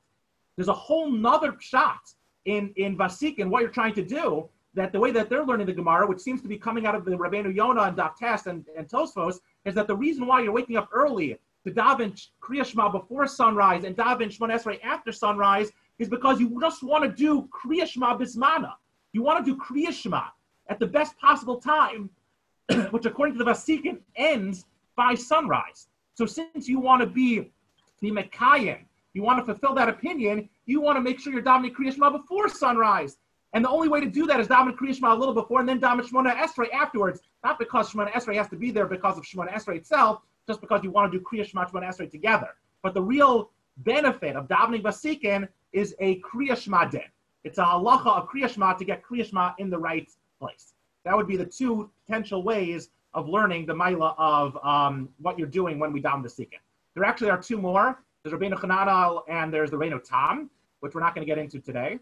There's 0.57 0.69
a 0.69 0.75
whole 0.75 1.11
nother 1.11 1.57
shot 1.61 2.01
in 2.45 2.73
in 2.77 2.97
Vasikin 2.97 3.49
what 3.49 3.62
you're 3.62 3.71
trying 3.71 3.95
to 3.95 4.03
do. 4.03 4.49
That 4.75 4.93
the 4.93 5.01
way 5.01 5.11
that 5.13 5.31
they're 5.31 5.45
learning 5.45 5.67
the 5.67 5.73
Gemara, 5.73 6.07
which 6.07 6.21
seems 6.21 6.43
to 6.43 6.49
be 6.49 6.59
coming 6.59 6.87
out 6.87 6.95
of 6.95 7.05
the 7.05 7.13
Rabbeinu 7.13 7.55
Yonah 7.55 7.83
and 7.83 7.97
Daf 7.97 8.47
and, 8.47 8.65
and 8.77 8.89
Tosfos, 8.89 9.39
is 9.65 9.75
that 9.75 9.87
the 9.87 9.97
reason 9.97 10.27
why 10.27 10.43
you're 10.43 10.53
waking 10.53 10.77
up 10.77 10.89
early 10.93 11.39
to 11.65 11.71
daven 11.71 12.29
Kriya 12.41 12.65
Shema 12.65 12.89
before 12.89 13.27
sunrise 13.27 13.85
and 13.85 13.97
daven 13.97 14.35
Shmona 14.35 14.61
Esrei 14.61 14.79
after 14.83 15.13
sunrise 15.13 15.71
is 15.99 16.09
because 16.09 16.41
you 16.41 16.59
just 16.61 16.83
want 16.83 17.05
to 17.05 17.11
do 17.11 17.49
Kriya 17.49 17.87
Shema 17.87 18.17
Bismana. 18.17 18.75
You 19.13 19.23
want 19.23 19.45
to 19.45 19.53
do 19.53 19.59
Kriya 19.59 19.93
Shema 19.93 20.25
at 20.69 20.79
the 20.79 20.87
best 20.87 21.19
possible 21.19 21.57
time, 21.61 22.11
which 22.91 23.07
according 23.07 23.37
to 23.37 23.45
the 23.45 23.51
Vasikin 23.51 23.99
ends 24.17 24.67
by 24.97 25.15
sunrise. 25.15 25.89
So 26.15 26.27
since 26.27 26.69
you 26.69 26.81
want 26.81 27.01
to 27.01 27.07
be 27.07 27.51
the 28.01 28.11
Mekayim, 28.11 28.81
you 29.15 29.23
want 29.23 29.39
to 29.39 29.45
fulfill 29.45 29.75
that 29.75 29.89
opinion, 29.89 30.49
you 30.67 30.81
want 30.81 30.97
to 30.97 31.01
make 31.01 31.19
sure 31.19 31.33
you're 31.33 31.43
davening 31.43 31.73
Kriya 31.75 31.93
Shema 31.95 32.11
before 32.11 32.49
sunrise. 32.49 33.17
And 33.55 33.65
the 33.65 33.69
only 33.69 33.89
way 33.89 34.01
to 34.01 34.11
do 34.11 34.27
that 34.27 34.41
is 34.41 34.49
daven 34.49 34.77
Kriya 34.77 34.95
Shema 34.95 35.15
a 35.15 35.17
little 35.17 35.35
before 35.35 35.61
and 35.61 35.69
then 35.69 35.81
daven 35.81 36.01
Shemona 36.01 36.37
Esrei 36.37 36.71
afterwards. 36.73 37.21
Not 37.45 37.59
because 37.59 37.91
Shemona 37.91 38.11
Esrei 38.13 38.37
has 38.37 38.49
to 38.49 38.57
be 38.57 38.71
there 38.71 38.87
because 38.87 39.17
of 39.17 39.25
Shemona 39.25 39.53
Esrei 39.53 39.77
itself, 39.77 40.21
just 40.47 40.61
because 40.61 40.85
you 40.85 40.91
want 40.91 41.11
to 41.11 41.19
do 41.19 41.25
Kriya 41.25 41.47
Shema 41.47 41.65
Shemona 41.65 41.89
Esrei 41.89 42.11
together. 42.11 42.57
But 42.83 42.95
the 42.95 43.03
real 43.03 43.51
benefit 43.79 44.37
of 44.37 44.49
davening 44.49 44.83
Vasikin 44.83 45.49
is 45.73 45.95
a 46.01 46.21
Kriya 46.21 46.57
Shema 46.57 46.85
din. 46.87 47.03
It's 47.45 47.59
a 47.59 47.65
halacha 47.65 48.07
of 48.07 48.29
Kriya 48.29 48.49
Shema 48.49 48.75
to 48.75 48.85
get 48.85 49.03
Kriya 49.03 49.25
Shema 49.25 49.53
in 49.59 49.71
the 49.71 49.79
right 49.79 50.11
place. 50.39 50.75
That 51.05 51.17
would 51.17 51.27
be 51.27 51.37
the 51.37 51.47
two 51.47 51.91
potential 52.05 52.43
ways 52.43 52.91
of 53.15 53.29
learning 53.29 53.67
the 53.67 53.75
Maila 53.75 54.15
of 54.19 54.59
um, 54.63 55.09
what 55.21 55.39
you're 55.39 55.49
doing 55.49 55.79
when 55.79 55.93
we 55.93 56.03
daven 56.03 56.23
the 56.23 56.29
Sikhin. 56.29 56.61
There 56.95 57.05
actually 57.05 57.31
are 57.31 57.41
two 57.41 57.57
more. 57.57 58.03
There's 58.23 58.35
Rabbeinu 58.39 58.61
Chananel 58.61 59.23
and 59.29 59.53
there's 59.53 59.71
the 59.71 59.77
Rabbeinu 59.77 60.03
Tam, 60.05 60.51
which 60.81 60.95
we're 60.95 61.01
not 61.01 61.15
going 61.15 61.27
to 61.27 61.31
get 61.31 61.39
into 61.39 61.61
today. 61.61 61.99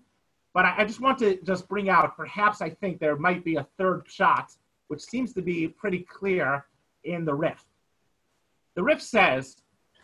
But 0.57 0.64
I, 0.64 0.75
I, 0.79 0.85
just 0.87 1.03
want 1.03 1.19
to 1.19 1.37
just 1.42 1.69
bring 1.69 1.90
out, 1.90 2.16
perhaps 2.16 2.62
I 2.62 2.71
think 2.71 2.99
there 2.99 3.14
might 3.16 3.45
be 3.45 3.57
a 3.57 3.66
third 3.77 4.05
shot, 4.09 4.53
which 4.88 5.03
seems 5.03 5.35
to 5.35 5.42
be 5.42 5.69
pretty 5.69 5.99
clear 5.99 6.64
in 7.05 7.27
the 7.27 7.35
Rif. 7.35 7.62
The 8.75 8.83
Rif 8.83 9.03
says, 9.03 9.59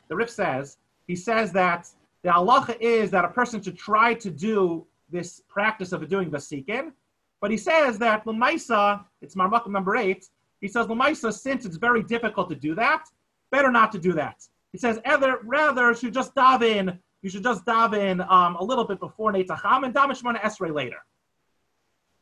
the 0.09 0.15
Rif 0.15 0.29
says, 0.29 0.77
he 1.07 1.17
says 1.17 1.53
that 1.53 1.89
the 2.23 2.29
halacha 2.29 2.77
is 2.81 3.11
that 3.13 3.25
a 3.25 3.29
person 3.29 3.63
should 3.63 3.79
try 3.79 4.13
to 4.13 4.29
do 4.29 4.87
this 5.11 5.41
practice 5.49 5.91
of 5.91 6.07
doing 6.11 6.31
vasikin, 6.31 6.93
but 7.41 7.51
he 7.51 7.57
says 7.57 7.99
that 8.01 8.27
lemaisa, 8.27 9.03
it's 9.23 9.35
marmuk 9.35 9.67
number 9.69 9.97
eight. 9.97 10.29
He 10.61 10.69
says 10.69 10.87
lemaisa, 10.87 11.33
since 11.33 11.65
it's 11.65 11.77
very 11.79 12.03
difficult 12.03 12.51
to 12.51 12.57
do 12.57 12.75
that, 12.75 13.09
better 13.51 13.71
not 13.71 13.91
to 13.93 13.99
do 13.99 14.13
that. 14.13 14.47
He 14.71 14.77
says 14.77 15.01
either 15.07 15.39
rather 15.45 15.95
should 15.95 16.13
just 16.13 16.35
dive 16.35 16.63
in. 16.63 16.99
You 17.23 17.31
should 17.31 17.43
just 17.43 17.65
dive 17.65 17.95
in 17.95 18.21
um, 18.21 18.57
a 18.57 18.65
little 18.65 18.85
bit 18.85 19.01
before 19.01 19.33
Netzacham 19.33 19.85
and 19.85 19.95
daven 19.95 20.11
Shemona 20.11 20.41
Esrei 20.41 20.75
later. 20.75 20.99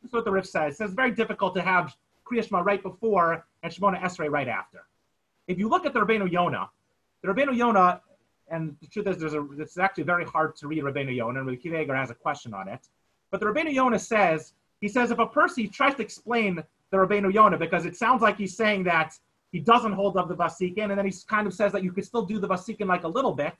That's 0.01 0.13
what 0.13 0.25
the 0.25 0.31
Rif 0.31 0.45
says. 0.45 0.73
It 0.73 0.77
says 0.77 0.89
it's 0.89 0.95
very 0.95 1.11
difficult 1.11 1.55
to 1.55 1.61
have 1.61 1.95
Kriya 2.25 2.49
right 2.63 2.81
before 2.81 3.45
and 3.63 3.73
Shemona 3.73 4.01
Esrei 4.01 4.29
right 4.29 4.47
after. 4.47 4.85
If 5.47 5.57
you 5.57 5.67
look 5.67 5.85
at 5.85 5.93
the 5.93 5.99
Rabbeinu 5.99 6.31
Yonah, 6.31 6.69
the 7.23 7.27
Rabbeinu 7.27 7.55
Yonah 7.55 8.01
and 8.49 8.75
the 8.81 8.87
truth 8.87 9.07
is, 9.07 9.17
there's 9.17 9.33
a, 9.33 9.47
it's 9.57 9.77
actually 9.77 10.03
very 10.03 10.25
hard 10.25 10.55
to 10.57 10.67
read 10.67 10.83
Rabbeinu 10.83 11.15
Yonah, 11.15 11.39
and 11.39 11.47
Rabbi 11.47 11.59
Kiva 11.61 11.95
has 11.95 12.11
a 12.11 12.15
question 12.15 12.53
on 12.53 12.67
it. 12.67 12.87
But 13.31 13.39
the 13.39 13.45
Rabbeinu 13.47 13.73
Yonah 13.73 13.99
says, 13.99 14.53
he 14.81 14.87
says, 14.87 15.09
if 15.09 15.19
a 15.19 15.25
person 15.25 15.69
tries 15.69 15.95
to 15.95 16.01
explain 16.01 16.61
the 16.91 16.97
Rabbeinu 16.97 17.33
Yonah, 17.33 17.57
because 17.57 17.85
it 17.85 17.95
sounds 17.95 18.21
like 18.21 18.37
he's 18.37 18.55
saying 18.55 18.83
that 18.83 19.17
he 19.51 19.59
doesn't 19.59 19.93
hold 19.93 20.17
up 20.17 20.27
the 20.27 20.35
Vasikin, 20.35 20.89
and 20.89 20.97
then 20.97 21.05
he 21.05 21.13
kind 21.27 21.47
of 21.47 21.53
says 21.53 21.71
that 21.71 21.83
you 21.83 21.91
could 21.91 22.05
still 22.05 22.23
do 22.23 22.39
the 22.39 22.47
Vasikin 22.47 22.87
like 22.87 23.03
a 23.03 23.07
little 23.07 23.33
bit. 23.33 23.53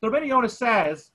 The 0.00 0.08
Rabbeinu 0.08 0.28
Yonah 0.28 0.48
says 0.48 1.10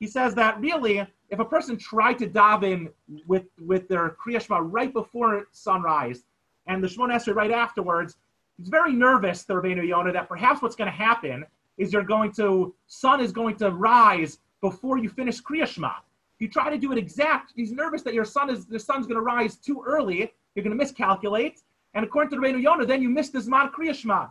he 0.00 0.06
says 0.06 0.34
that 0.34 0.60
really, 0.60 1.06
if 1.30 1.38
a 1.38 1.44
person 1.44 1.76
tried 1.76 2.18
to 2.18 2.28
daven 2.28 2.92
with 3.26 3.44
with 3.64 3.88
their 3.88 4.16
Kriya 4.22 4.40
Shema 4.44 4.58
right 4.58 4.92
before 4.92 5.46
sunrise 5.52 6.24
and 6.66 6.82
the 6.82 6.88
Shemona 6.88 7.14
Esrei 7.14 7.34
right 7.34 7.50
afterwards, 7.50 8.16
he's 8.58 8.68
very 8.68 8.92
nervous, 8.92 9.44
the 9.44 9.54
Rabbeinu 9.54 9.86
Yonah, 9.86 10.12
that 10.12 10.28
perhaps 10.28 10.62
what's 10.62 10.76
going 10.76 10.90
to 10.90 10.96
happen 10.96 11.44
is 11.78 11.92
you're 11.92 12.02
going 12.02 12.32
to 12.32 12.74
sun 12.86 13.20
is 13.20 13.32
going 13.32 13.56
to 13.56 13.70
rise 13.70 14.38
before 14.60 14.98
you 14.98 15.08
finish 15.08 15.40
Kriya 15.40 15.66
Shema. 15.66 15.92
If 16.34 16.40
you 16.40 16.48
try 16.48 16.70
to 16.70 16.78
do 16.78 16.90
it 16.90 16.98
exact, 16.98 17.52
he's 17.54 17.70
nervous 17.70 18.02
that 18.02 18.14
your 18.14 18.24
sun 18.24 18.50
is 18.50 18.66
the 18.66 18.78
sun's 18.78 19.06
going 19.06 19.16
to 19.16 19.22
rise 19.22 19.56
too 19.56 19.82
early. 19.86 20.32
You're 20.54 20.64
going 20.64 20.76
to 20.76 20.82
miscalculate, 20.84 21.62
and 21.94 22.04
according 22.04 22.30
to 22.30 22.36
Rabbeinu 22.36 22.60
Yonah, 22.60 22.86
then 22.86 23.00
you 23.00 23.08
miss 23.08 23.30
the 23.30 23.38
Zman 23.38 23.70
Kriya 23.70 23.94
Shema. 23.94 24.26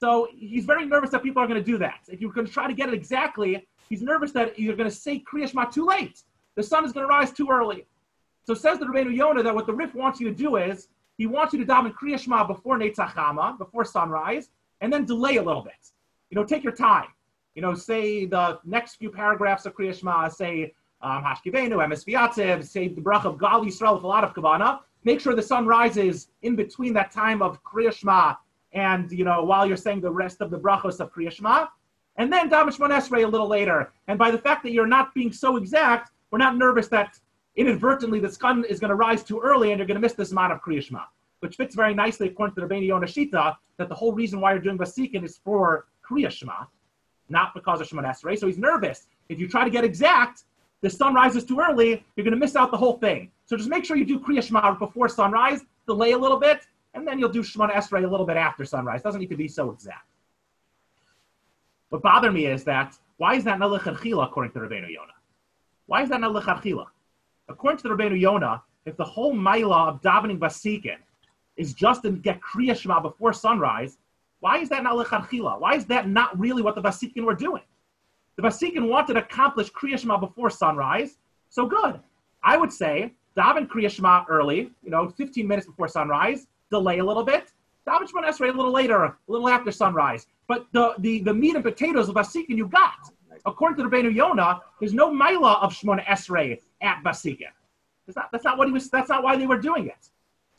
So 0.00 0.28
he's 0.36 0.64
very 0.64 0.86
nervous 0.86 1.10
that 1.10 1.22
people 1.22 1.42
are 1.42 1.46
going 1.46 1.62
to 1.62 1.70
do 1.70 1.78
that. 1.78 2.00
If 2.08 2.20
you're 2.20 2.32
going 2.32 2.46
to 2.46 2.52
try 2.52 2.66
to 2.66 2.74
get 2.74 2.88
it 2.88 2.94
exactly, 2.94 3.66
he's 3.88 4.02
nervous 4.02 4.32
that 4.32 4.58
you're 4.58 4.76
going 4.76 4.88
to 4.88 4.94
say 4.94 5.22
Kriya 5.30 5.50
Shema 5.50 5.64
too 5.66 5.86
late. 5.86 6.22
The 6.54 6.62
sun 6.62 6.84
is 6.84 6.92
going 6.92 7.04
to 7.04 7.08
rise 7.08 7.32
too 7.32 7.48
early. 7.50 7.84
So 8.46 8.54
says 8.54 8.78
the 8.78 8.86
Rabbeinu 8.86 9.14
Yonah 9.14 9.42
that 9.42 9.54
what 9.54 9.66
the 9.66 9.74
Rif 9.74 9.94
wants 9.94 10.20
you 10.20 10.28
to 10.28 10.34
do 10.34 10.56
is 10.56 10.88
he 11.18 11.26
wants 11.26 11.52
you 11.52 11.64
to 11.64 11.70
daven 11.70 11.92
Kriya 11.92 12.18
Shema 12.18 12.44
before 12.44 12.78
Netzachama, 12.78 13.58
before 13.58 13.84
sunrise, 13.84 14.50
and 14.80 14.92
then 14.92 15.04
delay 15.04 15.36
a 15.36 15.42
little 15.42 15.62
bit. 15.62 15.92
You 16.30 16.36
know, 16.36 16.44
take 16.44 16.62
your 16.62 16.72
time. 16.72 17.08
You 17.54 17.62
know, 17.62 17.74
say 17.74 18.24
the 18.24 18.60
next 18.64 18.96
few 18.96 19.10
paragraphs 19.10 19.66
of 19.66 19.74
Kriya 19.74 19.98
Shema, 19.98 20.28
say 20.28 20.72
um, 21.02 21.24
Hashkivenu, 21.24 21.72
Emes 21.72 22.64
say 22.64 22.88
the 22.88 23.00
brach 23.00 23.24
of 23.24 23.38
Gal 23.38 23.64
Yisrael 23.64 23.94
with 23.94 24.04
a 24.04 24.06
lot 24.06 24.22
of 24.22 24.32
Kavana. 24.32 24.80
Make 25.04 25.20
sure 25.20 25.34
the 25.34 25.42
sun 25.42 25.66
rises 25.66 26.28
in 26.42 26.54
between 26.54 26.92
that 26.94 27.10
time 27.10 27.42
of 27.42 27.62
Kriya 27.64 27.92
Shema 27.92 28.34
and, 28.72 29.10
you 29.10 29.24
know, 29.24 29.42
while 29.42 29.66
you're 29.66 29.76
saying 29.76 30.00
the 30.00 30.10
rest 30.10 30.40
of 30.40 30.50
the 30.50 30.58
brachos 30.58 31.00
of 31.00 31.12
Kriya 31.12 31.32
Shema. 31.32 31.66
And 32.16 32.32
then 32.32 32.50
Daven 32.50 32.76
Shmon 32.76 32.90
Esrei 32.90 33.24
a 33.24 33.28
little 33.28 33.48
later. 33.48 33.92
And 34.08 34.18
by 34.18 34.30
the 34.30 34.38
fact 34.38 34.62
that 34.64 34.72
you're 34.72 34.86
not 34.86 35.14
being 35.14 35.32
so 35.32 35.56
exact, 35.56 36.10
we're 36.30 36.38
not 36.38 36.56
nervous 36.56 36.88
that 36.88 37.18
inadvertently 37.56 38.20
the 38.20 38.30
sun 38.30 38.64
is 38.64 38.80
going 38.80 38.90
to 38.90 38.96
rise 38.96 39.22
too 39.22 39.40
early 39.40 39.70
and 39.70 39.78
you're 39.78 39.86
going 39.86 39.96
to 39.96 40.00
miss 40.00 40.14
this 40.14 40.32
amount 40.32 40.52
of 40.52 40.60
Kriya 40.60 40.82
Shema, 40.82 41.04
which 41.40 41.56
fits 41.56 41.74
very 41.74 41.94
nicely 41.94 42.28
according 42.28 42.54
to 42.56 42.60
the 42.60 42.66
Rabbeinu 42.66 42.88
Yonashita 42.88 43.56
that 43.78 43.88
the 43.88 43.94
whole 43.94 44.12
reason 44.12 44.40
why 44.40 44.52
you're 44.52 44.62
doing 44.62 44.78
Vasikin 44.78 45.24
is 45.24 45.38
for 45.44 45.86
Kriya 46.08 46.30
Shema, 46.30 46.64
not 47.28 47.54
because 47.54 47.80
of 47.80 47.88
Shemon 47.88 48.04
Esrei. 48.04 48.38
So 48.38 48.46
he's 48.46 48.58
nervous. 48.58 49.06
If 49.28 49.38
you 49.38 49.48
try 49.48 49.64
to 49.64 49.70
get 49.70 49.84
exact, 49.84 50.44
the 50.80 50.90
sun 50.90 51.14
rises 51.14 51.44
too 51.44 51.60
early, 51.60 52.04
you're 52.16 52.24
going 52.24 52.32
to 52.32 52.38
miss 52.38 52.56
out 52.56 52.70
the 52.70 52.76
whole 52.76 52.98
thing. 52.98 53.30
So 53.46 53.56
just 53.56 53.68
make 53.68 53.84
sure 53.84 53.96
you 53.96 54.04
do 54.04 54.20
Kriya 54.20 54.42
Shema 54.42 54.74
before 54.74 55.08
sunrise, 55.08 55.64
delay 55.86 56.12
a 56.12 56.18
little 56.18 56.38
bit, 56.38 56.66
and 56.98 57.06
then 57.06 57.18
you'll 57.18 57.28
do 57.28 57.42
Shemon 57.42 57.72
Esrei 57.72 58.04
a 58.04 58.08
little 58.08 58.26
bit 58.26 58.36
after 58.36 58.64
sunrise. 58.64 59.02
Doesn't 59.02 59.20
need 59.20 59.30
to 59.30 59.36
be 59.36 59.48
so 59.48 59.70
exact. 59.70 60.06
What 61.90 62.02
bothered 62.02 62.34
me 62.34 62.46
is 62.46 62.64
that 62.64 62.96
why 63.16 63.34
is 63.34 63.44
that 63.44 63.58
not 63.58 63.70
lechatchila 63.70 64.24
according 64.26 64.52
to 64.52 64.58
Rabbeinu 64.58 64.90
Yonah? 64.90 65.12
Why 65.86 66.02
is 66.02 66.08
that 66.10 66.20
not 66.20 66.34
lechatchila? 66.34 66.86
According 67.48 67.78
to 67.78 67.82
the 67.84 67.94
Rabbeinu 67.94 68.20
Yonah, 68.20 68.62
if 68.84 68.96
the 68.96 69.04
whole 69.04 69.32
maila 69.32 69.88
of 69.88 70.02
davening 70.02 70.38
vasikin 70.38 70.96
is 71.56 71.72
just 71.72 72.02
to 72.02 72.10
get 72.10 72.40
kriya 72.40 72.78
shema 72.78 73.00
before 73.00 73.32
sunrise, 73.32 73.98
why 74.40 74.58
is 74.58 74.68
that 74.68 74.82
not 74.82 74.94
lechatchila? 74.94 75.60
Why 75.60 75.74
is 75.74 75.86
that 75.86 76.08
not 76.08 76.38
really 76.38 76.62
what 76.62 76.74
the 76.74 76.82
vasikin 76.82 77.24
were 77.24 77.34
doing? 77.34 77.62
The 78.36 78.42
vasikin 78.42 78.88
wanted 78.88 79.14
to 79.14 79.20
accomplish 79.20 79.70
kriya 79.70 79.98
shema 79.98 80.18
before 80.18 80.50
sunrise, 80.50 81.18
so 81.48 81.66
good. 81.66 82.00
I 82.42 82.56
would 82.56 82.72
say 82.72 83.14
daven 83.36 83.66
kriya 83.66 83.90
shema 83.90 84.24
early, 84.28 84.70
you 84.82 84.90
know, 84.90 85.08
15 85.08 85.46
minutes 85.46 85.66
before 85.66 85.88
sunrise, 85.88 86.46
delay 86.70 86.98
a 86.98 87.04
little 87.04 87.24
bit. 87.24 87.52
Daven 87.86 88.08
Shemon 88.08 88.26
Esrei 88.28 88.52
a 88.52 88.56
little 88.56 88.72
later, 88.72 89.04
a 89.04 89.16
little 89.26 89.48
after 89.48 89.72
sunrise. 89.72 90.26
But 90.46 90.66
the, 90.72 90.94
the, 90.98 91.20
the 91.20 91.34
meat 91.34 91.54
and 91.54 91.64
potatoes 91.64 92.08
of 92.08 92.16
Vasikin 92.16 92.56
you 92.56 92.68
got. 92.68 93.12
According 93.46 93.76
to 93.76 93.88
the 93.88 93.88
Rabbeinu 93.88 94.14
Yonah, 94.14 94.60
there's 94.80 94.92
no 94.92 95.12
Mila 95.12 95.54
of 95.62 95.72
Shemon 95.72 96.04
Esrei 96.04 96.58
at 96.82 97.02
Vasikin. 97.04 97.48
That's 98.06 98.16
not, 98.16 98.28
that's 98.32 98.44
not 98.44 98.58
what 98.58 98.68
he 98.68 98.72
was. 98.72 98.90
That's 98.90 99.08
not 99.08 99.22
why 99.22 99.36
they 99.36 99.46
were 99.46 99.58
doing 99.58 99.86
it. 99.86 100.08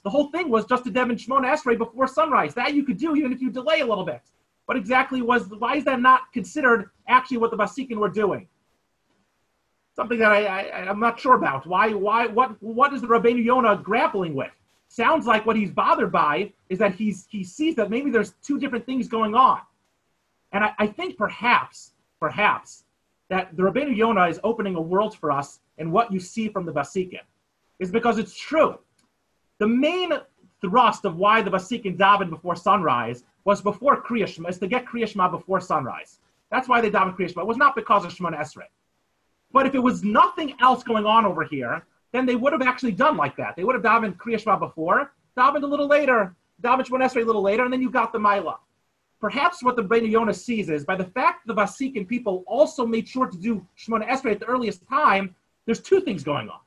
The 0.03 0.09
whole 0.09 0.31
thing 0.31 0.49
was 0.49 0.65
just 0.65 0.85
to 0.85 0.91
Devin 0.91 1.17
Shmona 1.17 1.53
Esrei 1.53 1.77
before 1.77 2.07
sunrise. 2.07 2.53
That 2.53 2.73
you 2.73 2.83
could 2.83 2.97
do 2.97 3.15
even 3.15 3.33
if 3.33 3.41
you 3.41 3.49
delay 3.49 3.81
a 3.81 3.85
little 3.85 4.05
bit. 4.05 4.21
What 4.65 4.77
exactly 4.77 5.21
was? 5.21 5.47
Why 5.47 5.75
is 5.75 5.83
that 5.85 5.99
not 5.99 6.31
considered 6.31 6.91
actually 7.07 7.37
what 7.37 7.51
the 7.51 7.57
Vasikin 7.57 7.97
were 7.97 8.09
doing? 8.09 8.47
Something 9.95 10.19
that 10.19 10.31
I, 10.31 10.45
I 10.45 10.89
am 10.89 10.99
not 10.99 11.19
sure 11.19 11.33
about. 11.33 11.65
Why? 11.67 11.93
Why? 11.93 12.27
What? 12.27 12.61
What 12.61 12.93
is 12.93 13.01
the 13.01 13.07
Rabbeinu 13.07 13.43
Yonah 13.43 13.77
grappling 13.83 14.35
with? 14.35 14.51
Sounds 14.89 15.27
like 15.27 15.45
what 15.45 15.55
he's 15.55 15.69
bothered 15.69 16.11
by 16.11 16.51
is 16.67 16.79
that 16.79 16.95
he's 16.95 17.27
he 17.29 17.43
sees 17.43 17.75
that 17.75 17.91
maybe 17.91 18.09
there's 18.09 18.33
two 18.41 18.59
different 18.59 18.85
things 18.87 19.07
going 19.07 19.35
on. 19.35 19.61
And 20.51 20.63
I, 20.63 20.73
I 20.79 20.87
think 20.87 21.15
perhaps, 21.15 21.91
perhaps, 22.19 22.85
that 23.29 23.55
the 23.55 23.61
Rabbeinu 23.61 23.95
Yonah 23.95 24.27
is 24.27 24.39
opening 24.43 24.75
a 24.75 24.81
world 24.81 25.15
for 25.15 25.31
us 25.31 25.59
in 25.77 25.91
what 25.91 26.11
you 26.11 26.19
see 26.19 26.49
from 26.49 26.65
the 26.65 26.73
Vasikin. 26.73 27.21
Is 27.77 27.91
because 27.91 28.17
it's 28.17 28.35
true. 28.35 28.79
The 29.59 29.67
main 29.67 30.11
thrust 30.59 31.05
of 31.05 31.17
why 31.17 31.43
the 31.43 31.51
Vasikin 31.51 31.95
davened 31.95 32.31
before 32.31 32.55
sunrise 32.55 33.23
was 33.45 33.61
before 33.61 34.01
Kriyashma, 34.01 34.49
is 34.49 34.57
to 34.57 34.67
get 34.67 34.85
Kriyashma 34.85 35.29
before 35.29 35.61
sunrise. 35.61 36.17
That's 36.49 36.67
why 36.67 36.81
they 36.81 36.89
davened 36.89 37.15
Kriyashma. 37.15 37.41
It 37.43 37.47
was 37.47 37.57
not 37.57 37.75
because 37.75 38.05
of 38.05 38.11
Shemona 38.11 38.39
Esrei. 38.39 38.63
But 39.51 39.67
if 39.67 39.75
it 39.75 39.79
was 39.79 40.03
nothing 40.03 40.55
else 40.59 40.83
going 40.83 41.05
on 41.05 41.25
over 41.25 41.43
here, 41.43 41.85
then 42.11 42.25
they 42.25 42.35
would 42.35 42.53
have 42.53 42.61
actually 42.61 42.91
done 42.91 43.17
like 43.17 43.35
that. 43.37 43.55
They 43.55 43.63
would 43.63 43.75
have 43.75 43.83
davened 43.83 44.17
Kriya 44.17 44.39
Shema 44.39 44.57
before, 44.57 45.11
davened 45.37 45.63
a 45.63 45.67
little 45.67 45.87
later, 45.87 46.35
davened 46.61 46.87
Shemon 46.87 47.01
Esrei 47.01 47.23
a 47.23 47.25
little 47.25 47.41
later, 47.41 47.63
and 47.63 47.71
then 47.71 47.81
you 47.81 47.89
got 47.89 48.11
the 48.11 48.19
Maila. 48.19 48.57
Perhaps 49.19 49.63
what 49.63 49.75
the 49.75 49.83
Rabbeinu 49.83 50.09
Yonah 50.09 50.33
sees 50.33 50.69
is 50.69 50.85
by 50.85 50.95
the 50.95 51.03
fact 51.05 51.45
that 51.45 51.55
the 51.55 51.61
Vasikin 51.61 52.07
people 52.07 52.43
also 52.47 52.85
made 52.85 53.07
sure 53.07 53.27
to 53.27 53.37
do 53.37 53.65
Shemon 53.77 54.07
Esrei 54.07 54.31
at 54.31 54.39
the 54.39 54.45
earliest 54.45 54.87
time, 54.87 55.35
there's 55.65 55.81
two 55.81 56.01
things 56.01 56.23
going 56.23 56.49
on. 56.49 56.59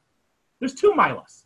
There's 0.60 0.74
two 0.74 0.92
Milas. 0.92 1.44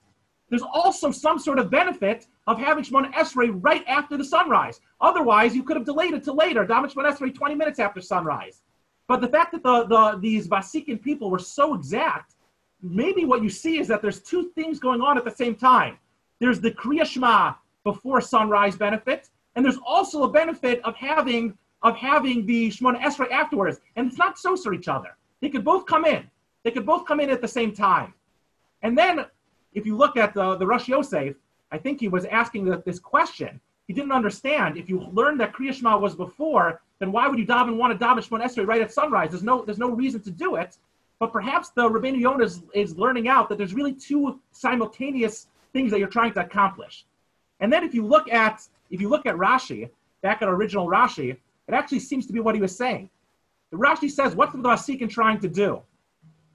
There's 0.49 0.63
also 0.63 1.11
some 1.11 1.39
sort 1.39 1.59
of 1.59 1.71
benefit 1.71 2.27
of 2.47 2.59
having 2.59 2.85
Shemon 2.85 3.13
Esrei 3.15 3.51
right 3.61 3.85
after 3.89 4.17
the 4.17 4.25
sunrise. 4.25 4.81
Otherwise, 5.01 5.57
you 5.57 5.63
could 5.63 5.77
have 5.77 5.87
delayed 5.87 6.15
it 6.15 6.23
to 6.25 6.33
later, 6.33 6.65
davened 6.65 6.93
Shemon 6.93 7.11
Esrei 7.11 7.35
20 7.35 7.55
minutes 7.55 7.79
after 7.79 8.01
sunrise. 8.01 8.63
But 9.09 9.21
the 9.21 9.29
fact 9.29 9.53
that 9.53 9.63
the, 9.63 9.87
the, 9.87 10.19
these 10.21 10.49
Vasikin 10.49 11.01
people 11.01 11.31
were 11.31 11.39
so 11.39 11.75
exact 11.75 12.35
maybe 12.83 13.25
what 13.25 13.43
you 13.43 13.51
see 13.51 13.79
is 13.79 13.89
that 13.89 14.03
there's 14.03 14.21
two 14.21 14.51
things 14.55 14.79
going 14.79 15.01
on 15.01 15.17
at 15.19 15.25
the 15.25 15.31
same 15.31 15.55
time. 15.55 15.99
There's 16.41 16.61
the 16.61 16.71
Kriya 16.71 17.05
Shema 17.05 17.55
before 17.85 18.21
sunrise 18.21 18.77
benefit, 18.77 19.31
and 19.55 19.65
there's 19.65 19.79
also 19.87 20.25
a 20.25 20.29
benefit 20.29 20.81
of 20.85 20.95
having 20.97 21.57
of 21.83 21.97
having 21.97 22.47
the 22.47 22.69
Shemona 22.71 23.01
Esrei 23.01 23.31
afterwards. 23.31 23.81
And 23.95 24.09
it's 24.09 24.19
not 24.19 24.39
so 24.39 24.57
for 24.57 24.75
each 24.75 24.89
other. 24.89 25.17
They 25.41 25.49
could 25.49 25.65
both 25.65 25.87
come 25.87 26.05
in. 26.05 26.29
They 26.65 26.71
could 26.71 26.87
both 26.87 27.07
come 27.07 27.21
in 27.21 27.31
at 27.31 27.41
the 27.41 27.49
same 27.49 27.73
time. 27.73 28.13
And 28.83 28.97
then, 28.97 29.25
if 29.73 29.87
you 29.87 29.97
look 29.97 30.17
at 30.17 30.35
the, 30.35 30.57
the 30.57 30.67
Rosh 30.67 30.89
Yosef, 30.89 31.37
I 31.71 31.79
think 31.79 32.01
he 32.01 32.09
was 32.09 32.25
asking 32.25 32.65
the, 32.65 32.83
this 32.85 32.99
question. 32.99 33.61
He 33.87 33.95
didn't 33.95 34.13
understand. 34.13 34.77
If 34.77 34.89
you 34.89 35.01
learned 35.13 35.39
that 35.41 35.53
Kriya 35.53 35.75
Shema 35.75 35.97
was 35.99 36.17
before, 36.17 36.81
then 36.99 37.13
why 37.13 37.29
would 37.29 37.39
you 37.39 37.47
daven 37.47 37.77
want 37.77 37.99
to 37.99 38.05
daven 38.05 38.27
Shemon 38.27 38.43
Esrei 38.43 38.67
right 38.67 38.81
at 38.81 38.93
sunrise? 38.93 39.31
There's 39.31 39.43
no, 39.43 39.65
there's 39.65 39.79
no 39.79 39.91
reason 39.91 40.21
to 40.23 40.31
do 40.31 40.57
it. 40.57 40.77
But 41.19 41.33
perhaps 41.33 41.71
the 41.71 41.89
Rabbeinu 41.89 42.21
Yonah 42.21 42.45
is, 42.45 42.63
is 42.75 42.97
learning 42.97 43.29
out 43.29 43.49
that 43.49 43.59
there's 43.59 43.75
really 43.75 43.95
two 43.95 44.39
simultaneous 44.53 45.49
things 45.73 45.91
that 45.91 45.99
you're 45.99 46.09
trying 46.09 46.33
to 46.35 46.41
accomplish. 46.41 47.07
And 47.61 47.73
then 47.73 47.85
if 47.85 47.95
you 47.95 48.05
look 48.05 48.31
at 48.31 48.67
if 48.91 49.01
you 49.01 49.09
look 49.09 49.27
at 49.27 49.35
Rashi, 49.35 49.91
back 50.23 50.43
at 50.43 50.49
original 50.49 50.87
Rashi, 50.87 51.31
it 51.31 51.75
actually 51.75 51.99
seems 52.01 52.27
to 52.27 52.33
be 52.33 52.41
what 52.41 52.55
he 52.55 52.61
was 52.61 52.77
saying. 52.77 53.11
The 53.71 53.77
Rashi 53.77 54.11
says, 54.11 54.37
what's 54.37 54.53
the 54.53 54.59
Vasikin 54.59 55.11
trying 55.11 55.41
to 55.41 55.49
do? 55.49 55.83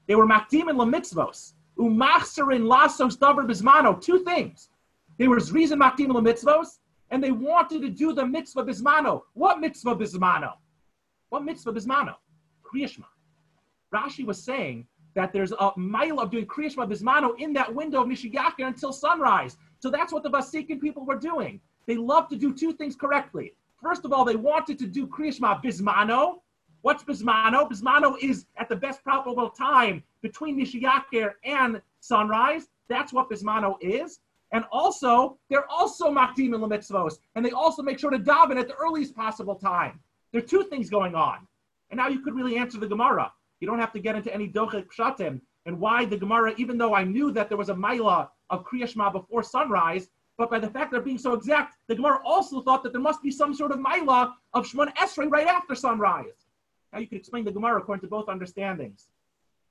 They 0.08 0.16
were 0.16 0.26
makdim 0.26 0.70
and 0.70 0.80
lamitzvos, 0.80 1.54
umachserin 1.78 2.64
lasos 2.64 3.18
davar 3.18 3.46
bismano, 3.46 4.02
two 4.02 4.20
things. 4.20 4.70
They 5.18 5.28
were 5.28 5.40
reason 5.52 5.80
makdim 5.80 6.06
and 6.06 6.14
lamitzvos, 6.14 6.80
and 7.10 7.22
they 7.22 7.32
wanted 7.32 7.82
to 7.82 7.90
do 7.90 8.14
the 8.14 8.26
mitzvah 8.26 8.64
bismano. 8.64 9.24
What 9.34 9.60
mitzvah 9.60 9.96
bismano? 9.96 10.54
What 11.30 11.44
mitzvah 11.44 11.74
bismano? 11.74 12.16
Kriyashma. 12.64 13.06
Rashi 13.94 14.26
was 14.26 14.42
saying 14.42 14.88
that 15.16 15.34
there's 15.34 15.52
a 15.52 15.72
mile 15.76 16.20
of 16.20 16.32
doing 16.32 16.46
Kriyashma 16.46 16.90
Bismano 16.90 17.38
in 17.38 17.54
that 17.54 17.74
window 17.74 18.02
of 18.02 18.08
Misha 18.08 18.30
Yakir 18.30 18.68
until 18.68 18.94
sunrise. 18.94 19.58
So 19.80 19.90
that's 19.90 20.14
what 20.14 20.24
the 20.24 20.30
Vasikin 20.30 20.80
people 20.80 21.06
were 21.06 21.18
doing. 21.18 21.60
They 21.86 21.96
love 21.96 22.30
to 22.30 22.38
do 22.38 22.54
two 22.54 22.74
things 22.74 22.96
correctly. 22.96 23.54
First 23.82 24.06
of 24.06 24.14
all, 24.14 24.24
they 24.24 24.36
wanted 24.36 24.80
to 24.80 24.88
do 24.88 25.08
Kriyashma 25.08 25.62
Bismano. 25.64 26.40
What's 26.82 27.04
Bismano? 27.04 27.70
Bismano 27.70 28.16
is 28.22 28.46
at 28.58 28.70
the 28.70 28.76
best 28.76 29.04
probable 29.04 29.50
time 29.50 30.04
between 30.22 30.56
Misha 30.56 30.80
Yakir 30.80 31.34
and 31.44 31.82
sunrise. 32.00 32.68
That's 32.88 33.12
what 33.12 33.30
Bismano 33.30 33.76
is. 33.82 34.20
And 34.54 34.66
also, 34.72 35.38
they're 35.50 35.70
also 35.70 36.12
Makdim 36.12 36.54
and 36.54 36.64
Lemitzvos. 36.64 37.20
And 37.36 37.46
they 37.46 37.52
also 37.52 37.82
make 37.82 38.00
sure 38.00 38.12
to 38.12 38.20
daven 38.20 38.60
at 38.60 38.68
the 38.68 38.76
earliest 38.76 39.16
possible 39.16 39.56
time. 39.56 40.00
There 40.32 40.42
are 40.42 40.46
two 40.46 40.64
things 40.64 40.90
going 40.90 41.16
on. 41.16 41.48
And 41.90 41.98
now 41.98 42.08
you 42.08 42.22
could 42.22 42.36
really 42.36 42.58
answer 42.58 42.80
the 42.80 42.88
Gemara. 42.88 43.32
You 43.62 43.68
don't 43.68 43.80
have 43.80 43.94
to 43.94 44.00
get 44.00 44.16
into 44.16 44.34
any 44.34 44.50
dochek 44.50 44.88
pshatim 44.88 45.40
and 45.66 45.80
why 45.80 46.04
the 46.04 46.18
Gemara, 46.18 46.54
even 46.58 46.78
though 46.78 46.96
I 46.96 47.04
knew 47.04 47.32
that 47.32 47.48
there 47.48 47.58
was 47.58 47.70
a 47.70 47.76
maila 47.76 48.28
of 48.50 48.66
Kriyashma 48.66 49.14
before 49.14 49.44
sunrise, 49.44 50.10
but 50.38 50.50
by 50.50 50.58
the 50.58 50.70
fact 50.70 50.92
they're 50.92 51.02
being 51.02 51.20
so 51.20 51.34
exact, 51.34 51.78
the 51.88 51.96
Gemara 51.96 52.20
also 52.26 52.62
thought 52.62 52.82
that 52.84 52.92
there 52.92 53.02
must 53.02 53.22
be 53.22 53.30
some 53.30 53.54
sort 53.54 53.72
of 53.72 53.78
maila 53.78 54.34
of 54.54 54.66
Shemon 54.66 54.94
Esrei 54.96 55.30
right 55.30 55.48
after 55.48 55.76
sunrise. 55.76 56.48
Now 56.92 57.00
you 57.00 57.08
can 57.08 57.20
explain 57.20 57.46
the 57.46 57.52
Gemara 57.52 57.80
according 57.80 58.02
to 58.02 58.08
both 58.08 58.28
understandings. 58.28 59.08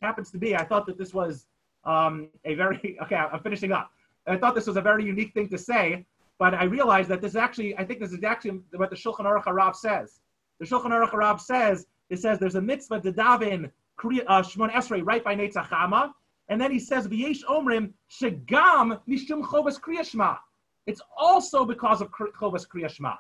happens 0.01 0.31
to 0.31 0.39
be, 0.39 0.55
I 0.55 0.65
thought 0.65 0.87
that 0.87 0.97
this 0.97 1.13
was 1.13 1.47
um, 1.85 2.29
a 2.45 2.55
very, 2.55 2.97
okay, 3.03 3.17
I'm 3.17 3.41
finishing 3.41 3.73
up. 3.73 3.91
I 4.27 4.37
thought 4.37 4.55
this 4.55 4.69
was 4.69 4.77
a 4.77 4.83
very 4.83 5.05
unique 5.05 5.35
thing 5.35 5.49
to 5.49 5.59
say, 5.59 6.07
but 6.39 6.55
I 6.55 6.65
realized 6.65 7.09
that 7.09 7.21
this 7.21 7.33
is 7.33 7.37
actually, 7.37 7.77
I 7.77 7.85
think 7.85 7.99
this 7.99 8.13
is 8.13 8.23
actually 8.23 8.61
what 8.77 8.91
the 8.91 8.97
Shulchan 8.97 9.27
Aruch 9.27 9.45
Harav 9.45 9.75
says. 9.75 10.21
The 10.61 10.67
Shulchan 10.67 10.91
Aruch 10.91 11.11
Harav 11.11 11.41
says, 11.41 11.87
it 12.11 12.19
says 12.21 12.39
there's 12.39 12.55
a 12.55 12.61
mitzvah 12.61 13.01
to 13.01 13.13
daven 13.13 13.71
uh, 14.05 14.43
Shmon 14.43 14.71
Esrei 14.73 15.03
right 15.05 15.23
by 15.23 15.35
Netzachama, 15.37 16.13
and 16.49 16.61
then 16.61 16.71
he 16.71 16.79
says, 16.79 17.07
V'yesh 17.07 17.45
omrim 17.45 17.93
shegam 18.11 19.01
mishum 19.09 19.43
chovas 19.43 19.81
kriyashma. 19.81 20.39
It's 20.87 21.01
also 21.17 21.65
because 21.65 22.01
of 22.01 22.11
chovas 22.11 22.67
kriyashma. 22.67 23.17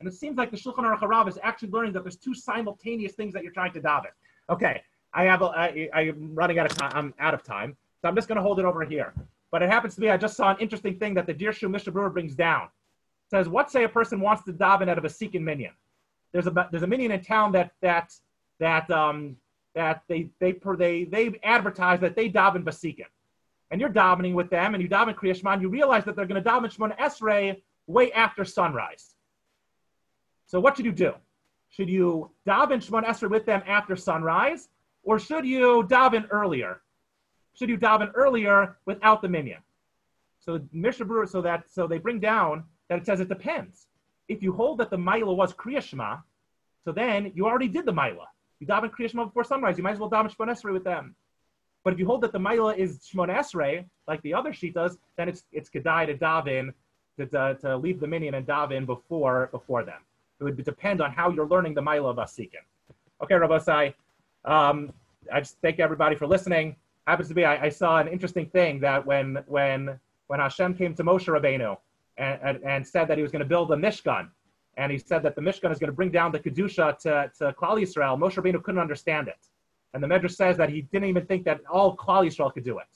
And 0.00 0.08
it 0.08 0.14
seems 0.14 0.38
like 0.38 0.52
the 0.52 0.56
Shulchan 0.56 0.84
Aruch 0.84 1.00
Harav 1.00 1.28
is 1.28 1.38
actually 1.42 1.70
learning 1.70 1.92
that 1.94 2.04
there's 2.04 2.16
two 2.16 2.34
simultaneous 2.34 3.14
things 3.14 3.34
that 3.34 3.42
you're 3.42 3.52
trying 3.52 3.72
to 3.72 3.80
daven. 3.80 4.12
Okay, 4.48 4.80
I 5.12 5.24
have, 5.24 5.42
a, 5.42 5.46
I, 5.46 5.90
I'm 5.92 6.34
running 6.34 6.60
out 6.60 6.70
of 6.70 6.76
time. 6.76 6.92
I'm 6.94 7.14
out 7.18 7.34
of 7.34 7.42
time, 7.42 7.76
so 8.00 8.08
I'm 8.08 8.14
just 8.14 8.28
going 8.28 8.36
to 8.36 8.42
hold 8.42 8.60
it 8.60 8.64
over 8.64 8.84
here. 8.84 9.12
But 9.50 9.62
it 9.62 9.70
happens 9.70 9.96
to 9.96 10.00
be, 10.00 10.10
I 10.10 10.16
just 10.16 10.36
saw 10.36 10.50
an 10.50 10.58
interesting 10.60 10.98
thing 10.98 11.14
that 11.14 11.26
the 11.26 11.34
Dirshu 11.34 11.68
Mishnah 11.68 11.92
Berurah 11.92 12.12
brings 12.12 12.36
down. 12.36 12.64
It 12.64 13.30
says, 13.30 13.48
what 13.48 13.70
say 13.72 13.84
a 13.84 13.88
person 13.88 14.20
wants 14.20 14.44
to 14.44 14.52
daven 14.52 14.88
out 14.88 14.98
of 14.98 15.04
a 15.04 15.08
Sikhin 15.08 15.40
minyan? 15.40 15.72
There's 16.32 16.46
a, 16.46 16.68
there's 16.70 16.84
a 16.84 16.86
minyan 16.86 17.10
in 17.10 17.22
town 17.22 17.52
that, 17.52 17.72
that, 17.80 18.12
that, 18.60 18.88
um, 18.90 19.36
that 19.78 20.02
they, 20.08 20.28
they, 20.40 20.52
they, 20.76 21.04
they 21.04 21.40
advertise 21.42 22.00
that 22.00 22.16
they 22.16 22.28
daven 22.28 22.62
Vasikin. 22.64 23.10
And 23.70 23.80
you're 23.80 23.90
davening 23.90 24.34
with 24.34 24.50
them 24.50 24.74
and 24.74 24.82
you 24.82 24.88
daven 24.88 25.14
Kriyashman, 25.14 25.60
you 25.60 25.68
realize 25.68 26.04
that 26.04 26.16
they're 26.16 26.26
going 26.26 26.42
to 26.42 26.50
daven 26.50 26.74
Shemon 26.74 26.96
Esrei 26.98 27.62
way 27.86 28.12
after 28.12 28.44
sunrise. 28.44 29.14
So 30.46 30.58
what 30.60 30.76
should 30.76 30.86
you 30.86 30.92
do? 30.92 31.12
Should 31.70 31.88
you 31.88 32.30
daven 32.46 32.84
Shemon 32.84 33.04
Esrei 33.04 33.30
with 33.30 33.46
them 33.46 33.62
after 33.66 33.94
sunrise? 33.96 34.68
Or 35.04 35.18
should 35.18 35.46
you 35.46 35.84
daven 35.88 36.26
earlier? 36.30 36.80
should 37.58 37.68
you 37.68 37.76
daven 37.76 38.12
earlier 38.14 38.76
without 38.86 39.20
the 39.20 39.28
minyan? 39.28 39.62
So 40.40 40.60
Mishnah 40.72 41.26
so 41.26 41.42
that 41.42 41.64
so 41.68 41.86
they 41.86 41.98
bring 41.98 42.20
down 42.20 42.64
that 42.88 42.98
it 43.00 43.06
says 43.06 43.20
it 43.20 43.28
depends. 43.28 43.86
If 44.28 44.42
you 44.42 44.52
hold 44.52 44.78
that 44.78 44.90
the 44.90 44.96
Maila 44.96 45.34
was 45.34 45.52
Kriya 45.52 45.82
so 46.84 46.92
then 46.92 47.32
you 47.34 47.46
already 47.46 47.68
did 47.68 47.84
the 47.84 47.92
Maila. 47.92 48.26
You 48.60 48.66
daven 48.66 48.90
Kriya 48.90 49.12
before 49.12 49.44
sunrise. 49.44 49.78
You 49.78 49.84
might 49.84 49.92
as 49.92 49.98
well 49.98 50.10
daven 50.10 50.34
Shemon 50.34 50.48
Esrei 50.48 50.72
with 50.72 50.84
them. 50.84 51.14
But 51.84 51.92
if 51.92 51.98
you 51.98 52.06
hold 52.06 52.22
that 52.22 52.32
the 52.32 52.38
Maila 52.38 52.76
is 52.76 52.98
Shemon 52.98 53.28
Esrei, 53.28 53.84
like 54.06 54.20
the 54.22 54.34
other 54.34 54.52
Shitas, 54.52 54.98
then 55.16 55.28
it's 55.28 55.44
it's 55.52 55.70
Kedai 55.70 56.06
to 56.06 56.14
daven 56.14 56.72
to, 57.18 57.26
to, 57.26 57.58
to 57.60 57.76
leave 57.76 58.00
the 58.00 58.06
minyan 58.06 58.34
and 58.34 58.46
daven 58.46 58.86
before 58.86 59.48
before 59.52 59.84
them. 59.84 60.00
It 60.40 60.44
would 60.44 60.64
depend 60.64 61.00
on 61.00 61.12
how 61.12 61.30
you're 61.30 61.48
learning 61.48 61.74
the 61.74 61.82
Maila 61.82 62.10
of 62.10 62.16
Asikin. 62.16 62.64
Okay, 63.22 63.34
Rabbi 63.34 63.92
um, 64.44 64.92
I 65.32 65.40
just 65.40 65.56
thank 65.60 65.80
everybody 65.80 66.14
for 66.14 66.26
listening 66.26 66.76
happens 67.08 67.28
to 67.28 67.34
be 67.34 67.44
I, 67.44 67.64
I, 67.64 67.68
saw 67.70 67.98
an 67.98 68.08
interesting 68.08 68.46
thing 68.46 68.80
that 68.80 69.04
when 69.04 69.42
when 69.46 69.98
when 70.26 70.40
Hashem 70.40 70.74
came 70.74 70.94
to 70.94 71.02
Moshe 71.02 71.26
Rabbeinu 71.26 71.76
and, 72.18 72.38
and, 72.42 72.64
and 72.64 72.86
said 72.86 73.08
that 73.08 73.16
he 73.16 73.22
was 73.22 73.32
going 73.32 73.40
to 73.40 73.48
build 73.48 73.72
a 73.72 73.76
Mishkan, 73.76 74.28
and 74.78 74.92
he 74.92 74.96
said 74.96 75.24
that 75.24 75.34
the 75.34 75.42
Mishkan 75.42 75.72
is 75.72 75.78
going 75.78 75.90
to 75.90 75.96
bring 75.96 76.10
down 76.10 76.30
the 76.30 76.38
Kedusha 76.38 76.96
to, 77.00 77.30
to 77.38 77.52
Klal 77.52 77.82
Yisrael, 77.82 78.16
Moshe 78.16 78.36
Rabbeinu 78.36 78.62
couldn't 78.62 78.80
understand 78.80 79.26
it. 79.26 79.48
And 79.92 80.02
the 80.02 80.06
Medrash 80.06 80.36
says 80.36 80.56
that 80.56 80.70
he 80.70 80.82
didn't 80.82 81.08
even 81.08 81.26
think 81.26 81.44
that 81.44 81.60
all 81.70 81.96
Klal 81.96 82.24
Yisrael 82.24 82.54
could 82.54 82.64
do 82.64 82.78
it. 82.78 82.86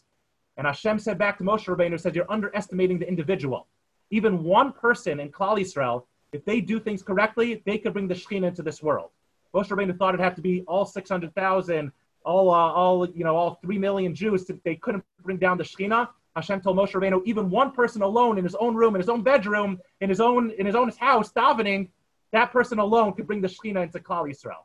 And 0.56 0.66
Hashem 0.66 1.00
said 1.00 1.18
back 1.18 1.38
to 1.38 1.44
Moshe 1.44 1.66
Rabbeinu, 1.66 2.00
said, 2.00 2.14
you're 2.14 2.30
underestimating 2.30 3.00
the 3.00 3.08
individual. 3.08 3.66
Even 4.10 4.44
one 4.44 4.72
person 4.72 5.18
in 5.18 5.30
Klal 5.30 5.58
Yisrael, 5.58 6.04
if 6.32 6.44
they 6.44 6.60
do 6.60 6.78
things 6.78 7.02
correctly, 7.02 7.62
they 7.66 7.78
could 7.78 7.94
bring 7.94 8.06
the 8.06 8.14
Shekhinah 8.14 8.46
into 8.46 8.62
this 8.62 8.80
world. 8.80 9.10
Moshe 9.52 9.68
Rabbeinu 9.68 9.98
thought 9.98 10.14
it 10.14 10.20
had 10.20 10.36
to 10.36 10.42
be 10.42 10.62
all 10.68 10.84
600,000 10.84 11.90
all, 12.24 12.50
uh, 12.50 12.54
all, 12.54 13.08
you 13.08 13.24
know, 13.24 13.34
all 13.34 13.58
three 13.60 13.78
million 13.78 14.14
Jews, 14.14 14.48
they 14.64 14.76
couldn't 14.76 15.04
bring 15.24 15.38
down 15.38 15.58
the 15.58 15.64
Shekhinah. 15.64 16.08
Hashem 16.34 16.62
told 16.62 16.78
Moshe 16.78 16.92
Rabbeinu, 16.92 17.22
even 17.26 17.50
one 17.50 17.72
person 17.72 18.02
alone 18.02 18.38
in 18.38 18.44
his 18.44 18.54
own 18.54 18.74
room, 18.74 18.94
in 18.94 19.00
his 19.00 19.08
own 19.08 19.22
bedroom, 19.22 19.80
in 20.00 20.08
his 20.08 20.20
own, 20.20 20.50
in 20.52 20.64
his 20.64 20.74
own 20.74 20.90
house, 20.98 21.30
davening, 21.32 21.88
that 22.32 22.50
person 22.52 22.78
alone 22.78 23.12
could 23.12 23.26
bring 23.26 23.42
the 23.42 23.48
Shekhinah 23.48 23.82
into 23.82 23.98
Klal 23.98 24.26
Yisrael. 24.26 24.64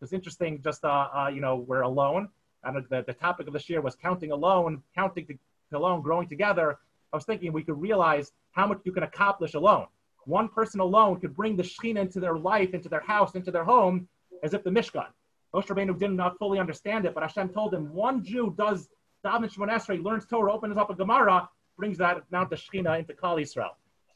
It's 0.00 0.12
interesting, 0.12 0.60
just, 0.62 0.84
uh, 0.84 1.08
uh, 1.12 1.30
you 1.34 1.40
know, 1.40 1.56
we're 1.56 1.82
alone. 1.82 2.28
And 2.62 2.84
the, 2.88 3.02
the 3.04 3.12
topic 3.12 3.48
of 3.48 3.52
this 3.52 3.68
year 3.68 3.80
was 3.80 3.96
counting 3.96 4.30
alone, 4.30 4.82
counting 4.94 5.26
to, 5.26 5.36
alone, 5.76 6.02
growing 6.02 6.28
together. 6.28 6.78
I 7.12 7.16
was 7.16 7.24
thinking 7.24 7.52
we 7.52 7.64
could 7.64 7.80
realize 7.80 8.32
how 8.52 8.68
much 8.68 8.78
you 8.84 8.92
can 8.92 9.02
accomplish 9.02 9.54
alone. 9.54 9.86
One 10.24 10.48
person 10.48 10.78
alone 10.78 11.18
could 11.20 11.34
bring 11.34 11.56
the 11.56 11.64
Shekhinah 11.64 12.00
into 12.00 12.20
their 12.20 12.36
life, 12.36 12.74
into 12.74 12.88
their 12.88 13.00
house, 13.00 13.34
into 13.34 13.50
their 13.50 13.64
home, 13.64 14.06
as 14.44 14.54
if 14.54 14.62
the 14.62 14.70
Mishkan. 14.70 15.06
Moshe 15.52 15.66
Rabbeinu 15.66 15.98
did 15.98 16.12
not 16.12 16.38
fully 16.38 16.58
understand 16.58 17.06
it, 17.06 17.14
but 17.14 17.22
Hashem 17.22 17.48
told 17.48 17.74
him 17.74 17.92
one 17.92 18.22
Jew 18.22 18.54
does 18.56 18.88
daven 19.24 19.52
Shemon 19.52 19.70
Esrei, 19.70 20.02
learns 20.02 20.26
Torah, 20.26 20.52
opens 20.52 20.76
up 20.76 20.90
a 20.90 20.94
Gemara, 20.94 21.48
brings 21.76 21.98
that 21.98 22.22
Mount 22.30 22.50
Shechina 22.50 22.98
into 22.98 23.12
Klal 23.12 23.40
Yisrael. 23.40 23.70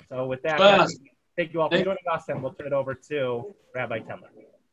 So 0.09 0.27
with 0.27 0.43
that, 0.43 0.59
guys, 0.59 0.95
thank 1.37 1.53
you 1.53 1.61
all 1.61 1.71
for 1.71 1.79
joining 1.79 1.97
us, 2.11 2.29
and 2.29 2.43
we'll 2.43 2.53
turn 2.53 2.67
it 2.67 2.73
over 2.73 2.95
to 2.95 3.55
Rabbi 3.75 4.01
Tendler. 4.01 4.29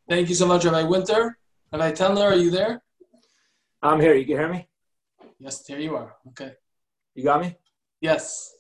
Thank 0.08 0.30
you 0.30 0.36
so 0.36 0.48
much, 0.48 0.66
Rabbi 0.66 0.84
Winter. 0.84 1.38
Rabbi 1.72 1.92
Tendler, 1.92 2.32
are 2.32 2.36
you 2.36 2.50
there? 2.52 2.82
I'm 3.82 4.00
here. 4.00 4.16
You 4.16 4.26
can 4.26 4.38
hear 4.38 4.50
me? 4.50 4.68
Yes, 5.40 5.66
here 5.66 5.80
you 5.80 5.96
are. 5.96 6.16
Okay. 6.30 6.54
You 7.16 7.24
got 7.24 7.42
me? 7.42 7.56
Yes. 8.02 8.56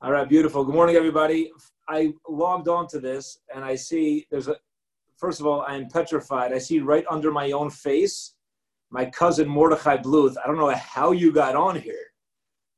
All 0.00 0.10
right, 0.10 0.28
beautiful. 0.28 0.64
Good 0.64 0.74
morning, 0.74 0.96
everybody. 0.96 1.50
I 1.88 2.14
logged 2.28 2.68
on 2.68 2.86
to 2.88 3.00
this 3.00 3.38
and 3.54 3.64
I 3.64 3.74
see 3.74 4.26
there's 4.30 4.48
a 4.48 4.56
first 5.16 5.40
of 5.40 5.46
all, 5.46 5.60
I 5.62 5.76
am 5.76 5.88
petrified. 5.88 6.52
I 6.52 6.58
see 6.58 6.80
right 6.80 7.04
under 7.08 7.30
my 7.30 7.52
own 7.52 7.70
face 7.70 8.34
my 8.92 9.06
cousin 9.06 9.48
Mordechai 9.48 9.96
Bluth. 9.96 10.36
I 10.42 10.46
don't 10.46 10.58
know 10.58 10.70
how 10.70 11.12
you 11.12 11.32
got 11.32 11.56
on 11.56 11.74
here, 11.76 12.06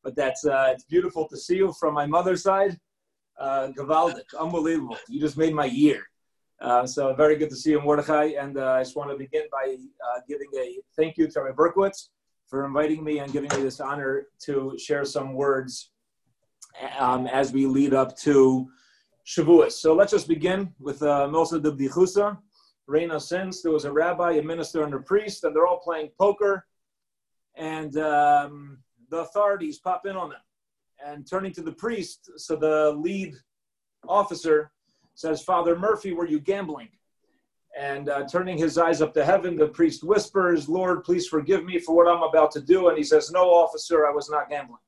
but 0.03 0.15
that's 0.15 0.47
uh, 0.47 0.69
it's 0.73 0.85
beautiful 0.85 1.29
to 1.29 1.37
see 1.37 1.57
you 1.57 1.75
from 1.79 1.93
my 1.93 2.07
mother's 2.07 2.43
side. 2.43 2.79
Uh, 3.39 3.69
unbelievable. 4.39 4.97
You 5.09 5.21
just 5.21 5.37
made 5.37 5.55
my 5.55 5.65
year. 5.65 6.05
Uh, 6.61 6.87
so 6.87 7.13
very 7.15 7.37
good 7.37 7.51
to 7.51 7.57
see 7.57 7.71
you, 7.71 7.81
Mordechai. 7.81 8.35
And 8.39 8.57
uh, 8.57 8.75
I 8.75 8.83
just 8.85 8.97
want 8.97 9.11
to 9.11 9.17
begin 9.17 9.43
by 9.51 9.75
uh, 9.75 10.21
giving 10.29 10.49
a 10.57 10.79
thank 10.97 11.19
you 11.19 11.27
to 11.27 11.43
Rabbi 11.43 11.57
Berkowitz 11.57 12.11
for 12.47 12.65
inviting 12.65 13.03
me 13.03 13.19
and 13.19 13.33
giving 13.33 13.51
me 13.57 13.63
this 13.63 13.81
honor 13.81 14.29
to 14.45 14.77
share 14.79 15.05
some 15.05 15.35
words 15.35 15.91
um, 16.99 17.27
as 17.27 17.53
we 17.53 17.67
lead 17.67 17.93
up 17.93 18.17
to 18.19 18.69
Shavuos. 19.27 19.73
So 19.73 19.95
let's 19.95 20.13
just 20.13 20.29
begin 20.29 20.73
with 20.79 21.03
uh, 21.03 21.29
Milsa 21.29 21.61
de 21.61 21.73
Bdichusa. 21.73 22.39
Reina 22.87 23.19
since 23.19 23.63
there 23.63 23.73
was 23.73 23.85
a 23.85 23.93
rabbi, 23.93 24.33
a 24.33 24.43
minister, 24.43 24.83
and 24.83 24.95
a 24.95 24.99
priest, 24.99 25.45
and 25.45 25.55
they're 25.55 25.67
all 25.67 25.81
playing 25.81 26.11
poker. 26.19 26.67
And 27.57 27.97
um, 27.97 28.79
the 29.11 29.19
authorities 29.19 29.79
pop 29.79 30.07
in 30.07 30.17
on 30.17 30.31
them. 30.31 30.41
And 31.05 31.27
turning 31.27 31.53
to 31.53 31.63
the 31.63 31.73
priest, 31.73 32.31
so 32.37 32.57
the 32.57 32.93
lead 32.93 33.35
officer 34.09 34.73
says, 35.15 35.43
Father 35.43 35.79
Murphy, 35.79 36.13
were 36.13 36.27
you 36.27 36.41
gambling? 36.41 36.89
And 37.79 38.09
uh, 38.09 38.27
turning 38.29 38.57
his 38.57 38.79
eyes 38.79 39.03
up 39.03 39.13
to 39.15 39.25
heaven, 39.25 39.57
the 39.57 39.69
priest 39.69 40.05
whispers, 40.05 40.69
Lord, 40.69 41.03
please 41.05 41.27
forgive 41.27 41.65
me 41.65 41.79
for 41.79 41.95
what 41.95 42.09
I'm 42.09 42.23
about 42.23 42.53
to 42.53 42.61
do. 42.61 42.89
And 42.89 42.97
he 42.97 43.03
says, 43.03 43.33
No, 43.33 43.51
officer, 43.51 44.07
I 44.07 44.11
was 44.11 44.31
not 44.31 44.49
gambling. 44.49 44.79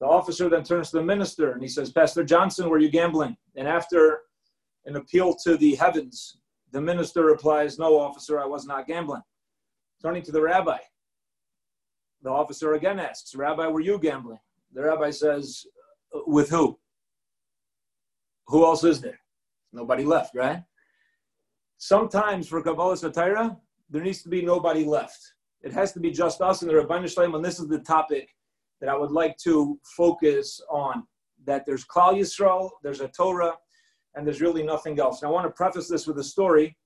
The 0.00 0.06
officer 0.06 0.48
then 0.48 0.64
turns 0.64 0.90
to 0.90 0.96
the 0.96 1.04
minister 1.04 1.52
and 1.52 1.60
he 1.60 1.68
says, 1.68 1.92
Pastor 1.92 2.24
Johnson, 2.24 2.70
were 2.70 2.78
you 2.78 2.88
gambling? 2.88 3.36
And 3.54 3.68
after 3.68 4.22
an 4.86 4.96
appeal 4.96 5.34
to 5.44 5.58
the 5.58 5.74
heavens, 5.74 6.38
the 6.72 6.80
minister 6.80 7.24
replies, 7.24 7.78
No, 7.78 7.98
officer, 7.98 8.40
I 8.40 8.46
was 8.46 8.66
not 8.66 8.86
gambling. 8.86 9.22
Turning 10.02 10.22
to 10.22 10.32
the 10.32 10.40
rabbi, 10.40 10.78
the 12.22 12.30
officer 12.30 12.74
again 12.74 12.98
asks, 12.98 13.34
Rabbi, 13.34 13.66
were 13.66 13.80
you 13.80 13.98
gambling? 13.98 14.38
The 14.72 14.82
rabbi 14.82 15.10
says, 15.10 15.64
uh, 16.14 16.20
With 16.26 16.50
who? 16.50 16.78
Who 18.48 18.64
else 18.64 18.84
is 18.84 19.00
there? 19.00 19.18
Nobody 19.72 20.04
left, 20.04 20.34
right? 20.34 20.62
Sometimes 21.78 22.48
for 22.48 22.62
Kabbalah 22.62 22.96
Satira, 22.96 23.56
there 23.88 24.02
needs 24.02 24.22
to 24.22 24.28
be 24.28 24.42
nobody 24.42 24.84
left. 24.84 25.20
It 25.62 25.72
has 25.72 25.92
to 25.92 26.00
be 26.00 26.10
just 26.10 26.40
us 26.40 26.62
and 26.62 26.70
the 26.70 26.76
Rabbi 26.76 27.06
Shalom, 27.06 27.34
and 27.34 27.44
this 27.44 27.60
is 27.60 27.68
the 27.68 27.80
topic 27.80 28.28
that 28.80 28.88
I 28.88 28.96
would 28.96 29.10
like 29.10 29.36
to 29.44 29.78
focus 29.96 30.60
on. 30.70 31.04
That 31.46 31.64
there's 31.64 31.86
Klal 31.86 32.18
Yisrael, 32.18 32.70
there's 32.82 33.00
a 33.00 33.08
Torah, 33.08 33.54
and 34.14 34.26
there's 34.26 34.40
really 34.40 34.62
nothing 34.62 34.98
else. 34.98 35.22
And 35.22 35.28
I 35.28 35.32
want 35.32 35.46
to 35.46 35.52
preface 35.52 35.88
this 35.88 36.06
with 36.06 36.18
a 36.18 36.24
story 36.24 36.76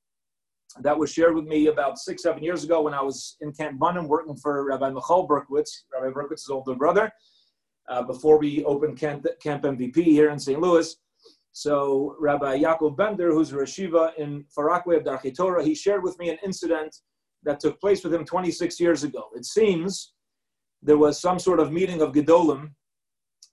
that 0.80 0.98
was 0.98 1.12
shared 1.12 1.34
with 1.34 1.44
me 1.44 1.68
about 1.68 1.98
six, 1.98 2.22
seven 2.22 2.42
years 2.42 2.64
ago 2.64 2.82
when 2.82 2.94
I 2.94 3.02
was 3.02 3.36
in 3.40 3.52
Camp 3.52 3.78
Bunim 3.78 4.08
working 4.08 4.36
for 4.36 4.64
Rabbi 4.64 4.90
Michal 4.90 5.28
Berkowitz, 5.28 5.84
Rabbi 5.92 6.12
Berkowitz's 6.12 6.50
older 6.50 6.74
brother, 6.74 7.12
uh, 7.88 8.02
before 8.02 8.38
we 8.38 8.64
opened 8.64 8.98
Camp, 8.98 9.26
Camp 9.42 9.62
MVP 9.62 10.02
here 10.04 10.30
in 10.30 10.38
St. 10.38 10.60
Louis. 10.60 10.96
So 11.52 12.16
Rabbi 12.18 12.58
Yaakov 12.58 12.96
Bender, 12.96 13.32
who's 13.32 13.52
a 13.52 13.56
Rashiva 13.56 14.14
in 14.16 14.44
Far 14.54 14.66
Rockaway 14.66 14.96
of 14.96 15.04
Darchei 15.04 15.34
Torah, 15.34 15.62
he 15.62 15.74
shared 15.74 16.02
with 16.02 16.18
me 16.18 16.30
an 16.30 16.38
incident 16.44 16.96
that 17.44 17.60
took 17.60 17.80
place 17.80 18.02
with 18.02 18.12
him 18.12 18.24
26 18.24 18.80
years 18.80 19.04
ago. 19.04 19.28
It 19.34 19.44
seems 19.44 20.14
there 20.82 20.98
was 20.98 21.20
some 21.20 21.38
sort 21.38 21.60
of 21.60 21.70
meeting 21.70 22.02
of 22.02 22.12
Gedolim 22.12 22.72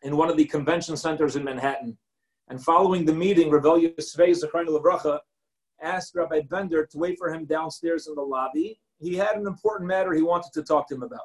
in 0.01 0.17
one 0.17 0.29
of 0.29 0.37
the 0.37 0.45
convention 0.45 0.97
centers 0.97 1.35
in 1.35 1.43
Manhattan. 1.43 1.97
And 2.51 2.61
following 2.61 3.05
the 3.05 3.13
meeting, 3.13 3.49
Reb 3.49 3.63
Elya 3.63 3.95
Svei 3.95 4.35
Levracha 4.35 5.19
asked 5.81 6.15
Rabbi 6.15 6.41
Bender 6.49 6.85
to 6.85 6.97
wait 6.97 7.17
for 7.17 7.33
him 7.33 7.45
downstairs 7.45 8.07
in 8.07 8.15
the 8.15 8.21
lobby 8.21 8.77
he 8.99 9.15
had 9.15 9.37
an 9.37 9.47
important 9.47 9.87
matter 9.87 10.13
he 10.13 10.21
wanted 10.21 10.51
to 10.53 10.61
talk 10.61 10.89
to 10.89 10.95
him 10.95 11.03
about. 11.03 11.21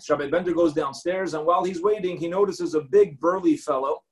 So 0.00 0.16
Rabbi 0.16 0.28
Bender 0.28 0.52
goes 0.52 0.74
downstairs, 0.74 1.34
and 1.34 1.46
while 1.46 1.62
he's 1.62 1.80
waiting, 1.80 2.16
he 2.16 2.26
notices 2.26 2.74
a 2.74 2.80
big 2.80 3.20
burly 3.20 3.56
fellow 3.56 4.02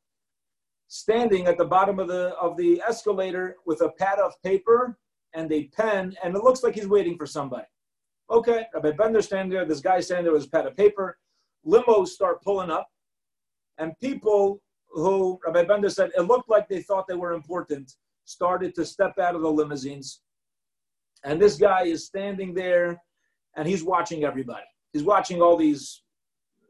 standing 0.86 1.48
at 1.48 1.58
the 1.58 1.64
bottom 1.64 1.98
of 1.98 2.06
the 2.06 2.28
of 2.40 2.56
the 2.56 2.80
escalator 2.88 3.56
with 3.66 3.80
a 3.80 3.90
pad 3.98 4.20
of 4.20 4.32
paper 4.44 4.96
and 5.34 5.50
a 5.50 5.64
pen, 5.76 6.14
and 6.22 6.36
it 6.36 6.44
looks 6.44 6.62
like 6.62 6.76
he's 6.76 6.86
waiting 6.86 7.18
for 7.18 7.26
somebody. 7.26 7.66
Okay, 8.30 8.66
Rabbi 8.72 8.92
Bender 8.92 9.20
standing 9.20 9.50
there, 9.50 9.64
this 9.64 9.80
guy 9.80 9.98
standing 9.98 10.26
there 10.26 10.32
with 10.32 10.46
a 10.46 10.50
pad 10.50 10.66
of 10.66 10.76
paper. 10.76 11.18
Limos 11.66 12.08
start 12.08 12.40
pulling 12.40 12.70
up, 12.70 12.88
and 13.78 13.98
people 14.00 14.62
who 14.94 15.38
Rabbi 15.44 15.64
Bender 15.64 15.90
said 15.90 16.12
it 16.16 16.22
looked 16.22 16.48
like 16.48 16.68
they 16.68 16.82
thought 16.82 17.06
they 17.06 17.14
were 17.14 17.32
important 17.32 17.92
started 18.24 18.74
to 18.74 18.84
step 18.84 19.18
out 19.18 19.34
of 19.34 19.42
the 19.42 19.50
limousines. 19.50 20.22
And 21.24 21.40
this 21.40 21.56
guy 21.56 21.82
is 21.84 22.06
standing 22.06 22.54
there 22.54 23.02
and 23.56 23.68
he's 23.68 23.82
watching 23.82 24.24
everybody. 24.24 24.64
He's 24.92 25.02
watching 25.02 25.42
all 25.42 25.56
these 25.56 26.02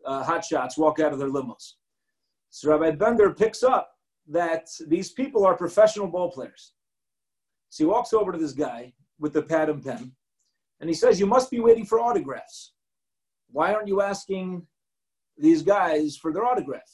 uh, 0.05 0.25
hotshots 0.25 0.79
walk 0.79 1.01
out 1.01 1.13
of 1.13 1.19
their 1.19 1.31
limos. 1.31 1.75
So 2.51 2.71
Rabbi 2.71 2.97
Bender 2.97 3.33
picks 3.33 3.63
up 3.63 3.91
that 4.29 4.67
these 4.89 5.13
people 5.13 5.45
are 5.47 5.57
professional 5.57 6.09
ball 6.09 6.31
players. 6.31 6.73
So 7.69 7.85
he 7.85 7.89
walks 7.89 8.13
over 8.13 8.33
to 8.33 8.39
this 8.39 8.53
guy 8.53 8.93
with 9.19 9.33
the 9.33 9.43
pad 9.43 9.69
and 9.69 9.85
pen 9.85 10.13
and 10.81 10.89
he 10.89 10.95
says, 10.95 11.21
You 11.21 11.27
must 11.27 11.51
be 11.51 11.61
waiting 11.61 11.87
for 11.87 12.01
autographs. 12.01 12.73
Why 13.51 13.73
aren't 13.73 13.89
you 13.89 14.01
asking 14.01 14.67
these 15.37 15.63
guys 15.63 16.17
for 16.17 16.33
their 16.33 16.45
autograph? 16.45 16.91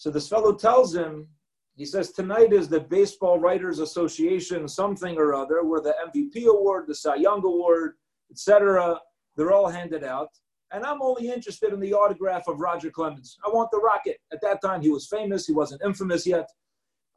So 0.00 0.08
this 0.08 0.30
fellow 0.30 0.54
tells 0.54 0.94
him, 0.94 1.28
he 1.74 1.84
says, 1.84 2.10
tonight 2.10 2.54
is 2.54 2.70
the 2.70 2.80
Baseball 2.80 3.38
Writers 3.38 3.80
Association 3.80 4.66
something 4.66 5.18
or 5.18 5.34
other, 5.34 5.62
where 5.62 5.82
the 5.82 5.94
MVP 6.06 6.46
award, 6.46 6.86
the 6.86 6.94
Cy 6.94 7.16
Young 7.16 7.44
award, 7.44 7.96
etc., 8.30 8.98
they're 9.36 9.52
all 9.52 9.68
handed 9.68 10.02
out. 10.02 10.30
And 10.72 10.86
I'm 10.86 11.02
only 11.02 11.28
interested 11.30 11.74
in 11.74 11.80
the 11.80 11.92
autograph 11.92 12.48
of 12.48 12.60
Roger 12.60 12.90
Clemens. 12.90 13.36
I 13.46 13.50
want 13.50 13.70
the 13.70 13.76
Rocket. 13.76 14.16
At 14.32 14.40
that 14.40 14.62
time, 14.62 14.80
he 14.80 14.88
was 14.88 15.06
famous. 15.06 15.46
He 15.46 15.52
wasn't 15.52 15.82
infamous 15.84 16.26
yet. 16.26 16.48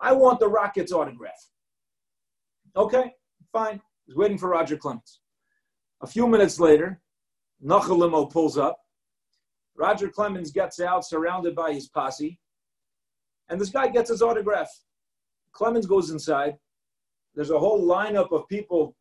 I 0.01 0.11
want 0.11 0.41
the 0.41 0.49
Rocket's 0.49 0.91
autograph. 0.91 1.41
Okay, 2.75 3.13
fine. 3.53 3.79
He's 4.07 4.17
waiting 4.17 4.37
for 4.37 4.49
Roger 4.49 4.75
Clemens. 4.75 5.21
A 6.01 6.07
few 6.07 6.27
minutes 6.27 6.59
later, 6.59 6.99
Nachalimo 7.65 8.29
pulls 8.29 8.57
up. 8.57 8.77
Roger 9.73 10.09
Clemens 10.09 10.51
gets 10.51 10.81
out, 10.81 11.05
surrounded 11.05 11.55
by 11.55 11.71
his 11.71 11.87
posse. 11.87 12.41
And 13.49 13.59
this 13.59 13.69
guy 13.69 13.87
gets 13.87 14.09
his 14.09 14.21
autograph. 14.21 14.69
Clemens 15.51 15.85
goes 15.85 16.09
inside. 16.09 16.57
There's 17.35 17.51
a 17.51 17.59
whole 17.59 17.85
lineup 17.85 18.31
of 18.31 18.47
people. 18.47 18.95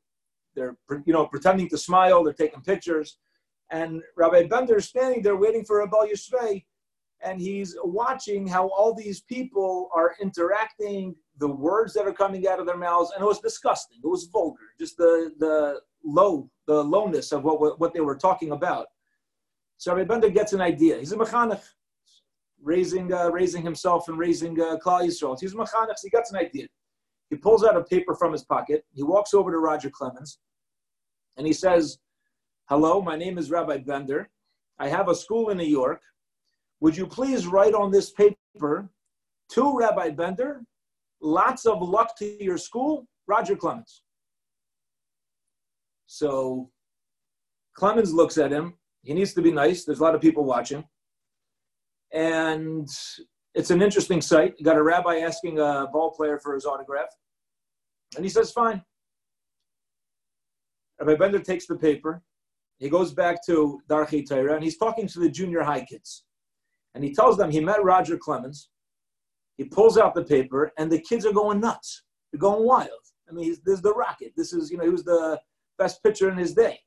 They're 0.55 0.77
you 1.07 1.13
know 1.13 1.27
pretending 1.27 1.69
to 1.71 1.79
smile. 1.79 2.23
They're 2.25 2.33
taking 2.33 2.61
pictures. 2.61 3.19
And 3.71 4.03
Rabbi 4.17 4.47
Bender 4.49 4.77
is 4.77 4.89
standing 4.89 5.23
there 5.23 5.37
waiting 5.37 5.65
for 5.65 5.83
Abel 5.83 6.07
Yishvei, 6.07 6.63
and 7.23 7.41
he's 7.41 7.75
watching 7.83 8.47
how 8.47 8.69
all 8.69 8.93
these 8.93 9.23
people 9.23 9.89
are 9.95 10.15
interacting, 10.21 11.15
the 11.39 11.49
words 11.49 11.95
that 11.95 12.07
are 12.07 12.13
coming 12.13 12.47
out 12.47 12.61
of 12.61 12.67
their 12.67 12.77
mouths, 12.77 13.13
and 13.15 13.23
it 13.23 13.27
was 13.27 13.41
disgusting. 13.41 13.99
It 14.05 14.07
was 14.07 14.25
vulgar, 14.25 14.75
just 14.79 14.97
the 14.99 15.33
the 15.39 15.81
low, 16.05 16.51
the 16.67 16.85
lowness 16.85 17.33
of 17.33 17.45
what 17.45 17.81
what 17.81 17.95
they 17.95 18.01
were 18.01 18.17
talking 18.17 18.53
about. 18.53 18.87
So 19.79 19.95
Rabbi 19.95 20.07
Bender 20.07 20.29
gets 20.29 20.53
an 20.53 20.61
idea. 20.61 20.99
He's 20.99 21.13
a 21.13 21.17
mechanech 21.17 21.63
raising, 22.63 23.13
uh, 23.13 23.29
raising 23.31 23.63
himself 23.63 24.09
and 24.09 24.19
raising 24.19 24.61
uh, 24.61 24.77
Klal 24.85 25.07
Yisrael. 25.07 25.39
He's 25.39 25.55
Machanech, 25.55 25.97
he 26.03 26.11
got 26.11 26.25
an 26.31 26.37
idea. 26.37 26.67
He 27.31 27.37
pulls 27.37 27.65
out 27.65 27.77
a 27.77 27.85
paper 27.85 28.15
from 28.15 28.33
his 28.33 28.45
pocket. 28.45 28.85
He 28.93 29.03
walks 29.03 29.35
over 29.35 29.51
to 29.51 29.59
Roger 29.59 29.91
Clemens 29.91 30.39
and 31.37 31.47
he 31.47 31.53
says, 31.53 31.99
Hello, 32.69 33.03
my 33.03 33.17
name 33.17 33.39
is 33.39 33.51
Rabbi 33.51 33.79
Bender. 33.79 34.31
I 34.79 34.89
have 34.89 35.09
a 35.09 35.15
school 35.15 35.51
in 35.51 35.59
New 35.59 35.65
York. 35.65 36.01
Would 36.81 36.97
you 36.97 37.07
please 37.07 37.47
write 37.47 37.75
on 37.75 37.91
this 37.91 38.11
paper 38.11 38.91
to 39.53 39.79
Rabbi 39.79 40.11
Bender, 40.11 40.63
lots 41.21 41.67
of 41.67 41.83
luck 41.83 42.17
to 42.19 42.43
your 42.43 42.59
school, 42.59 43.07
Roger 43.27 43.57
Clemens. 43.57 44.03
So 46.07 46.71
Clemens 47.75 48.13
looks 48.13 48.39
at 48.39 48.51
him. 48.51 48.75
He 49.03 49.15
needs 49.15 49.35
to 49.35 49.43
be 49.43 49.53
nice. 49.53 49.85
There's 49.85 50.01
a 50.01 50.03
lot 50.03 50.15
of 50.15 50.21
people 50.21 50.45
watching 50.45 50.85
and 52.13 52.89
it's 53.55 53.71
an 53.71 53.83
interesting 53.83 54.21
sight. 54.21 54.55
You 54.59 54.65
got 54.65 54.77
a 54.77 54.83
rabbi 54.83 55.19
asking 55.19 55.59
a 55.59 55.89
ball 55.93 56.13
player 56.13 56.39
for 56.39 56.55
his 56.55 56.65
autograph, 56.65 57.09
and 58.17 58.25
he 58.25 58.31
says, 58.31 58.53
"Fine." 58.53 58.85
Rabbi 61.01 61.17
Bender 61.17 61.41
takes 61.41 61.67
the 61.67 61.77
paper. 61.77 62.23
He 62.79 62.89
goes 62.89 63.13
back 63.13 63.45
to 63.47 63.81
Darchei 63.89 64.29
Torah, 64.29 64.55
and 64.55 64.65
he's 64.65 64.79
talking 64.79 65.07
to 65.09 65.21
the 65.21 65.29
junior 65.29 65.63
high 65.63 65.85
kids, 65.85 66.25
and 66.95 67.05
he 67.05 67.15
tells 67.15 67.37
them 67.37 67.51
he 67.51 67.61
met 67.61 67.83
Roger 67.83 68.17
Clemens. 68.17 68.71
He 69.57 69.65
pulls 69.65 69.99
out 69.99 70.15
the 70.15 70.25
paper, 70.25 70.73
and 70.79 70.91
the 70.91 71.01
kids 71.01 71.27
are 71.27 71.33
going 71.33 71.61
nuts. 71.61 72.03
They're 72.33 72.41
going 72.41 72.65
wild. 72.65 72.91
I 73.29 73.33
mean, 73.33 73.57
this 73.65 73.75
is 73.77 73.83
the 73.83 73.93
rocket. 73.93 74.33
This 74.37 74.53
is, 74.53 74.71
you 74.71 74.77
know, 74.77 74.85
he 74.85 74.91
was 74.91 75.05
the 75.05 75.41
best 75.79 76.03
pitcher 76.03 76.31
in 76.31 76.37
his 76.37 76.55
day. 76.55 76.81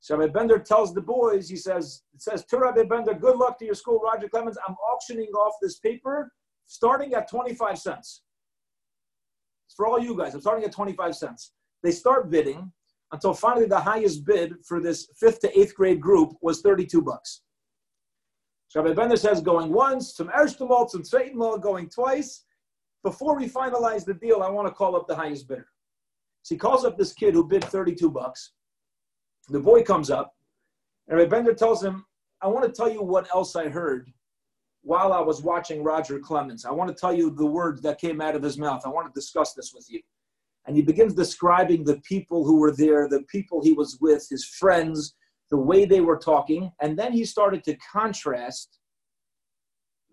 So 0.00 0.16
Rabbi 0.16 0.32
Bender 0.32 0.58
tells 0.58 0.94
the 0.94 1.00
boys, 1.00 1.48
he 1.48 1.56
says, 1.56 2.02
it 2.14 2.22
says 2.22 2.44
to 2.46 2.58
Rabbi 2.58 2.84
Bender, 2.84 3.14
good 3.14 3.36
luck 3.36 3.58
to 3.58 3.64
your 3.64 3.74
school, 3.74 4.00
Roger 4.00 4.28
Clemens. 4.28 4.58
I'm 4.66 4.74
auctioning 4.74 5.28
off 5.30 5.54
this 5.60 5.78
paper 5.78 6.32
starting 6.66 7.14
at 7.14 7.28
25 7.28 7.78
cents. 7.78 8.22
It's 9.66 9.74
for 9.74 9.86
all 9.86 9.98
you 9.98 10.16
guys. 10.16 10.34
I'm 10.34 10.40
starting 10.40 10.64
at 10.64 10.72
25 10.72 11.16
cents. 11.16 11.52
They 11.82 11.90
start 11.90 12.30
bidding 12.30 12.72
until 13.12 13.34
finally 13.34 13.66
the 13.66 13.80
highest 13.80 14.24
bid 14.24 14.54
for 14.64 14.80
this 14.80 15.08
fifth 15.18 15.40
to 15.40 15.58
eighth 15.58 15.74
grade 15.74 16.00
group 16.00 16.34
was 16.42 16.60
32 16.60 17.02
bucks. 17.02 17.42
So 18.68 18.82
Rabbi 18.82 18.94
Bender 18.94 19.16
says 19.16 19.40
going 19.40 19.72
once, 19.72 20.14
some 20.14 20.28
Erstmal, 20.28 20.90
some 20.90 21.02
Zweitenmal, 21.02 21.60
going 21.60 21.88
twice. 21.88 22.44
Before 23.02 23.34
we 23.36 23.48
finalize 23.48 24.04
the 24.04 24.14
deal, 24.14 24.42
I 24.42 24.50
want 24.50 24.68
to 24.68 24.74
call 24.74 24.94
up 24.94 25.08
the 25.08 25.16
highest 25.16 25.48
bidder. 25.48 25.68
So 26.42 26.54
he 26.54 26.58
calls 26.58 26.84
up 26.84 26.98
this 26.98 27.14
kid 27.14 27.34
who 27.34 27.48
bid 27.48 27.64
32 27.64 28.10
bucks. 28.10 28.52
The 29.48 29.60
boy 29.60 29.82
comes 29.82 30.10
up, 30.10 30.34
and 31.08 31.18
Rabbi 31.18 31.30
Bender 31.30 31.54
tells 31.54 31.82
him, 31.82 32.04
I 32.42 32.48
want 32.48 32.66
to 32.66 32.72
tell 32.72 32.90
you 32.90 33.02
what 33.02 33.28
else 33.34 33.56
I 33.56 33.68
heard 33.68 34.12
while 34.82 35.12
I 35.12 35.20
was 35.20 35.42
watching 35.42 35.82
Roger 35.82 36.18
Clemens. 36.18 36.64
I 36.64 36.70
want 36.70 36.88
to 36.88 36.94
tell 36.94 37.12
you 37.12 37.30
the 37.30 37.46
words 37.46 37.82
that 37.82 38.00
came 38.00 38.20
out 38.20 38.36
of 38.36 38.42
his 38.42 38.58
mouth. 38.58 38.82
I 38.84 38.90
want 38.90 39.12
to 39.12 39.18
discuss 39.18 39.54
this 39.54 39.72
with 39.74 39.86
you. 39.90 40.00
And 40.66 40.76
he 40.76 40.82
begins 40.82 41.14
describing 41.14 41.82
the 41.82 42.00
people 42.00 42.44
who 42.44 42.58
were 42.58 42.72
there, 42.72 43.08
the 43.08 43.24
people 43.30 43.62
he 43.62 43.72
was 43.72 43.98
with, 44.00 44.26
his 44.28 44.44
friends, 44.44 45.14
the 45.50 45.56
way 45.56 45.84
they 45.84 46.00
were 46.00 46.18
talking. 46.18 46.70
And 46.80 46.98
then 46.98 47.12
he 47.12 47.24
started 47.24 47.64
to 47.64 47.76
contrast 47.92 48.78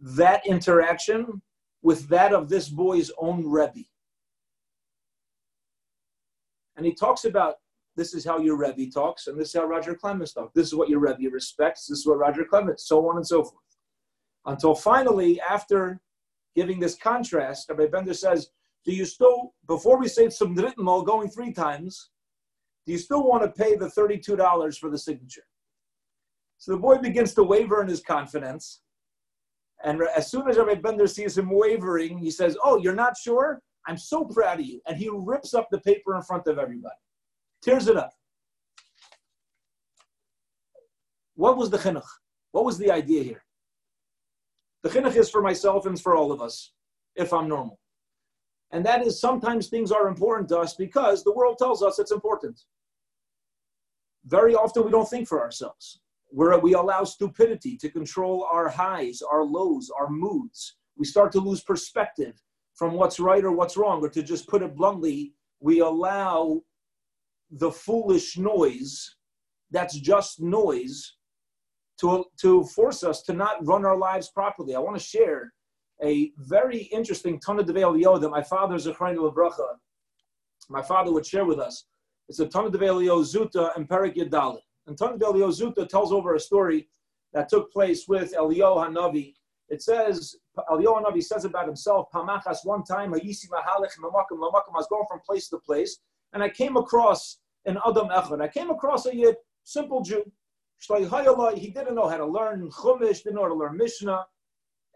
that 0.02 0.46
interaction 0.46 1.42
with 1.82 2.08
that 2.10 2.34
of 2.34 2.50
this 2.50 2.70
boy's 2.70 3.12
own 3.18 3.46
Rebbe. 3.46 3.86
And 6.78 6.86
he 6.86 6.94
talks 6.94 7.26
about 7.26 7.56
this 7.96 8.14
is 8.14 8.26
how 8.26 8.40
your 8.40 8.58
Rebbe 8.58 8.92
talks, 8.92 9.28
and 9.28 9.40
this 9.40 9.50
is 9.50 9.56
how 9.56 9.66
Roger 9.66 9.96
Clemens 9.96 10.34
talks. 10.34 10.52
This 10.54 10.68
is 10.68 10.76
what 10.76 10.90
your 10.90 11.00
Rebbe 11.00 11.30
respects. 11.32 11.88
This 11.88 12.00
is 12.00 12.08
what 12.08 12.18
Roger 12.18 12.44
Clemens, 12.44 12.84
so 12.86 13.08
on 13.10 13.18
and 13.18 13.26
so 13.26 13.44
forth. 13.44 13.64
Until 14.46 14.76
finally, 14.76 15.40
after 15.42 16.02
giving 16.56 16.80
this 16.80 16.96
contrast, 16.96 17.70
Rabbi 17.70 17.88
Bender 17.88 18.14
says, 18.14 18.50
"Do 18.84 18.94
you 18.94 19.06
still, 19.06 19.54
before 19.68 19.98
we 19.98 20.08
say 20.08 20.30
some 20.30 20.56
drittenmal 20.56 21.06
going 21.06 21.30
three 21.30 21.54
times, 21.54 22.12
do 22.86 22.92
you 22.92 22.98
still 22.98 23.28
want 23.28 23.44
to 23.44 23.64
pay 23.64 23.76
the 23.76 23.90
thirty-two 23.90 24.36
dollars 24.36 24.78
for 24.78 24.90
the 24.90 24.98
signature?" 24.98 25.48
So 26.58 26.74
the 26.74 26.78
boy 26.78 26.98
begins 26.98 27.34
to 27.36 27.44
waver 27.44 27.82
in 27.82 27.88
his 27.88 28.02
confidence, 28.02 28.82
and 29.84 30.02
as 30.16 30.30
soon 30.30 30.48
as 30.50 30.58
Rabbi 30.58 30.76
Bender 30.76 31.08
sees 31.08 31.38
him 31.38 31.50
wavering, 31.50 32.18
he 32.18 32.30
says, 32.30 32.58
"Oh, 32.62 32.78
you're 32.78 32.94
not 32.94 33.18
sure? 33.18 33.62
I'm 33.88 33.98
so 33.98 34.26
proud 34.26 34.60
of 34.60 34.66
you," 34.66 34.82
and 34.86 34.98
he 34.98 35.10
rips 35.12 35.54
up 35.54 35.70
the 35.72 35.80
paper 35.80 36.16
in 36.16 36.24
front 36.24 36.48
of 36.48 36.60
everybody 36.60 36.96
tears 37.66 37.88
it 37.88 37.98
up. 37.98 38.14
What 41.34 41.58
was 41.58 41.70
the 41.72 41.78
chinuch? 41.78 42.04
What 42.52 42.64
was 42.64 42.78
the 42.78 42.92
idea 42.92 43.24
here? 43.24 43.44
The 44.84 44.90
chinuch 44.90 45.16
is 45.16 45.32
for 45.32 45.42
myself 45.42 45.88
and 45.88 46.00
for 46.00 46.16
all 46.16 46.32
of 46.32 46.42
us, 46.42 46.74
if 47.16 47.34
I'm 47.34 47.50
normal. 47.50 47.80
And 48.72 48.86
that 48.86 49.06
is 49.06 49.20
sometimes 49.20 49.68
things 49.68 49.92
are 49.92 50.08
important 50.08 50.50
to 50.50 50.60
us 50.60 50.76
because 50.76 51.24
the 51.24 51.34
world 51.34 51.58
tells 51.58 51.82
us 51.82 51.98
it's 51.98 52.12
important. 52.12 52.62
Very 54.26 54.54
often 54.54 54.86
we 54.86 54.92
don't 54.92 55.10
think 55.10 55.28
for 55.28 55.42
ourselves. 55.42 56.02
Where 56.30 56.58
we 56.60 56.74
allow 56.74 57.04
stupidity 57.04 57.78
to 57.78 57.90
control 57.90 58.48
our 58.52 58.70
highs, 58.70 59.22
our 59.22 59.44
lows, 59.44 59.90
our 59.98 60.10
moods. 60.10 60.76
We 60.98 61.06
start 61.06 61.32
to 61.34 61.40
lose 61.40 61.62
perspective 61.62 62.42
from 62.74 62.94
what's 62.94 63.20
right 63.20 63.44
or 63.44 63.52
what's 63.52 63.78
wrong, 63.78 64.02
or 64.04 64.10
to 64.10 64.22
just 64.22 64.48
put 64.48 64.62
it 64.62 64.76
bluntly, 64.76 65.34
we 65.62 65.80
allow 65.80 66.62
the 67.56 67.72
foolish 67.72 68.38
noise 68.38 69.16
that's 69.72 69.98
just 69.98 70.42
noise 70.42 71.16
to, 72.00 72.26
to 72.42 72.64
force 72.66 73.04
us 73.04 73.22
to 73.24 73.34
not 73.34 73.66
run 73.66 73.86
our 73.86 73.98
lives 73.98 74.30
properly. 74.30 74.76
I 74.76 74.80
want 74.80 74.98
to 74.98 75.04
share 75.04 75.54
a 76.04 76.32
very 76.38 76.80
interesting 76.80 77.36
of 77.36 77.66
Devel 77.66 78.00
Yo 78.00 78.18
that 78.18 78.30
my 78.30 78.44
father, 78.44 78.76
Zechron 78.76 79.16
Bracha, 79.34 79.68
my 80.70 80.82
father 80.82 81.14
would 81.14 81.26
share 81.26 81.46
with 81.46 81.60
us 81.60 81.86
It's 82.28 82.40
a 82.40 82.46
Tanakh 82.46 82.82
Elio 82.82 83.22
Zuta 83.22 83.76
and 83.76 83.88
Perik 83.88 84.16
Yadalit. 84.16 84.60
And 84.88 84.98
Tanakh 84.98 85.24
Elio 85.24 85.50
Zuta 85.50 85.88
tells 85.88 86.12
over 86.12 86.36
a 86.36 86.40
story 86.40 86.90
that 87.34 87.48
took 87.48 87.72
place 87.72 88.06
with 88.08 88.34
Eliyahu 88.34 88.86
Hanavi. 88.86 89.34
It 89.70 89.82
says, 89.82 90.36
Eliyahu 90.70 91.04
Hanavi 91.04 91.24
says 91.24 91.46
about 91.46 91.68
himself, 91.68 92.08
Pamachas, 92.14 92.66
one 92.66 92.84
time, 92.84 93.14
Hayisi 93.14 93.48
Mahalich, 93.50 93.98
Mamakim, 94.04 94.40
Mamakim, 94.40 94.74
I 94.74 94.78
was 94.78 94.88
going 94.90 95.06
from 95.10 95.22
place 95.26 95.48
to 95.50 95.60
place, 95.60 96.00
and 96.34 96.44
I 96.44 96.50
came 96.50 96.76
across 96.78 97.40
an 97.66 97.78
Adam 97.86 98.10
Echad. 98.10 98.42
I 98.42 98.48
came 98.48 98.70
across 98.70 99.06
a 99.06 99.16
Yid, 99.16 99.36
simple 99.64 100.02
Jew. 100.02 100.24
He 100.80 101.70
didn't 101.70 101.96
know 101.96 102.08
how 102.08 102.18
to 102.18 102.26
learn 102.26 102.70
Chumash, 102.70 103.24
didn't 103.24 103.36
know 103.36 103.44
how 103.44 103.48
to 103.48 103.56
learn 103.56 103.78
Mishnah, 103.78 104.26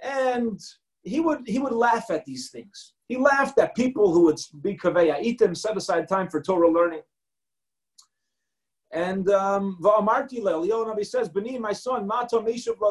and 0.04 0.60
he 1.04 1.20
would 1.20 1.48
he 1.48 1.60
would 1.60 1.72
laugh 1.72 2.12
at 2.12 2.26
these 2.26 2.50
things. 2.52 2.94
He 3.08 3.18
laughed 3.18 3.58
at 3.60 3.76
people 3.76 4.12
who 4.12 4.26
would 4.26 4.40
be 4.62 4.76
kaveya 4.76 5.24
itim, 5.24 5.56
set 5.56 5.78
aside 5.78 6.08
time 6.08 6.30
for 6.30 6.42
Torah 6.42 6.70
learning. 6.70 7.02
And 8.92 9.30
um, 9.30 9.78
Nabi 9.82 11.06
says, 11.06 11.30
Bani, 11.30 11.60
my 11.60 11.74
son, 11.74 12.08
Mato. 12.08 12.42
Basically, 12.42 12.88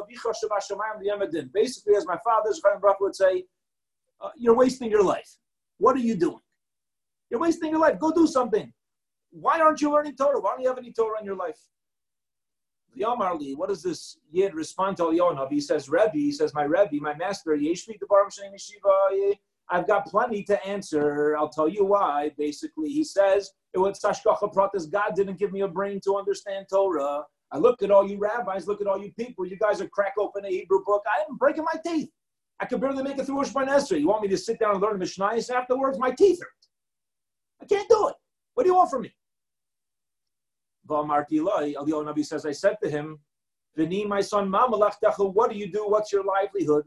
as 1.96 2.06
my 2.06 2.18
father 2.24 2.50
Chaim 2.64 2.80
Baruch 2.80 3.00
would 3.00 3.16
say, 3.16 3.44
uh, 4.20 4.30
you're 4.36 4.54
wasting 4.54 4.90
your 4.90 5.02
life. 5.02 5.36
What 5.78 5.96
are 5.96 6.00
you 6.00 6.14
doing? 6.16 6.40
You're 7.30 7.40
wasting 7.40 7.70
your 7.70 7.80
life. 7.80 7.98
Go 7.98 8.12
do 8.12 8.26
something. 8.26 8.72
Why 9.30 9.60
aren't 9.60 9.80
you 9.80 9.92
learning 9.92 10.16
Torah? 10.16 10.40
Why 10.40 10.52
don't 10.52 10.62
you 10.62 10.68
have 10.68 10.78
any 10.78 10.92
Torah 10.92 11.20
in 11.20 11.26
your 11.26 11.36
life? 11.36 11.58
Yamarli, 12.98 13.56
what 13.56 13.68
does 13.68 13.82
this 13.82 14.18
Yid 14.30 14.54
respond 14.54 14.96
to 14.96 15.04
Yonav? 15.04 15.50
He 15.50 15.60
says, 15.60 15.88
Rebbe, 15.88 16.10
he 16.14 16.32
says, 16.32 16.54
my 16.54 16.62
Rebbe, 16.62 16.96
my 17.00 17.14
master, 17.14 17.52
Yeshvi 17.52 17.98
Debarim 17.98 18.32
Shem 18.32 18.52
Yeshiva, 18.52 19.34
I've 19.70 19.86
got 19.86 20.06
plenty 20.06 20.42
to 20.44 20.66
answer. 20.66 21.36
I'll 21.36 21.50
tell 21.50 21.68
you 21.68 21.84
why. 21.84 22.32
Basically, 22.38 22.88
he 22.88 23.04
says, 23.04 23.52
it 23.74 23.78
was 23.78 24.00
Tashkacha 24.00 24.52
Pratas. 24.52 24.90
God 24.90 25.12
didn't 25.14 25.38
give 25.38 25.52
me 25.52 25.60
a 25.60 25.68
brain 25.68 26.00
to 26.04 26.16
understand 26.16 26.66
Torah. 26.70 27.22
I 27.52 27.58
look 27.58 27.82
at 27.82 27.90
all 27.90 28.08
you 28.08 28.18
rabbis, 28.18 28.66
look 28.66 28.80
at 28.80 28.86
all 28.86 29.02
you 29.02 29.12
people. 29.12 29.46
You 29.46 29.56
guys 29.58 29.80
are 29.80 29.88
crack 29.88 30.14
open 30.18 30.44
a 30.44 30.48
Hebrew 30.48 30.82
book. 30.84 31.02
I 31.06 31.22
am 31.28 31.36
breaking 31.36 31.64
my 31.64 31.80
teeth. 31.84 32.10
I 32.60 32.66
could 32.66 32.80
barely 32.80 33.02
make 33.02 33.18
it 33.18 33.26
through 33.26 33.40
Ushman 33.40 33.68
Esra. 33.68 34.00
You 34.00 34.08
want 34.08 34.22
me 34.22 34.28
to 34.28 34.36
sit 34.36 34.58
down 34.58 34.72
and 34.72 34.82
learn 34.82 34.98
Mishnayos 34.98 35.50
afterwards? 35.50 35.98
My 35.98 36.10
teeth 36.10 36.40
hurt. 36.40 36.48
I 37.62 37.66
can't 37.66 37.88
do 37.88 38.08
it. 38.08 38.14
What 38.54 38.64
do 38.64 38.70
you 38.70 38.74
want 38.74 38.90
from 38.90 39.02
me? 39.02 39.14
Nabi 40.88 42.24
says, 42.24 42.46
I 42.46 42.52
said 42.52 42.76
to 42.82 42.90
him, 42.90 43.18
Vini, 43.76 44.04
my 44.04 44.20
son, 44.20 44.50
what 44.50 45.50
do 45.50 45.56
you 45.56 45.70
do? 45.70 45.88
What's 45.88 46.12
your 46.12 46.24
livelihood? 46.24 46.84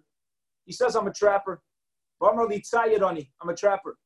He 0.66 0.74
says, 0.74 0.96
I'm 0.96 1.08
a 1.08 1.14
trapper. 1.14 1.62
I'm 2.22 2.40
a 2.40 3.56
trapper. 3.56 3.98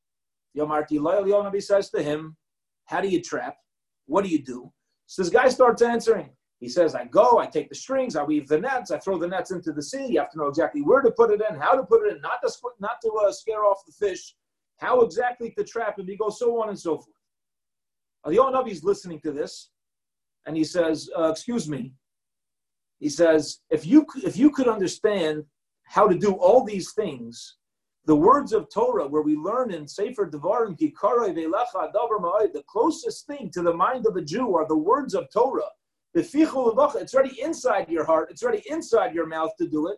Nabi 0.58 1.64
says 1.64 1.90
to 1.90 2.04
him, 2.04 2.38
How 2.86 3.02
do 3.02 3.08
you 3.08 3.22
trap? 3.22 3.58
What 4.06 4.24
do 4.24 4.30
you 4.30 4.44
do? 4.44 4.72
So 5.08 5.22
this 5.22 5.32
guy 5.32 5.50
starts 5.50 5.82
answering. 5.82 6.30
He 6.60 6.70
says, 6.70 6.96
I 6.96 7.06
go, 7.06 7.38
I 7.38 7.48
take 7.48 7.70
the 7.70 7.76
strings, 7.76 8.16
I 8.16 8.24
weave 8.24 8.48
the 8.48 8.60
nets, 8.60 8.90
I 8.90 8.98
throw 8.98 9.18
the 9.18 9.28
nets 9.28 9.52
into 9.52 9.74
the 9.74 9.84
sea. 9.84 10.08
You 10.08 10.20
have 10.20 10.32
to 10.32 10.38
know 10.38 10.48
exactly 10.48 10.82
where 10.82 11.02
to 11.02 11.12
put 11.12 11.32
it 11.32 11.42
in, 11.48 11.60
how 11.60 11.76
to 11.76 11.84
put 11.84 12.08
it 12.08 12.16
in, 12.16 12.22
not 12.22 12.40
to, 12.44 12.52
not 12.80 13.02
to 13.04 13.12
uh, 13.24 13.32
scare 13.32 13.66
off 13.66 13.86
the 13.86 13.92
fish, 13.92 14.36
how 14.78 15.02
exactly 15.02 15.52
to 15.58 15.64
trap 15.64 16.00
him. 16.00 16.08
He 16.08 16.16
goes 16.16 16.40
so 16.40 16.62
on 16.62 16.70
and 16.70 16.80
so 16.80 16.98
forth. 16.98 17.10
Eliyahu 18.26 18.54
Nabi 18.54 18.72
is 18.72 18.84
listening 18.84 19.20
to 19.22 19.32
this, 19.32 19.72
and 20.46 20.56
he 20.56 20.64
says, 20.64 21.10
uh, 21.18 21.30
"Excuse 21.30 21.70
me." 21.70 21.94
He 23.00 23.10
says, 23.10 23.60
"If 23.70 23.86
you 23.86 24.06
if 24.24 24.38
you 24.38 24.50
could 24.52 24.68
understand 24.68 25.46
how 25.84 26.08
to 26.08 26.18
do 26.18 26.34
all 26.34 26.64
these 26.64 26.94
things, 26.94 27.58
the 28.06 28.16
words 28.16 28.54
of 28.54 28.70
Torah, 28.72 29.08
where 29.08 29.24
we 29.24 29.36
learn 29.36 29.72
in 29.72 29.88
Sefer 29.88 30.28
Devarim, 30.30 30.78
the 30.78 32.64
closest 32.68 33.28
thing 33.28 33.50
to 33.52 33.62
the 33.62 33.74
mind 33.74 34.06
of 34.06 34.16
a 34.16 34.22
Jew 34.22 34.56
are 34.56 34.68
the 34.68 34.78
words 34.78 35.16
of 35.16 35.28
Torah. 35.32 35.72
It's 36.14 37.16
already 37.16 37.42
inside 37.42 37.90
your 37.90 38.06
heart. 38.06 38.30
It's 38.32 38.44
already 38.44 38.64
inside 38.70 39.14
your 39.14 39.26
mouth 39.26 39.52
to 39.60 39.68
do 39.68 39.88
it. 39.88 39.98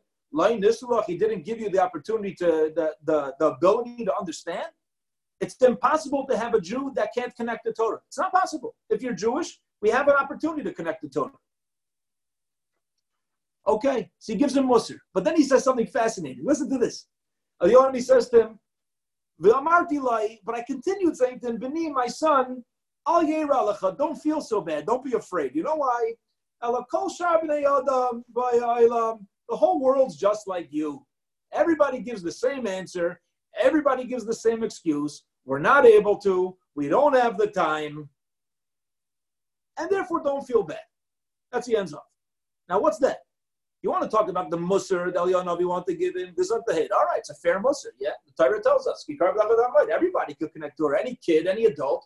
He 1.08 1.18
didn't 1.18 1.45
give 1.45 1.60
you 1.60 1.70
the 1.70 1.80
opportunity 1.80 2.34
to 2.36 2.72
the, 2.76 2.95
the, 3.06 3.34
the 3.39 3.48
ability 3.48 4.06
to 4.06 4.18
understand. 4.18 4.68
It's 5.39 5.56
impossible 5.62 6.26
to 6.30 6.38
have 6.38 6.54
a 6.56 6.62
Jew 6.62 6.91
that 6.95 7.10
can't 7.16 7.36
connect 7.36 7.66
to 7.66 7.74
Torah. 7.74 8.00
It's 8.08 8.18
not 8.18 8.32
possible. 8.32 8.74
If 8.89 9.04
you're 9.04 9.14
Jewish, 9.14 9.60
we 9.82 9.89
have 9.89 10.07
an 10.07 10.15
opportunity 10.15 10.63
to 10.63 10.73
connect 10.73 11.01
the 11.01 11.09
Torah. 11.09 11.32
Okay, 13.67 14.09
so 14.17 14.34
he 14.34 14.39
gives 14.39 14.55
him 14.55 14.67
Musr. 14.67 14.97
But 15.13 15.23
then 15.23 15.36
he 15.36 15.43
says 15.43 15.63
something 15.63 15.88
fascinating. 15.88 16.45
Listen 16.45 16.69
to 16.69 16.78
this. 16.78 17.07
The 17.59 17.67
Eliyahu 17.67 18.01
says 18.01 18.30
to 18.30 18.41
him, 18.41 18.59
but 19.39 20.55
I 20.55 20.63
continued 20.65 21.15
saying 21.15 21.41
to 21.41 21.49
him, 21.49 21.57
Bini, 21.57 21.91
my 21.91 22.07
son, 22.07 22.63
al 23.07 23.23
don't 23.97 24.15
feel 24.15 24.41
so 24.41 24.61
bad. 24.61 24.86
Don't 24.86 25.03
be 25.05 25.13
afraid. 25.13 25.53
You 25.53 25.63
know 25.63 25.75
why? 25.75 26.13
The 26.61 26.84
whole 29.51 29.80
world's 29.80 30.15
just 30.15 30.47
like 30.47 30.69
you. 30.71 31.05
Everybody 31.53 31.99
gives 31.99 32.23
the 32.23 32.32
same 32.32 32.65
answer. 32.65 33.21
Everybody 33.59 34.05
gives 34.05 34.25
the 34.25 34.34
same 34.34 34.63
excuse. 34.63 35.23
We're 35.45 35.59
not 35.59 35.86
able 35.86 36.17
to. 36.17 36.57
We 36.75 36.89
don't 36.89 37.15
have 37.15 37.38
the 37.38 37.47
time 37.47 38.09
and 39.78 39.89
therefore 39.89 40.23
don't 40.23 40.45
feel 40.45 40.63
bad. 40.63 40.80
That's 41.51 41.67
the 41.67 41.78
ends 41.78 41.93
off. 41.93 42.03
Now, 42.69 42.80
what's 42.80 42.99
that? 42.99 43.19
You 43.84 43.91
want 43.91 44.03
to 44.03 44.09
talk 44.09 44.28
about 44.28 44.49
the 44.49 44.57
musr 44.57 45.13
that 45.13 45.15
Eliyahu 45.15 45.67
want 45.67 45.86
to 45.88 45.95
give 45.95 46.15
him? 46.15 46.34
This 46.36 46.49
is 46.49 46.61
the 46.65 46.73
hit. 46.73 46.91
All 46.91 47.05
right, 47.05 47.19
it's 47.19 47.30
a 47.30 47.36
fair 47.36 47.61
musr. 47.61 47.88
Yeah, 47.99 48.11
the 48.25 48.43
Torah 48.43 48.61
tells 48.61 48.88
us. 48.88 49.05
Everybody 49.91 50.34
could 50.34 50.51
connect 50.51 50.78
to 50.78 50.88
her. 50.88 50.95
Any 50.97 51.17
kid, 51.23 51.47
any 51.47 51.65
adult. 51.65 52.05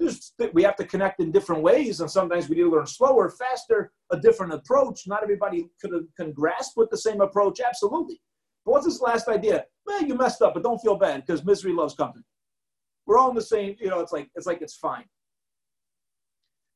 Just, 0.00 0.34
we 0.52 0.64
have 0.64 0.74
to 0.76 0.84
connect 0.84 1.20
in 1.20 1.30
different 1.30 1.62
ways, 1.62 2.00
and 2.00 2.10
sometimes 2.10 2.48
we 2.48 2.56
need 2.56 2.62
to 2.62 2.70
learn 2.70 2.86
slower, 2.86 3.30
faster, 3.30 3.92
a 4.10 4.18
different 4.18 4.52
approach. 4.52 5.06
Not 5.06 5.22
everybody 5.22 5.68
could, 5.80 5.92
can 6.16 6.32
grasp 6.32 6.72
with 6.76 6.90
the 6.90 6.98
same 6.98 7.20
approach. 7.20 7.60
Absolutely. 7.60 8.20
But 8.64 8.72
what's 8.72 8.86
this 8.86 9.00
last 9.00 9.28
idea? 9.28 9.64
Well, 9.86 10.02
you 10.02 10.14
messed 10.16 10.42
up, 10.42 10.54
but 10.54 10.64
don't 10.64 10.80
feel 10.80 10.96
bad 10.96 11.24
because 11.24 11.44
misery 11.44 11.72
loves 11.72 11.94
company. 11.94 12.24
We're 13.06 13.18
all 13.18 13.30
in 13.30 13.36
the 13.36 13.42
same. 13.42 13.76
You 13.80 13.90
know, 13.90 14.00
it's 14.00 14.12
like 14.12 14.28
it's 14.34 14.46
like 14.46 14.60
it's 14.60 14.76
fine. 14.76 15.04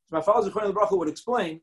So 0.06 0.16
my 0.16 0.22
father 0.22 0.50
Zechron 0.50 0.72
Bracha 0.72 0.96
would 0.96 1.08
explain 1.08 1.60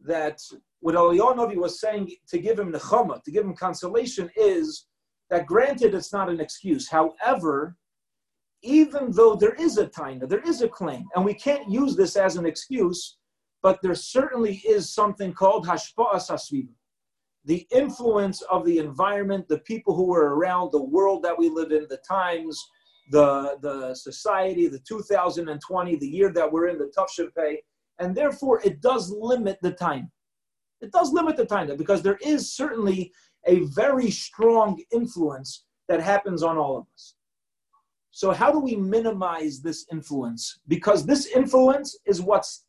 that 0.00 0.38
what 0.80 0.94
Eliyahu 0.94 1.56
was 1.56 1.80
saying 1.80 2.10
to 2.28 2.38
give 2.38 2.58
him 2.58 2.72
nechama, 2.72 3.22
to 3.22 3.30
give 3.30 3.44
him 3.44 3.56
consolation, 3.56 4.30
is 4.36 4.86
that 5.30 5.46
granted 5.46 5.94
it's 5.94 6.12
not 6.12 6.28
an 6.28 6.40
excuse. 6.40 6.88
However, 6.88 7.76
even 8.62 9.12
though 9.12 9.34
there 9.34 9.54
is 9.54 9.78
a 9.78 9.86
taina, 9.86 10.28
there 10.28 10.46
is 10.46 10.60
a 10.60 10.68
claim, 10.68 11.06
and 11.14 11.24
we 11.24 11.34
can't 11.34 11.70
use 11.70 11.96
this 11.96 12.16
as 12.16 12.36
an 12.36 12.44
excuse, 12.44 13.16
but 13.62 13.80
there 13.82 13.94
certainly 13.94 14.56
is 14.68 14.92
something 14.92 15.32
called 15.32 15.66
hashpa'as 15.66 16.30
hasviva, 16.30 16.68
the 17.46 17.66
influence 17.72 18.42
of 18.42 18.64
the 18.66 18.78
environment, 18.78 19.48
the 19.48 19.60
people 19.60 19.94
who 19.94 20.06
were 20.06 20.34
around, 20.34 20.70
the 20.70 20.82
world 20.82 21.22
that 21.22 21.38
we 21.38 21.48
live 21.48 21.72
in, 21.72 21.86
the 21.88 22.00
times, 22.06 22.62
the, 23.10 23.58
the 23.60 23.94
society, 23.94 24.68
the 24.68 24.78
2020, 24.80 25.96
the 25.96 26.06
year 26.06 26.32
that 26.32 26.50
we're 26.50 26.68
in, 26.68 26.78
the 26.78 26.92
Tufshin 26.96 27.28
pay, 27.36 27.62
and 27.98 28.14
therefore 28.14 28.60
it 28.64 28.80
does 28.80 29.10
limit 29.10 29.58
the 29.62 29.72
time. 29.72 30.10
It 30.80 30.92
does 30.92 31.12
limit 31.12 31.36
the 31.36 31.46
time 31.46 31.74
because 31.76 32.02
there 32.02 32.18
is 32.22 32.52
certainly 32.52 33.12
a 33.46 33.60
very 33.66 34.10
strong 34.10 34.82
influence 34.92 35.64
that 35.88 36.00
happens 36.00 36.42
on 36.42 36.58
all 36.58 36.78
of 36.78 36.86
us. 36.94 37.14
So 38.10 38.32
how 38.32 38.52
do 38.52 38.58
we 38.58 38.76
minimize 38.76 39.60
this 39.60 39.86
influence? 39.90 40.60
Because 40.68 41.04
this 41.04 41.26
influence 41.26 41.98
is 42.06 42.20
what's 42.20 42.66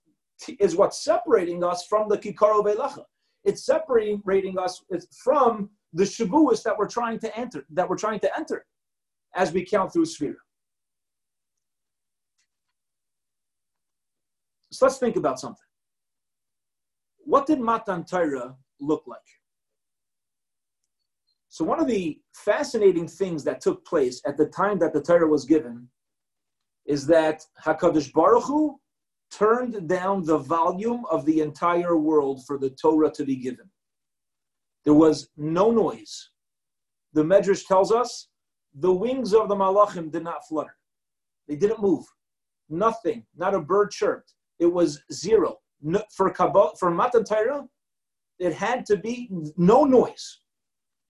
is 0.59 0.75
what's 0.75 1.03
separating 1.03 1.63
us 1.63 1.86
from 1.86 2.09
the 2.09 2.17
kikaro 2.17 2.61
belacha. 2.61 3.03
It's 3.45 3.65
separating 3.65 4.57
us 4.59 4.83
from 5.23 5.69
the 5.93 6.03
shavuos 6.03 6.61
that 6.63 6.77
we're 6.77 6.89
trying 6.89 7.19
to 7.19 7.38
enter. 7.38 7.65
That 7.69 7.88
we're 7.88 7.95
trying 7.95 8.19
to 8.21 8.38
enter 8.38 8.65
as 9.36 9.51
we 9.51 9.65
count 9.65 9.91
through 9.91 10.05
Sphira. 10.05 10.36
So 14.71 14.86
let's 14.86 14.97
think 14.97 15.15
about 15.15 15.39
something. 15.39 15.59
What 17.19 17.45
did 17.45 17.59
Matan 17.59 18.05
Torah 18.05 18.55
look 18.79 19.03
like? 19.07 19.19
So 21.49 21.63
one 21.63 21.79
of 21.79 21.88
the 21.88 22.19
fascinating 22.33 23.07
things 23.07 23.43
that 23.45 23.61
took 23.61 23.86
place 23.86 24.21
at 24.27 24.36
the 24.36 24.47
time 24.47 24.77
that 24.79 24.91
the 24.91 25.01
Torah 25.01 25.27
was 25.27 25.45
given 25.45 25.88
is 26.86 27.07
that 27.07 27.43
Hakadosh 27.63 28.11
Baruch 28.11 28.43
Hu 28.43 28.77
turned 29.31 29.88
down 29.88 30.25
the 30.25 30.38
volume 30.38 31.05
of 31.09 31.25
the 31.25 31.39
entire 31.41 31.97
world 31.97 32.45
for 32.45 32.57
the 32.57 32.69
Torah 32.71 33.11
to 33.11 33.23
be 33.23 33.38
given. 33.38 33.69
There 34.83 34.93
was 34.93 35.29
no 35.38 35.71
noise. 35.71 36.29
The 37.13 37.23
Medrash 37.23 37.65
tells 37.65 37.91
us 37.91 38.27
the 38.76 38.91
wings 38.91 39.34
of 39.34 39.47
the 39.47 39.55
malachim 39.55 40.11
did 40.11 40.23
not 40.23 40.47
flutter. 40.47 40.76
They 41.47 41.55
didn't 41.55 41.82
move. 41.82 42.05
Nothing. 42.69 43.26
Not 43.36 43.53
a 43.53 43.59
bird 43.59 43.91
chirped. 43.91 44.34
It 44.59 44.65
was 44.65 45.01
zero. 45.11 45.57
No, 45.82 46.01
for 46.15 46.30
Kabbalah, 46.30 46.76
for 46.80 46.89
Matan 46.91 47.23
Torah, 47.23 47.65
it 48.39 48.53
had 48.53 48.86
to 48.88 48.97
be 48.97 49.30
no 49.57 49.84
noise. 49.84 50.39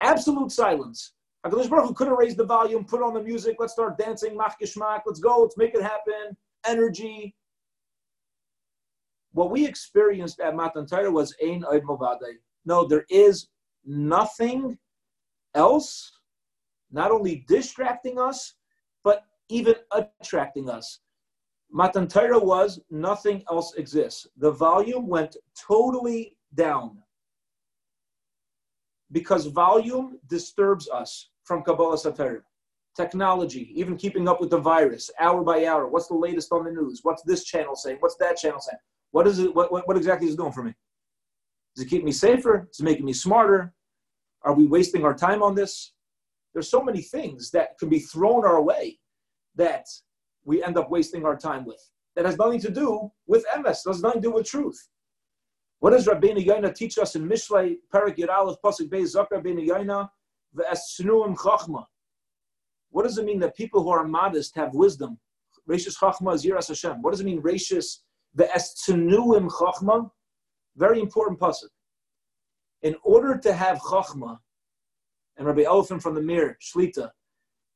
Absolute 0.02 0.52
silence. 0.52 1.14
HaKadosh 1.46 1.70
Baruch 1.70 1.88
Hu 1.88 1.94
could 1.94 2.08
have 2.08 2.18
raised 2.18 2.38
the 2.38 2.46
volume, 2.46 2.86
put 2.86 3.04
on 3.04 3.14
the 3.14 3.22
music, 3.22 3.58
let's 3.60 3.74
start 3.74 3.98
dancing, 3.98 4.36
mach 4.36 4.58
let's 4.60 5.20
go, 5.20 5.42
let's 5.42 5.58
make 5.58 5.76
it 5.76 5.82
happen, 5.82 6.36
energy. 6.66 7.36
what 9.32 9.52
we 9.52 9.66
experienced 9.66 10.40
at 10.40 10.56
Matan 10.56 10.88
Torah 10.88 11.12
was 11.12 11.36
Ein 11.44 11.64
Oid 11.72 11.84
Movadei. 11.84 12.38
No, 12.66 12.88
there 12.88 13.06
is 13.10 13.48
nothing 13.86 14.78
else, 15.54 16.15
not 16.96 17.12
only 17.12 17.44
distracting 17.48 18.18
us, 18.18 18.56
but 19.04 19.26
even 19.50 19.76
attracting 19.92 20.70
us. 20.70 21.02
Matan 21.70 22.08
Torah 22.08 22.40
was 22.40 22.80
nothing 22.90 23.44
else 23.52 23.74
exists. 23.76 24.26
The 24.38 24.52
volume 24.52 25.08
went 25.08 25.36
totally 25.68 26.38
down 26.56 26.98
because 29.12 29.46
volume 29.48 30.20
disturbs 30.30 30.88
us 30.90 31.30
from 31.44 31.64
Kabbalah 31.64 31.98
Satara. 31.98 32.42
Technology, 32.96 33.74
even 33.76 33.98
keeping 33.98 34.30
up 34.30 34.40
with 34.40 34.50
the 34.50 34.58
virus, 34.58 35.12
hour 35.20 35.44
by 35.44 35.66
hour. 35.66 35.90
What's 35.90 36.08
the 36.08 36.16
latest 36.16 36.54
on 36.54 36.64
the 36.64 36.72
news? 36.72 37.02
What's 37.04 37.24
this 37.24 37.44
channel 37.44 37.76
saying? 37.76 37.98
What's 38.00 38.16
that 38.22 38.38
channel 38.38 38.62
saying? 38.62 38.80
What 39.12 39.28
is 39.28 39.40
it? 39.40 39.54
What, 39.54 39.70
what, 39.70 39.86
what 39.86 39.98
exactly 39.98 40.30
is 40.30 40.36
it 40.36 40.38
doing 40.38 40.54
for 40.54 40.64
me? 40.64 40.74
Does 41.76 41.86
it 41.86 41.90
keep 41.90 42.06
me 42.06 42.14
safer? 42.14 42.70
Is 42.72 42.80
it 42.80 42.84
making 42.84 43.06
me 43.06 43.12
smarter? 43.12 43.74
Are 44.44 44.54
we 44.54 44.66
wasting 44.66 45.04
our 45.04 45.14
time 45.14 45.44
on 45.44 45.56
this? 45.56 45.92
There's 46.56 46.70
so 46.70 46.82
many 46.82 47.02
things 47.02 47.52
that 47.52 47.78
can 47.78 47.90
be 47.90 48.00
thrown 48.00 48.46
our 48.46 48.62
way 48.62 48.98
that 49.56 49.86
we 50.46 50.64
end 50.64 50.78
up 50.78 50.90
wasting 50.90 51.26
our 51.26 51.36
time 51.36 51.66
with. 51.66 51.82
That 52.16 52.26
has 52.26 52.38
nothing 52.38 52.62
to 52.62 52.72
do 52.72 53.12
with 53.28 53.46
emes. 53.54 53.86
Has 53.86 54.02
nothing 54.02 54.22
to 54.22 54.30
do 54.30 54.34
with 54.34 54.48
truth. 54.48 54.80
What 55.80 55.90
does 55.90 56.08
Rabbeinu 56.08 56.44
Yonah 56.44 56.74
teach 56.74 56.98
us 56.98 57.18
in 57.18 57.28
Mishlei 57.28 57.76
Parak 57.94 58.16
Yiralef 58.16 58.56
Pasuk 58.64 58.90
Beis 58.90 59.14
Zakar 59.14 59.44
Rabbeinu 59.44 59.68
Yonah 59.68 60.10
Ve'esnuim 60.58 61.36
Chachma? 61.36 61.84
What 62.90 63.04
does 63.04 63.18
it 63.18 63.26
mean 63.26 63.40
that 63.42 63.58
people 63.58 63.84
who 63.84 63.90
are 63.90 64.06
modest 64.08 64.56
have 64.56 64.74
wisdom? 64.74 65.20
Rashis 65.70 65.98
Chachma 65.98 66.36
Ziras 66.42 66.70
Hashem. 66.70 67.02
What 67.02 67.12
does 67.12 67.20
it 67.20 67.26
mean? 67.26 67.42
Rashis 67.42 67.98
Ve'esnuim 68.38 69.50
Chachma. 69.52 70.10
Very 70.78 71.02
important 71.02 71.38
pasuk. 71.38 71.68
In 72.82 72.96
order 73.04 73.38
to 73.38 73.52
have 73.52 73.80
Chachma, 73.80 74.40
and 75.38 75.48
Rabbi 75.48 75.64
Elephant 75.64 76.02
from 76.02 76.16
the 76.16 76.22
Mir 76.22 76.58
Shlita 76.62 77.10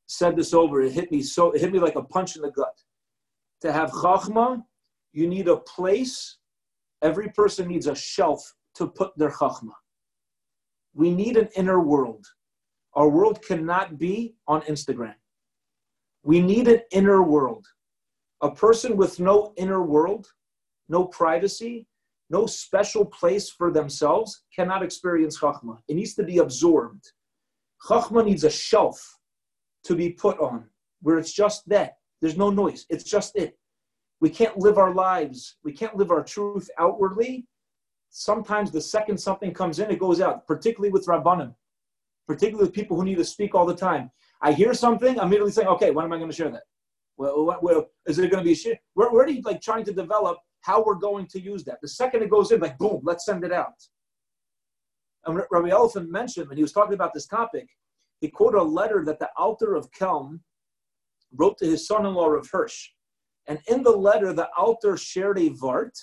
said 0.06 0.36
this 0.36 0.54
over. 0.54 0.82
It 0.82 0.92
hit 0.92 1.10
me 1.12 1.22
so. 1.22 1.52
It 1.52 1.60
hit 1.60 1.72
me 1.72 1.78
like 1.78 1.96
a 1.96 2.02
punch 2.02 2.36
in 2.36 2.42
the 2.42 2.50
gut. 2.50 2.76
To 3.62 3.72
have 3.72 3.90
Chachma, 3.90 4.62
you 5.12 5.28
need 5.28 5.48
a 5.48 5.58
place 5.58 6.38
Every 7.02 7.28
person 7.30 7.68
needs 7.68 7.86
a 7.86 7.94
shelf 7.94 8.54
to 8.74 8.86
put 8.86 9.16
their 9.16 9.30
chachma. 9.30 9.72
We 10.92 11.10
need 11.10 11.36
an 11.36 11.48
inner 11.56 11.80
world. 11.80 12.26
Our 12.94 13.08
world 13.08 13.42
cannot 13.42 13.98
be 13.98 14.34
on 14.46 14.62
Instagram. 14.62 15.14
We 16.22 16.40
need 16.40 16.68
an 16.68 16.80
inner 16.90 17.22
world. 17.22 17.66
A 18.42 18.50
person 18.50 18.96
with 18.96 19.18
no 19.18 19.54
inner 19.56 19.82
world, 19.82 20.26
no 20.88 21.04
privacy, 21.06 21.86
no 22.28 22.46
special 22.46 23.04
place 23.04 23.48
for 23.48 23.72
themselves 23.72 24.44
cannot 24.54 24.82
experience 24.82 25.38
chachma. 25.38 25.78
It 25.88 25.94
needs 25.94 26.14
to 26.14 26.22
be 26.22 26.38
absorbed. 26.38 27.12
Chachma 27.86 28.24
needs 28.24 28.44
a 28.44 28.50
shelf 28.50 29.18
to 29.84 29.94
be 29.94 30.10
put 30.10 30.38
on 30.38 30.66
where 31.02 31.18
it's 31.18 31.32
just 31.32 31.68
that. 31.68 31.94
There's 32.20 32.36
no 32.36 32.50
noise. 32.50 32.84
It's 32.90 33.04
just 33.04 33.34
it 33.36 33.56
we 34.20 34.28
can't 34.28 34.56
live 34.58 34.78
our 34.78 34.94
lives, 34.94 35.56
we 35.64 35.72
can't 35.72 35.96
live 35.96 36.10
our 36.10 36.22
truth 36.22 36.68
outwardly. 36.78 37.46
Sometimes 38.10 38.70
the 38.70 38.80
second 38.80 39.18
something 39.18 39.52
comes 39.52 39.78
in, 39.78 39.90
it 39.90 39.98
goes 39.98 40.20
out, 40.20 40.46
particularly 40.46 40.90
with 40.90 41.06
Rabbanim, 41.06 41.54
particularly 42.26 42.66
with 42.66 42.74
people 42.74 42.96
who 42.96 43.04
need 43.04 43.16
to 43.16 43.24
speak 43.24 43.54
all 43.54 43.66
the 43.66 43.74
time. 43.74 44.10
I 44.42 44.52
hear 44.52 44.74
something, 44.74 45.18
I'm 45.18 45.26
immediately 45.26 45.52
saying, 45.52 45.68
okay, 45.68 45.90
when 45.90 46.04
am 46.04 46.12
I 46.12 46.18
going 46.18 46.30
to 46.30 46.36
share 46.36 46.50
that? 46.50 46.64
Well, 47.16 47.46
what, 47.46 47.62
well 47.62 47.86
is 48.06 48.18
it 48.18 48.30
going 48.30 48.42
to 48.42 48.46
be 48.46 48.52
a 48.52 48.56
share? 48.56 48.78
We're, 48.94 49.10
already 49.10 49.40
like 49.42 49.62
trying 49.62 49.84
to 49.84 49.92
develop 49.92 50.38
how 50.62 50.82
we're 50.84 50.94
going 50.94 51.26
to 51.28 51.40
use 51.40 51.64
that. 51.64 51.78
The 51.80 51.88
second 51.88 52.22
it 52.22 52.30
goes 52.30 52.52
in, 52.52 52.60
like 52.60 52.78
boom, 52.78 53.00
let's 53.04 53.24
send 53.24 53.44
it 53.44 53.52
out. 53.52 53.74
And 55.26 55.42
Rabbi 55.50 55.68
Elephant 55.68 56.10
mentioned 56.10 56.48
when 56.48 56.56
he 56.56 56.62
was 56.62 56.72
talking 56.72 56.94
about 56.94 57.12
this 57.12 57.26
topic, 57.26 57.68
he 58.20 58.28
quoted 58.28 58.58
a 58.58 58.62
letter 58.62 59.04
that 59.04 59.18
the 59.18 59.30
Alter 59.36 59.74
of 59.74 59.90
Kelm 59.92 60.40
wrote 61.36 61.58
to 61.58 61.66
his 61.66 61.86
son-in-law 61.86 62.30
of 62.30 62.48
Hirsch. 62.50 62.90
And 63.46 63.58
in 63.68 63.82
the 63.82 63.90
letter, 63.90 64.32
the 64.32 64.48
Alter 64.56 64.96
shared 64.96 65.38
a 65.38 65.50
Vart, 65.50 65.98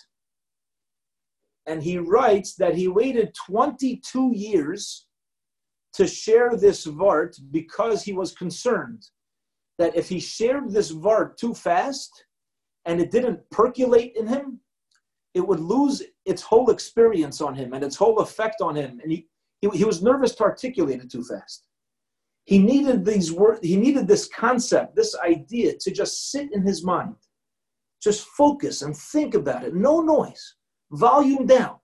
and 1.65 1.83
he 1.83 1.97
writes 1.97 2.55
that 2.55 2.75
he 2.75 2.87
waited 2.87 3.35
22 3.45 4.31
years 4.33 5.07
to 5.93 6.07
share 6.07 6.55
this 6.55 6.85
Vart 6.85 7.37
because 7.51 8.03
he 8.03 8.13
was 8.13 8.31
concerned 8.33 9.03
that 9.77 9.95
if 9.95 10.09
he 10.09 10.19
shared 10.19 10.71
this 10.71 10.91
Vart 10.91 11.37
too 11.37 11.53
fast 11.53 12.25
and 12.85 12.99
it 12.99 13.11
didn't 13.11 13.39
percolate 13.51 14.15
in 14.15 14.27
him, 14.27 14.59
it 15.37 15.47
would 15.47 15.59
lose 15.59 16.01
its 16.25 16.41
whole 16.41 16.69
experience 16.71 17.41
on 17.41 17.53
him 17.55 17.73
and 17.73 17.83
its 17.83 17.95
whole 17.95 18.19
effect 18.19 18.59
on 18.61 18.75
him. 18.75 18.99
And 19.01 19.11
he, 19.11 19.27
he, 19.61 19.69
he 19.69 19.85
was 19.85 20.01
nervous 20.01 20.33
to 20.35 20.43
articulate 20.43 20.99
it 20.99 21.11
too 21.11 21.23
fast. 21.23 21.67
He 22.45 22.57
needed 22.57 23.05
these 23.05 23.31
words, 23.31 23.59
he 23.61 23.75
needed 23.75 24.07
this 24.07 24.27
concept, 24.27 24.95
this 24.95 25.15
idea 25.17 25.77
to 25.77 25.91
just 25.91 26.31
sit 26.31 26.49
in 26.53 26.63
his 26.63 26.83
mind. 26.83 27.15
Just 28.01 28.25
focus 28.27 28.81
and 28.81 28.95
think 28.95 29.35
about 29.35 29.63
it. 29.63 29.75
No 29.75 30.01
noise. 30.01 30.55
Volume 30.91 31.45
down. 31.45 31.75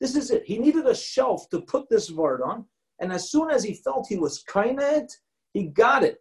This 0.00 0.16
is 0.16 0.30
it. 0.30 0.44
He 0.44 0.58
needed 0.58 0.86
a 0.86 0.94
shelf 0.94 1.48
to 1.50 1.62
put 1.62 1.88
this 1.88 2.10
word 2.10 2.40
on. 2.42 2.66
And 3.00 3.12
as 3.12 3.30
soon 3.30 3.50
as 3.50 3.64
he 3.64 3.74
felt 3.74 4.06
he 4.08 4.18
was 4.18 4.42
kind 4.42 4.78
of 4.78 4.92
it, 4.92 5.12
he 5.54 5.64
got 5.64 6.04
it. 6.04 6.18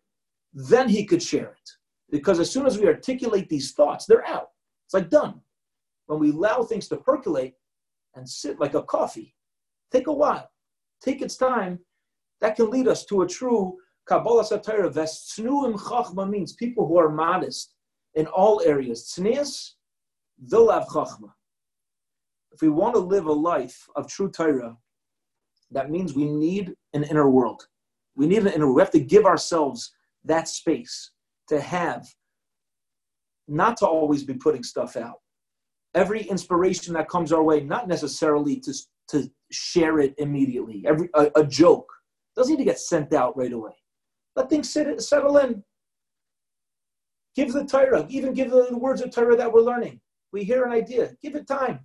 Then 0.53 0.87
he 0.87 1.05
could 1.05 1.21
share 1.21 1.51
it. 1.51 1.69
Because 2.11 2.39
as 2.39 2.49
soon 2.49 2.65
as 2.65 2.77
we 2.77 2.87
articulate 2.87 3.49
these 3.49 3.73
thoughts, 3.73 4.05
they're 4.05 4.25
out. 4.25 4.49
It's 4.85 4.93
like 4.93 5.09
done. 5.09 5.41
When 6.09 6.17
we 6.17 6.31
allow 6.31 6.63
things 6.63 6.87
to 6.87 6.97
percolate 6.97 7.53
and 8.15 8.27
sit 8.27 8.59
like 8.59 8.73
a 8.73 8.81
coffee, 8.81 9.35
take 9.91 10.07
a 10.07 10.11
while, 10.11 10.49
take 11.03 11.21
its 11.21 11.37
time, 11.37 11.77
that 12.41 12.55
can 12.55 12.71
lead 12.71 12.87
us 12.87 13.05
to 13.05 13.21
a 13.21 13.27
true 13.27 13.77
Kabbalah 14.07 14.43
Satira. 14.43 14.91
Vestsnuim 14.91 15.79
Chachma 15.79 16.27
means 16.27 16.53
people 16.53 16.87
who 16.87 16.97
are 16.97 17.09
modest, 17.09 17.75
in 18.15 18.25
all 18.25 18.59
areas. 18.65 19.13
They'll 19.17 20.71
have 20.71 20.87
chachma. 20.87 21.31
If 22.51 22.63
we 22.63 22.69
want 22.69 22.95
to 22.95 22.99
live 22.99 23.27
a 23.27 23.31
life 23.31 23.87
of 23.95 24.07
true 24.07 24.31
Torah, 24.31 24.75
that 25.69 25.91
means 25.91 26.15
we 26.15 26.25
need 26.25 26.73
an 26.93 27.03
inner 27.03 27.29
world. 27.29 27.67
We 28.15 28.25
need 28.25 28.39
an 28.39 28.47
inner 28.47 28.65
world. 28.65 28.77
We 28.77 28.81
have 28.81 28.91
to 28.91 28.99
give 28.99 29.27
ourselves 29.27 29.91
that 30.23 30.47
space 30.47 31.11
to 31.49 31.61
have, 31.61 32.07
not 33.47 33.77
to 33.77 33.85
always 33.85 34.23
be 34.23 34.33
putting 34.33 34.63
stuff 34.63 34.97
out. 34.97 35.19
Every 35.95 36.21
inspiration 36.21 36.93
that 36.93 37.09
comes 37.09 37.31
our 37.31 37.43
way, 37.43 37.61
not 37.61 37.87
necessarily 37.87 38.59
to, 38.61 38.73
to 39.09 39.29
share 39.51 39.99
it 39.99 40.13
immediately. 40.17 40.83
Every 40.85 41.09
a, 41.15 41.31
a 41.35 41.43
joke 41.43 41.91
doesn't 42.35 42.53
need 42.53 42.63
to 42.63 42.69
get 42.69 42.79
sent 42.79 43.13
out 43.13 43.35
right 43.35 43.51
away. 43.51 43.73
Let 44.35 44.49
things 44.49 44.69
sit, 44.71 45.01
settle 45.01 45.37
in. 45.37 45.63
Give 47.35 47.51
the 47.51 47.65
Torah, 47.65 48.05
even 48.09 48.33
give 48.33 48.51
the 48.51 48.77
words 48.77 49.01
of 49.01 49.11
Torah 49.11 49.35
that 49.35 49.51
we're 49.51 49.61
learning. 49.61 49.99
We 50.31 50.43
hear 50.43 50.63
an 50.63 50.71
idea, 50.71 51.13
give 51.21 51.35
it 51.35 51.47
time, 51.47 51.79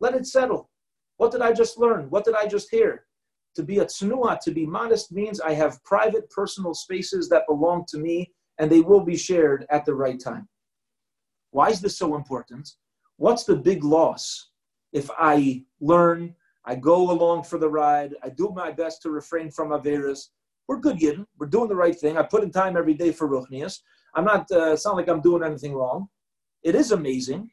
let 0.00 0.14
it 0.14 0.26
settle. 0.26 0.70
What 1.16 1.32
did 1.32 1.40
I 1.40 1.52
just 1.52 1.78
learn? 1.78 2.10
What 2.10 2.24
did 2.24 2.34
I 2.34 2.46
just 2.46 2.70
hear? 2.70 3.06
To 3.54 3.62
be 3.62 3.78
a 3.78 3.86
tsunua, 3.86 4.38
to 4.40 4.50
be 4.50 4.66
modest, 4.66 5.12
means 5.12 5.40
I 5.40 5.54
have 5.54 5.82
private, 5.84 6.28
personal 6.28 6.74
spaces 6.74 7.28
that 7.30 7.46
belong 7.48 7.86
to 7.88 7.98
me, 7.98 8.32
and 8.58 8.70
they 8.70 8.80
will 8.80 9.00
be 9.00 9.16
shared 9.16 9.64
at 9.70 9.86
the 9.86 9.94
right 9.94 10.20
time. 10.22 10.46
Why 11.52 11.68
is 11.70 11.80
this 11.80 11.96
so 11.96 12.16
important? 12.16 12.68
What's 13.18 13.44
the 13.44 13.56
big 13.56 13.82
loss 13.82 14.50
if 14.92 15.10
I 15.18 15.64
learn, 15.80 16.34
I 16.64 16.74
go 16.74 17.10
along 17.10 17.44
for 17.44 17.58
the 17.58 17.68
ride, 17.68 18.14
I 18.22 18.28
do 18.28 18.52
my 18.54 18.70
best 18.70 19.02
to 19.02 19.10
refrain 19.10 19.50
from 19.50 19.70
Averas? 19.70 20.28
We're 20.68 20.80
good, 20.80 20.98
Yidden. 20.98 21.26
We're 21.38 21.46
doing 21.46 21.68
the 21.68 21.76
right 21.76 21.96
thing. 21.96 22.18
I 22.18 22.22
put 22.22 22.42
in 22.42 22.50
time 22.50 22.76
every 22.76 22.94
day 22.94 23.12
for 23.12 23.28
Ruchnias. 23.28 23.80
I'm 24.14 24.24
not, 24.24 24.46
uh, 24.50 24.72
it's 24.72 24.84
not 24.84 24.96
like 24.96 25.08
I'm 25.08 25.20
doing 25.20 25.42
anything 25.42 25.74
wrong. 25.74 26.08
It 26.62 26.74
is 26.74 26.90
amazing. 26.90 27.50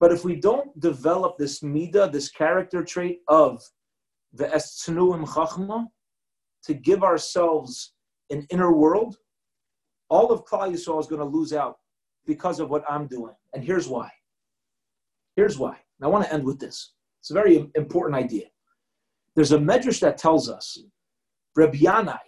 But 0.00 0.12
if 0.12 0.24
we 0.24 0.36
don't 0.36 0.78
develop 0.80 1.38
this 1.38 1.60
midah, 1.60 2.12
this 2.12 2.28
character 2.28 2.84
trait 2.84 3.20
of 3.28 3.62
the 4.32 4.46
estnuim 4.46 5.26
chachma, 5.26 5.86
to 6.64 6.74
give 6.74 7.02
ourselves 7.02 7.94
an 8.30 8.46
inner 8.50 8.72
world, 8.72 9.16
all 10.10 10.32
of 10.32 10.44
Klal 10.44 10.72
Yisrael 10.72 11.00
is 11.00 11.06
going 11.06 11.20
to 11.20 11.24
lose 11.24 11.52
out 11.52 11.78
because 12.28 12.60
of 12.60 12.68
what 12.68 12.84
I'm 12.88 13.08
doing. 13.08 13.34
And 13.54 13.64
here's 13.64 13.88
why. 13.88 14.08
Here's 15.34 15.58
why. 15.58 15.70
And 15.70 16.02
I 16.02 16.06
want 16.06 16.24
to 16.24 16.32
end 16.32 16.44
with 16.44 16.60
this. 16.60 16.92
It's 17.20 17.30
a 17.30 17.34
very 17.34 17.68
important 17.74 18.14
idea. 18.14 18.46
There's 19.34 19.52
a 19.52 19.58
medrash 19.58 19.98
that 20.00 20.18
tells 20.18 20.48
us 20.48 20.78
Yanai, 21.56 22.18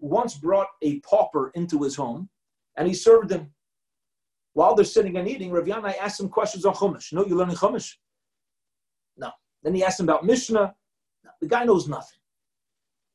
once 0.00 0.34
brought 0.34 0.66
a 0.82 1.00
pauper 1.00 1.50
into 1.54 1.82
his 1.82 1.96
home 1.96 2.28
and 2.76 2.86
he 2.86 2.92
served 2.92 3.30
him. 3.30 3.50
While 4.52 4.74
they're 4.74 4.84
sitting 4.84 5.16
and 5.16 5.28
eating, 5.28 5.50
Yanai 5.50 5.96
asked 5.98 6.20
him 6.20 6.28
questions 6.28 6.64
on 6.66 6.74
Chumash. 6.74 7.12
No, 7.12 7.24
you're 7.24 7.38
learning 7.38 7.56
Chumash? 7.56 7.94
No. 9.16 9.30
Then 9.62 9.74
he 9.74 9.84
asked 9.84 10.00
him 10.00 10.08
about 10.08 10.26
Mishnah. 10.26 10.74
No, 11.24 11.30
the 11.40 11.46
guy 11.46 11.64
knows 11.64 11.88
nothing. 11.88 12.18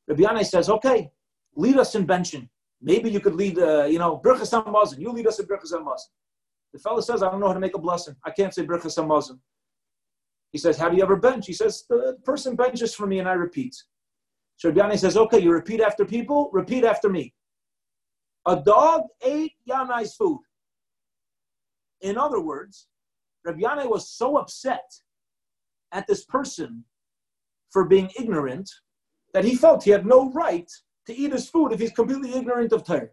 Yanai 0.08 0.44
says, 0.44 0.68
okay, 0.68 1.10
lead 1.54 1.76
us 1.76 1.94
in 1.94 2.06
benching. 2.06 2.48
Maybe 2.80 3.10
you 3.10 3.20
could 3.20 3.34
lead, 3.34 3.58
uh, 3.58 3.84
you 3.84 3.98
know, 3.98 4.20
Birchas 4.24 4.52
HaMazon. 4.52 4.98
You 4.98 5.12
lead 5.12 5.26
us 5.26 5.38
in 5.38 5.46
Birchas 5.46 5.72
HaMazon. 5.72 6.10
The 6.72 6.78
fellow 6.78 7.00
says, 7.00 7.22
I 7.22 7.30
don't 7.30 7.40
know 7.40 7.48
how 7.48 7.54
to 7.54 7.60
make 7.60 7.76
a 7.76 7.80
blessing. 7.80 8.16
I 8.24 8.30
can't 8.30 8.54
say 8.54 8.64
Birchas 8.64 8.96
Hamazon. 8.98 9.38
He 10.52 10.58
says, 10.58 10.76
Have 10.78 10.94
you 10.94 11.02
ever 11.02 11.16
bench? 11.16 11.46
He 11.46 11.52
says, 11.52 11.84
The 11.88 12.18
person 12.24 12.56
benches 12.56 12.94
for 12.94 13.06
me 13.06 13.18
and 13.18 13.28
I 13.28 13.32
repeat. 13.32 13.74
So 14.56 14.72
says, 14.96 15.16
Okay, 15.16 15.40
you 15.40 15.50
repeat 15.50 15.80
after 15.80 16.04
people, 16.04 16.50
repeat 16.52 16.84
after 16.84 17.08
me. 17.08 17.34
A 18.46 18.56
dog 18.56 19.02
ate 19.22 19.52
Yanai's 19.68 20.14
food. 20.14 20.40
In 22.00 22.18
other 22.18 22.40
words, 22.40 22.88
Rabbi 23.44 23.84
was 23.84 24.10
so 24.10 24.36
upset 24.36 24.90
at 25.92 26.06
this 26.06 26.24
person 26.24 26.84
for 27.70 27.84
being 27.84 28.10
ignorant 28.18 28.68
that 29.34 29.44
he 29.44 29.54
felt 29.54 29.84
he 29.84 29.90
had 29.90 30.06
no 30.06 30.30
right 30.32 30.70
to 31.06 31.14
eat 31.14 31.32
his 31.32 31.48
food 31.48 31.72
if 31.72 31.80
he's 31.80 31.92
completely 31.92 32.34
ignorant 32.34 32.72
of 32.72 32.84
Torah. 32.84 33.08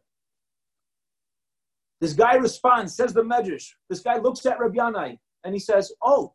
This 2.01 2.13
guy 2.13 2.35
responds, 2.35 2.95
says 2.95 3.13
the 3.13 3.23
Medrash. 3.23 3.67
This 3.89 3.99
guy 3.99 4.17
looks 4.17 4.45
at 4.45 4.59
Rabbi 4.59 4.77
Yanai 4.77 5.17
and 5.43 5.53
he 5.53 5.59
says, 5.59 5.91
Oh, 6.01 6.33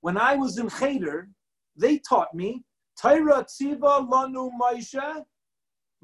when 0.00 0.16
I 0.16 0.36
was 0.36 0.58
in 0.58 0.68
Cheder, 0.68 1.28
they 1.76 1.98
taught 1.98 2.34
me, 2.34 2.64
tziva 3.02 4.08
lanu 4.08 4.50
maisha, 4.60 5.24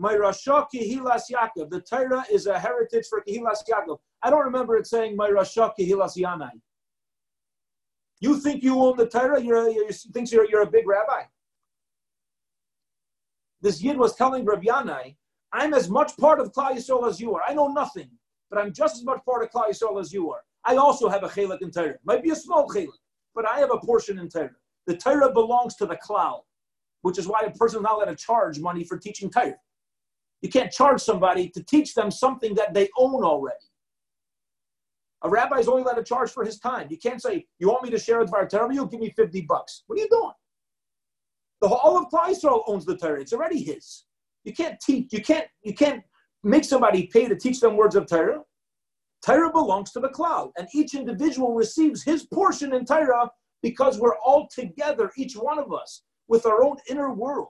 Mayrasha 0.00 0.66
Kehilas 0.74 1.22
Yaakov. 1.30 1.70
The 1.70 1.80
Torah 1.80 2.24
is 2.30 2.46
a 2.46 2.58
heritage 2.58 3.06
for 3.08 3.22
Kehilas 3.22 3.62
Yaakov. 3.70 3.98
I 4.22 4.30
don't 4.30 4.44
remember 4.44 4.76
it 4.76 4.86
saying 4.86 5.16
Mayrasha 5.16 5.72
Kehilas 5.78 6.16
Yanai. 6.16 6.50
You 8.20 8.40
think 8.40 8.62
you 8.62 8.80
own 8.80 8.96
the 8.96 9.06
Torah? 9.06 9.40
You're, 9.40 9.68
you 9.68 9.88
thinks 10.12 10.32
you're, 10.32 10.48
you're 10.48 10.62
a 10.62 10.70
big 10.70 10.88
rabbi. 10.88 11.24
This 13.60 13.82
Yid 13.82 13.96
was 13.96 14.14
telling 14.14 14.44
Rabbi 14.44 14.66
Yanai, 14.66 15.16
I'm 15.54 15.72
as 15.72 15.88
much 15.88 16.16
part 16.16 16.40
of 16.40 16.52
Klal 16.52 16.72
Yisrael 16.72 17.08
as 17.08 17.20
you 17.20 17.32
are. 17.36 17.42
I 17.46 17.54
know 17.54 17.68
nothing, 17.68 18.10
but 18.50 18.58
I'm 18.58 18.72
just 18.72 18.96
as 18.96 19.04
much 19.04 19.24
part 19.24 19.44
of 19.44 19.50
Klal 19.50 19.68
Yisrael 19.70 20.00
as 20.00 20.12
you 20.12 20.32
are. 20.32 20.40
I 20.64 20.74
also 20.74 21.08
have 21.08 21.22
a 21.22 21.28
chelik 21.28 21.62
in 21.62 21.70
Torah. 21.70 21.94
Might 22.04 22.24
be 22.24 22.30
a 22.30 22.34
small 22.34 22.68
chelik, 22.68 22.88
but 23.36 23.46
I 23.48 23.60
have 23.60 23.70
a 23.72 23.78
portion 23.78 24.18
in 24.18 24.28
Torah. 24.28 24.50
The 24.88 24.96
Torah 24.96 25.32
belongs 25.32 25.76
to 25.76 25.86
the 25.86 25.96
Klal, 25.96 26.40
which 27.02 27.18
is 27.18 27.28
why 27.28 27.42
a 27.42 27.52
person 27.52 27.78
is 27.78 27.82
not 27.84 27.92
allowed 27.92 28.06
to 28.06 28.16
charge 28.16 28.58
money 28.58 28.82
for 28.82 28.98
teaching 28.98 29.30
Torah. 29.30 29.54
You 30.42 30.48
can't 30.48 30.72
charge 30.72 31.00
somebody 31.00 31.48
to 31.50 31.62
teach 31.62 31.94
them 31.94 32.10
something 32.10 32.54
that 32.56 32.74
they 32.74 32.88
own 32.98 33.22
already. 33.22 33.56
A 35.22 35.30
rabbi 35.30 35.58
is 35.58 35.68
only 35.68 35.82
allowed 35.82 35.94
to 35.94 36.04
charge 36.04 36.32
for 36.32 36.44
his 36.44 36.58
time. 36.58 36.88
You 36.90 36.98
can't 36.98 37.22
say, 37.22 37.46
"You 37.60 37.68
want 37.68 37.84
me 37.84 37.90
to 37.90 37.98
share 37.98 38.18
with 38.18 38.30
Torah? 38.50 38.74
You 38.74 38.86
give 38.88 39.00
me 39.00 39.10
fifty 39.10 39.42
bucks." 39.42 39.84
What 39.86 40.00
are 40.00 40.02
you 40.02 40.08
doing? 40.08 40.34
The 41.60 41.68
whole 41.68 41.96
of 41.96 42.10
Klal 42.10 42.30
Yisrael 42.30 42.64
owns 42.66 42.84
the 42.84 42.96
Torah. 42.96 43.20
It's 43.20 43.32
already 43.32 43.62
his. 43.62 44.04
You 44.44 44.52
can't 44.52 44.78
teach. 44.80 45.12
You 45.12 45.22
can't. 45.22 45.46
You 45.62 45.74
can't 45.74 46.02
make 46.42 46.64
somebody 46.64 47.06
pay 47.06 47.26
to 47.28 47.36
teach 47.36 47.60
them 47.60 47.76
words 47.76 47.96
of 47.96 48.06
Torah. 48.06 48.40
Torah 49.24 49.50
belongs 49.50 49.90
to 49.92 50.00
the 50.00 50.10
Klal, 50.10 50.50
and 50.58 50.68
each 50.74 50.94
individual 50.94 51.54
receives 51.54 52.02
his 52.02 52.24
portion 52.26 52.74
in 52.74 52.84
Torah 52.84 53.30
because 53.62 53.98
we're 53.98 54.18
all 54.18 54.46
together, 54.54 55.10
each 55.16 55.34
one 55.34 55.58
of 55.58 55.72
us, 55.72 56.02
with 56.28 56.44
our 56.44 56.62
own 56.62 56.76
inner 56.90 57.14
world, 57.14 57.48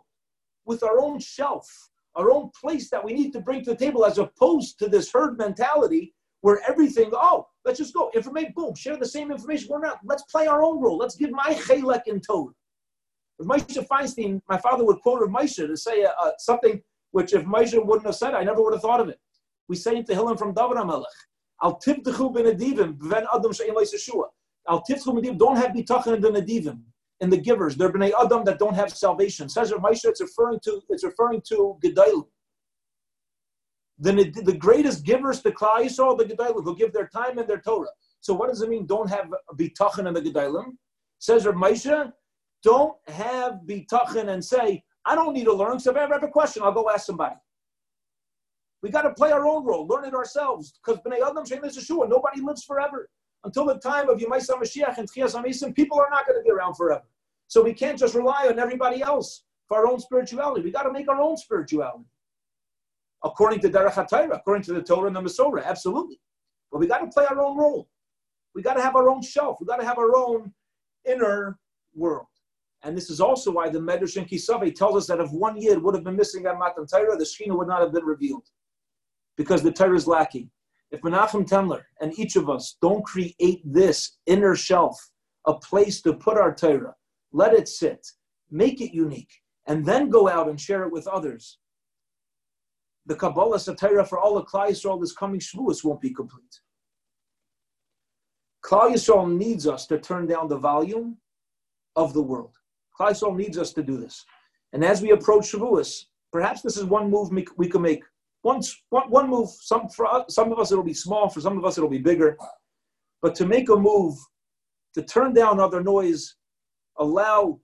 with 0.64 0.84
our 0.84 1.01
own 1.01 1.18
shelf, 1.18 1.66
our 2.14 2.30
own 2.30 2.51
place 2.61 2.88
that 2.90 3.05
we 3.05 3.12
need 3.12 3.32
to 3.32 3.40
bring 3.40 3.64
to 3.64 3.70
the 3.70 3.76
table, 3.76 4.07
as 4.07 4.18
opposed 4.18 4.78
to 4.78 4.88
this 4.88 5.11
herd 5.12 5.36
mentality 5.36 6.14
where 6.42 6.61
everything, 6.68 7.11
oh, 7.14 7.47
let's 7.64 7.78
just 7.78 7.95
go, 7.95 8.11
information, 8.14 8.53
boom, 8.55 8.74
share 8.76 8.97
the 8.97 9.07
same 9.07 9.32
information. 9.32 9.66
We're 9.70 9.80
not, 9.80 9.99
let's 10.05 10.22
play 10.24 10.47
our 10.47 10.62
own 10.62 10.80
role. 10.80 10.99
Let's 10.99 11.16
give 11.16 11.30
my 11.32 11.55
chelek 11.55 12.03
in 12.07 12.20
Torah. 12.20 12.53
If 13.39 13.47
Moshe 13.47 13.87
Feinstein, 13.87 14.41
my 14.49 14.59
father 14.59 14.85
would 14.85 15.01
quote 15.01 15.22
of 15.22 15.28
Moshe 15.28 15.57
to 15.57 15.76
say 15.76 16.05
uh, 16.05 16.11
uh, 16.20 16.30
something 16.39 16.80
which 17.11 17.32
if 17.32 17.45
Moshe 17.45 17.85
wouldn't 17.85 18.07
have 18.07 18.14
said, 18.16 18.35
I 18.35 18.45
never 18.45 18.62
would 18.62 18.72
have 18.74 18.82
thought 18.82 19.01
of 19.01 19.09
it. 19.09 19.18
We 19.68 19.76
say 19.76 19.97
in 19.97 20.05
Tehillim 20.05 20.39
from 20.39 20.55
David 20.55 20.76
HaMelech, 20.76 21.05
Al 21.62 21.78
tivtechu 21.80 22.35
benedivim, 22.35 22.97
ben 23.09 23.26
adam 23.32 23.53
she'en 23.53 23.74
Yeshua. 23.74 24.26
Al 24.68 24.82
tivtechu 24.89 25.07
benedivim, 25.07 25.39
don't 25.39 25.57
have 25.57 25.70
bitachon 25.70 26.16
in 26.16 26.20
the 26.20 26.30
nedivim, 26.30 26.80
in 27.20 27.30
the 27.30 27.37
givers. 27.37 27.76
They're 27.76 27.93
bnei 27.93 28.12
adam 28.20 28.45
that 28.45 28.59
don't 28.59 28.74
have 28.74 28.91
salvation. 28.91 29.49
Says 29.49 29.72
Rav 29.72 29.80
Moshe, 29.80 30.05
it's 30.05 30.20
referring 30.20 30.61
to, 30.64 30.80
it's 30.91 31.05
referring 31.05 31.43
to 31.49 31.78
Gedalim. 31.82 32.26
The, 34.01 34.24
the 34.45 34.57
greatest 34.57 35.05
givers 35.05 35.41
to 35.43 35.53
Klal 35.53 35.85
Yisrael, 35.85 36.18
the 36.18 36.24
Gedalim, 36.24 36.64
who 36.64 36.76
give 36.76 36.93
their 36.93 37.07
time 37.09 37.39
and 37.39 37.49
their 37.49 37.61
Torah. 37.61 37.87
So 38.20 38.35
what 38.35 38.49
does 38.49 38.61
it 38.61 38.68
mean, 38.68 38.87
don't 38.87 39.09
have 39.09 39.26
bitachon 39.57 40.09
in 40.09 40.14
the 40.14 40.20
Gedalim? 40.20 40.76
Says 41.20 41.47
Rav 41.47 41.55
Moshe, 41.55 42.12
don't 42.64 42.96
have 43.08 43.60
bitachon 43.66 44.28
and 44.28 44.44
say, 44.44 44.82
I 45.04 45.14
don't 45.14 45.34
need 45.34 45.44
to 45.44 45.52
learn. 45.52 45.78
So 45.78 45.90
if 45.90 45.96
I 45.96 46.02
ever 46.02 46.14
have 46.14 46.24
a 46.24 46.28
question, 46.28 46.62
I'll 46.62 46.72
go 46.72 46.90
ask 46.90 47.06
somebody. 47.06 47.36
We 48.82 48.90
got 48.90 49.02
to 49.02 49.14
play 49.14 49.32
our 49.32 49.46
own 49.46 49.64
role, 49.64 49.86
learn 49.86 50.04
it 50.04 50.14
ourselves. 50.14 50.78
Because 50.84 51.00
Bnei 51.02 51.20
Adam 51.26 51.44
Shein 51.44 51.62
Yeshua, 51.62 52.08
nobody 52.08 52.40
lives 52.40 52.64
forever. 52.64 53.08
Until 53.44 53.66
the 53.66 53.78
time 53.78 54.08
of 54.08 54.18
Yemaisa 54.18 54.60
Mashiach 54.60 54.98
and 54.98 55.10
Tchias 55.10 55.34
Amisim, 55.34 55.74
people 55.74 55.98
are 55.98 56.08
not 56.10 56.26
going 56.26 56.38
to 56.38 56.42
be 56.42 56.50
around 56.50 56.74
forever. 56.74 57.04
So 57.46 57.62
we 57.62 57.74
can't 57.74 57.98
just 57.98 58.14
rely 58.14 58.48
on 58.48 58.58
everybody 58.58 59.02
else 59.02 59.44
for 59.68 59.78
our 59.78 59.86
own 59.86 60.00
spirituality. 60.00 60.62
We 60.62 60.70
got 60.70 60.82
to 60.84 60.92
make 60.92 61.08
our 61.08 61.20
own 61.20 61.36
spirituality. 61.36 62.04
According 63.22 63.60
to 63.60 63.70
Derech 63.70 63.92
HaTorah, 63.92 64.36
according 64.36 64.64
to 64.64 64.74
the 64.74 64.82
Torah 64.82 65.06
and 65.06 65.16
the 65.16 65.20
Masorah, 65.20 65.64
absolutely. 65.64 66.20
But 66.70 66.78
we 66.78 66.86
got 66.86 66.98
to 66.98 67.06
play 67.06 67.26
our 67.26 67.40
own 67.40 67.56
role. 67.56 67.88
We 68.54 68.62
got 68.62 68.74
to 68.74 68.82
have 68.82 68.96
our 68.96 69.08
own 69.08 69.22
shelf. 69.22 69.58
We 69.60 69.66
got 69.66 69.76
to 69.76 69.86
have 69.86 69.98
our 69.98 70.14
own 70.16 70.52
inner 71.06 71.58
world. 71.94 72.26
And 72.85 72.95
this 72.95 73.09
is 73.09 73.18
also 73.18 73.51
why 73.51 73.70
the 73.70 73.78
Medrash 73.78 74.18
in 74.18 74.26
Kisave 74.26 74.74
tells 74.74 74.97
us 74.97 75.07
that 75.07 75.18
if 75.18 75.30
one 75.32 75.57
year 75.57 75.78
would 75.80 75.95
have 75.95 76.05
been 76.05 76.16
missing 76.16 76.45
at 76.45 76.59
Matan 76.59 76.87
Torah, 76.87 77.16
the 77.16 77.24
Shekhinah 77.24 77.57
would 77.57 77.66
not 77.66 77.80
have 77.80 77.95
been 77.95 78.05
revealed. 78.05 78.47
Because 79.39 79.62
the 79.62 79.72
Torah 79.72 79.97
is 79.97 80.07
lacking. 80.07 80.51
If 80.91 81.01
Menachem 81.01 81.49
Tendler 81.49 81.82
and 82.03 82.16
each 82.18 82.37
of 82.37 82.51
us 82.51 82.76
don't 82.82 83.05
create 83.05 83.62
this 83.64 84.18
inner 84.26 84.55
shelf, 84.55 84.97
a 85.47 85.55
place 85.55 86.03
to 86.03 86.12
put 86.12 86.37
our 86.37 86.55
Torah, 86.55 86.95
let 87.32 87.55
it 87.55 87.68
sit, 87.68 88.07
make 88.51 88.82
it 88.82 88.95
unique, 88.95 89.32
and 89.66 89.85
then 89.85 90.11
go 90.11 90.28
out 90.28 90.49
and 90.49 90.61
share 90.61 90.85
it 90.85 90.93
with 90.93 91.09
others, 91.09 91.59
the 93.07 93.16
Kabbalah 93.16 93.57
Satira 93.57 94.07
for 94.07 94.18
all 94.18 94.37
of 94.37 94.47
Klal 94.47 94.68
Yisrael 94.68 95.01
this 95.01 95.12
coming 95.12 95.41
Shavuos 95.41 95.85
won't 95.85 96.01
be 96.01 96.12
complete. 96.12 96.61
Klal 98.62 98.93
Yisrael 98.93 99.35
needs 99.35 99.66
us 99.66 99.87
to 99.87 99.99
turn 99.99 100.26
down 100.26 100.49
the 100.49 100.59
volume 100.59 101.16
of 101.97 102.12
the 102.12 102.22
world. 102.22 102.57
Yisrael 103.01 103.36
needs 103.36 103.59
us 103.59 103.72
to 103.72 103.82
do 103.82 103.97
this. 103.97 104.24
And 104.72 104.84
as 104.84 105.03
we 105.03 105.11
approach 105.11 105.53
Shavuos, 105.53 106.07
perhaps 106.32 106.62
this 106.62 106.76
is 106.76 106.84
one 106.84 107.11
move 107.11 107.30
we 107.57 107.68
can 107.68 107.82
make. 107.82 108.03
One, 108.42 108.61
one, 108.90 109.11
one 109.11 109.30
move, 109.30 109.49
some, 109.51 109.88
for 109.88 110.07
us, 110.07 110.34
some 110.34 110.53
of 110.53 110.59
us 110.59 110.70
it'll 110.70 110.84
be 110.84 110.95
small, 110.95 111.28
for 111.28 111.40
some 111.40 111.57
of 111.57 111.64
us 111.64 111.78
it'll 111.78 111.88
be 111.88 111.99
bigger. 111.99 112.36
But 113.22 113.34
to 113.36 113.47
make 113.47 113.70
a 113.70 113.76
move, 113.76 114.16
to 114.95 115.03
turn 115.03 115.32
down 115.32 115.61
other 115.61 115.82
noise, 115.82 116.36
allow 116.99 117.61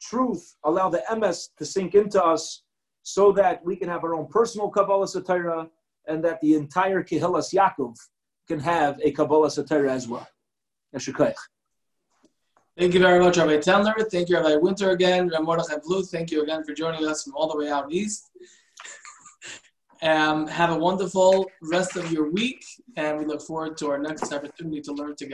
truth, 0.00 0.56
allow 0.64 0.88
the 0.88 1.02
emes 1.10 1.48
to 1.58 1.64
sink 1.64 1.94
into 1.94 2.22
us 2.22 2.62
so 3.02 3.32
that 3.32 3.64
we 3.64 3.76
can 3.76 3.88
have 3.88 4.04
our 4.04 4.14
own 4.14 4.26
personal 4.28 4.68
Kabbalah 4.70 5.06
Satira 5.06 5.68
and 6.06 6.24
that 6.24 6.40
the 6.40 6.54
entire 6.54 7.02
Kehillas 7.02 7.52
Yaakov 7.52 7.96
can 8.46 8.60
have 8.60 9.00
a 9.02 9.10
Kabbalah 9.10 9.48
Satira 9.48 9.90
as 9.90 10.06
well. 10.06 10.26
Yeshukayach. 10.94 11.34
Thank 12.78 12.92
you 12.92 13.00
very 13.00 13.18
much, 13.18 13.38
Rabbi 13.38 13.56
Tendler. 13.56 13.94
Thank 14.10 14.28
you, 14.28 14.36
Rabbi 14.36 14.56
Winter 14.56 14.90
again. 14.90 15.28
Rabbi 15.28 15.42
Mordechai 15.42 15.76
Bluth, 15.76 16.10
thank 16.10 16.30
you 16.30 16.42
again 16.42 16.62
for 16.62 16.74
joining 16.74 17.06
us 17.06 17.24
from 17.24 17.34
all 17.34 17.48
the 17.48 17.56
way 17.56 17.70
out 17.70 17.90
east. 17.90 18.30
Um, 20.02 20.46
have 20.46 20.68
a 20.68 20.76
wonderful 20.76 21.50
rest 21.62 21.96
of 21.96 22.12
your 22.12 22.30
week, 22.30 22.62
and 22.98 23.18
we 23.18 23.24
look 23.24 23.40
forward 23.40 23.78
to 23.78 23.88
our 23.88 23.98
next 23.98 24.30
opportunity 24.30 24.82
to 24.82 24.92
learn 24.92 25.16
together. 25.16 25.32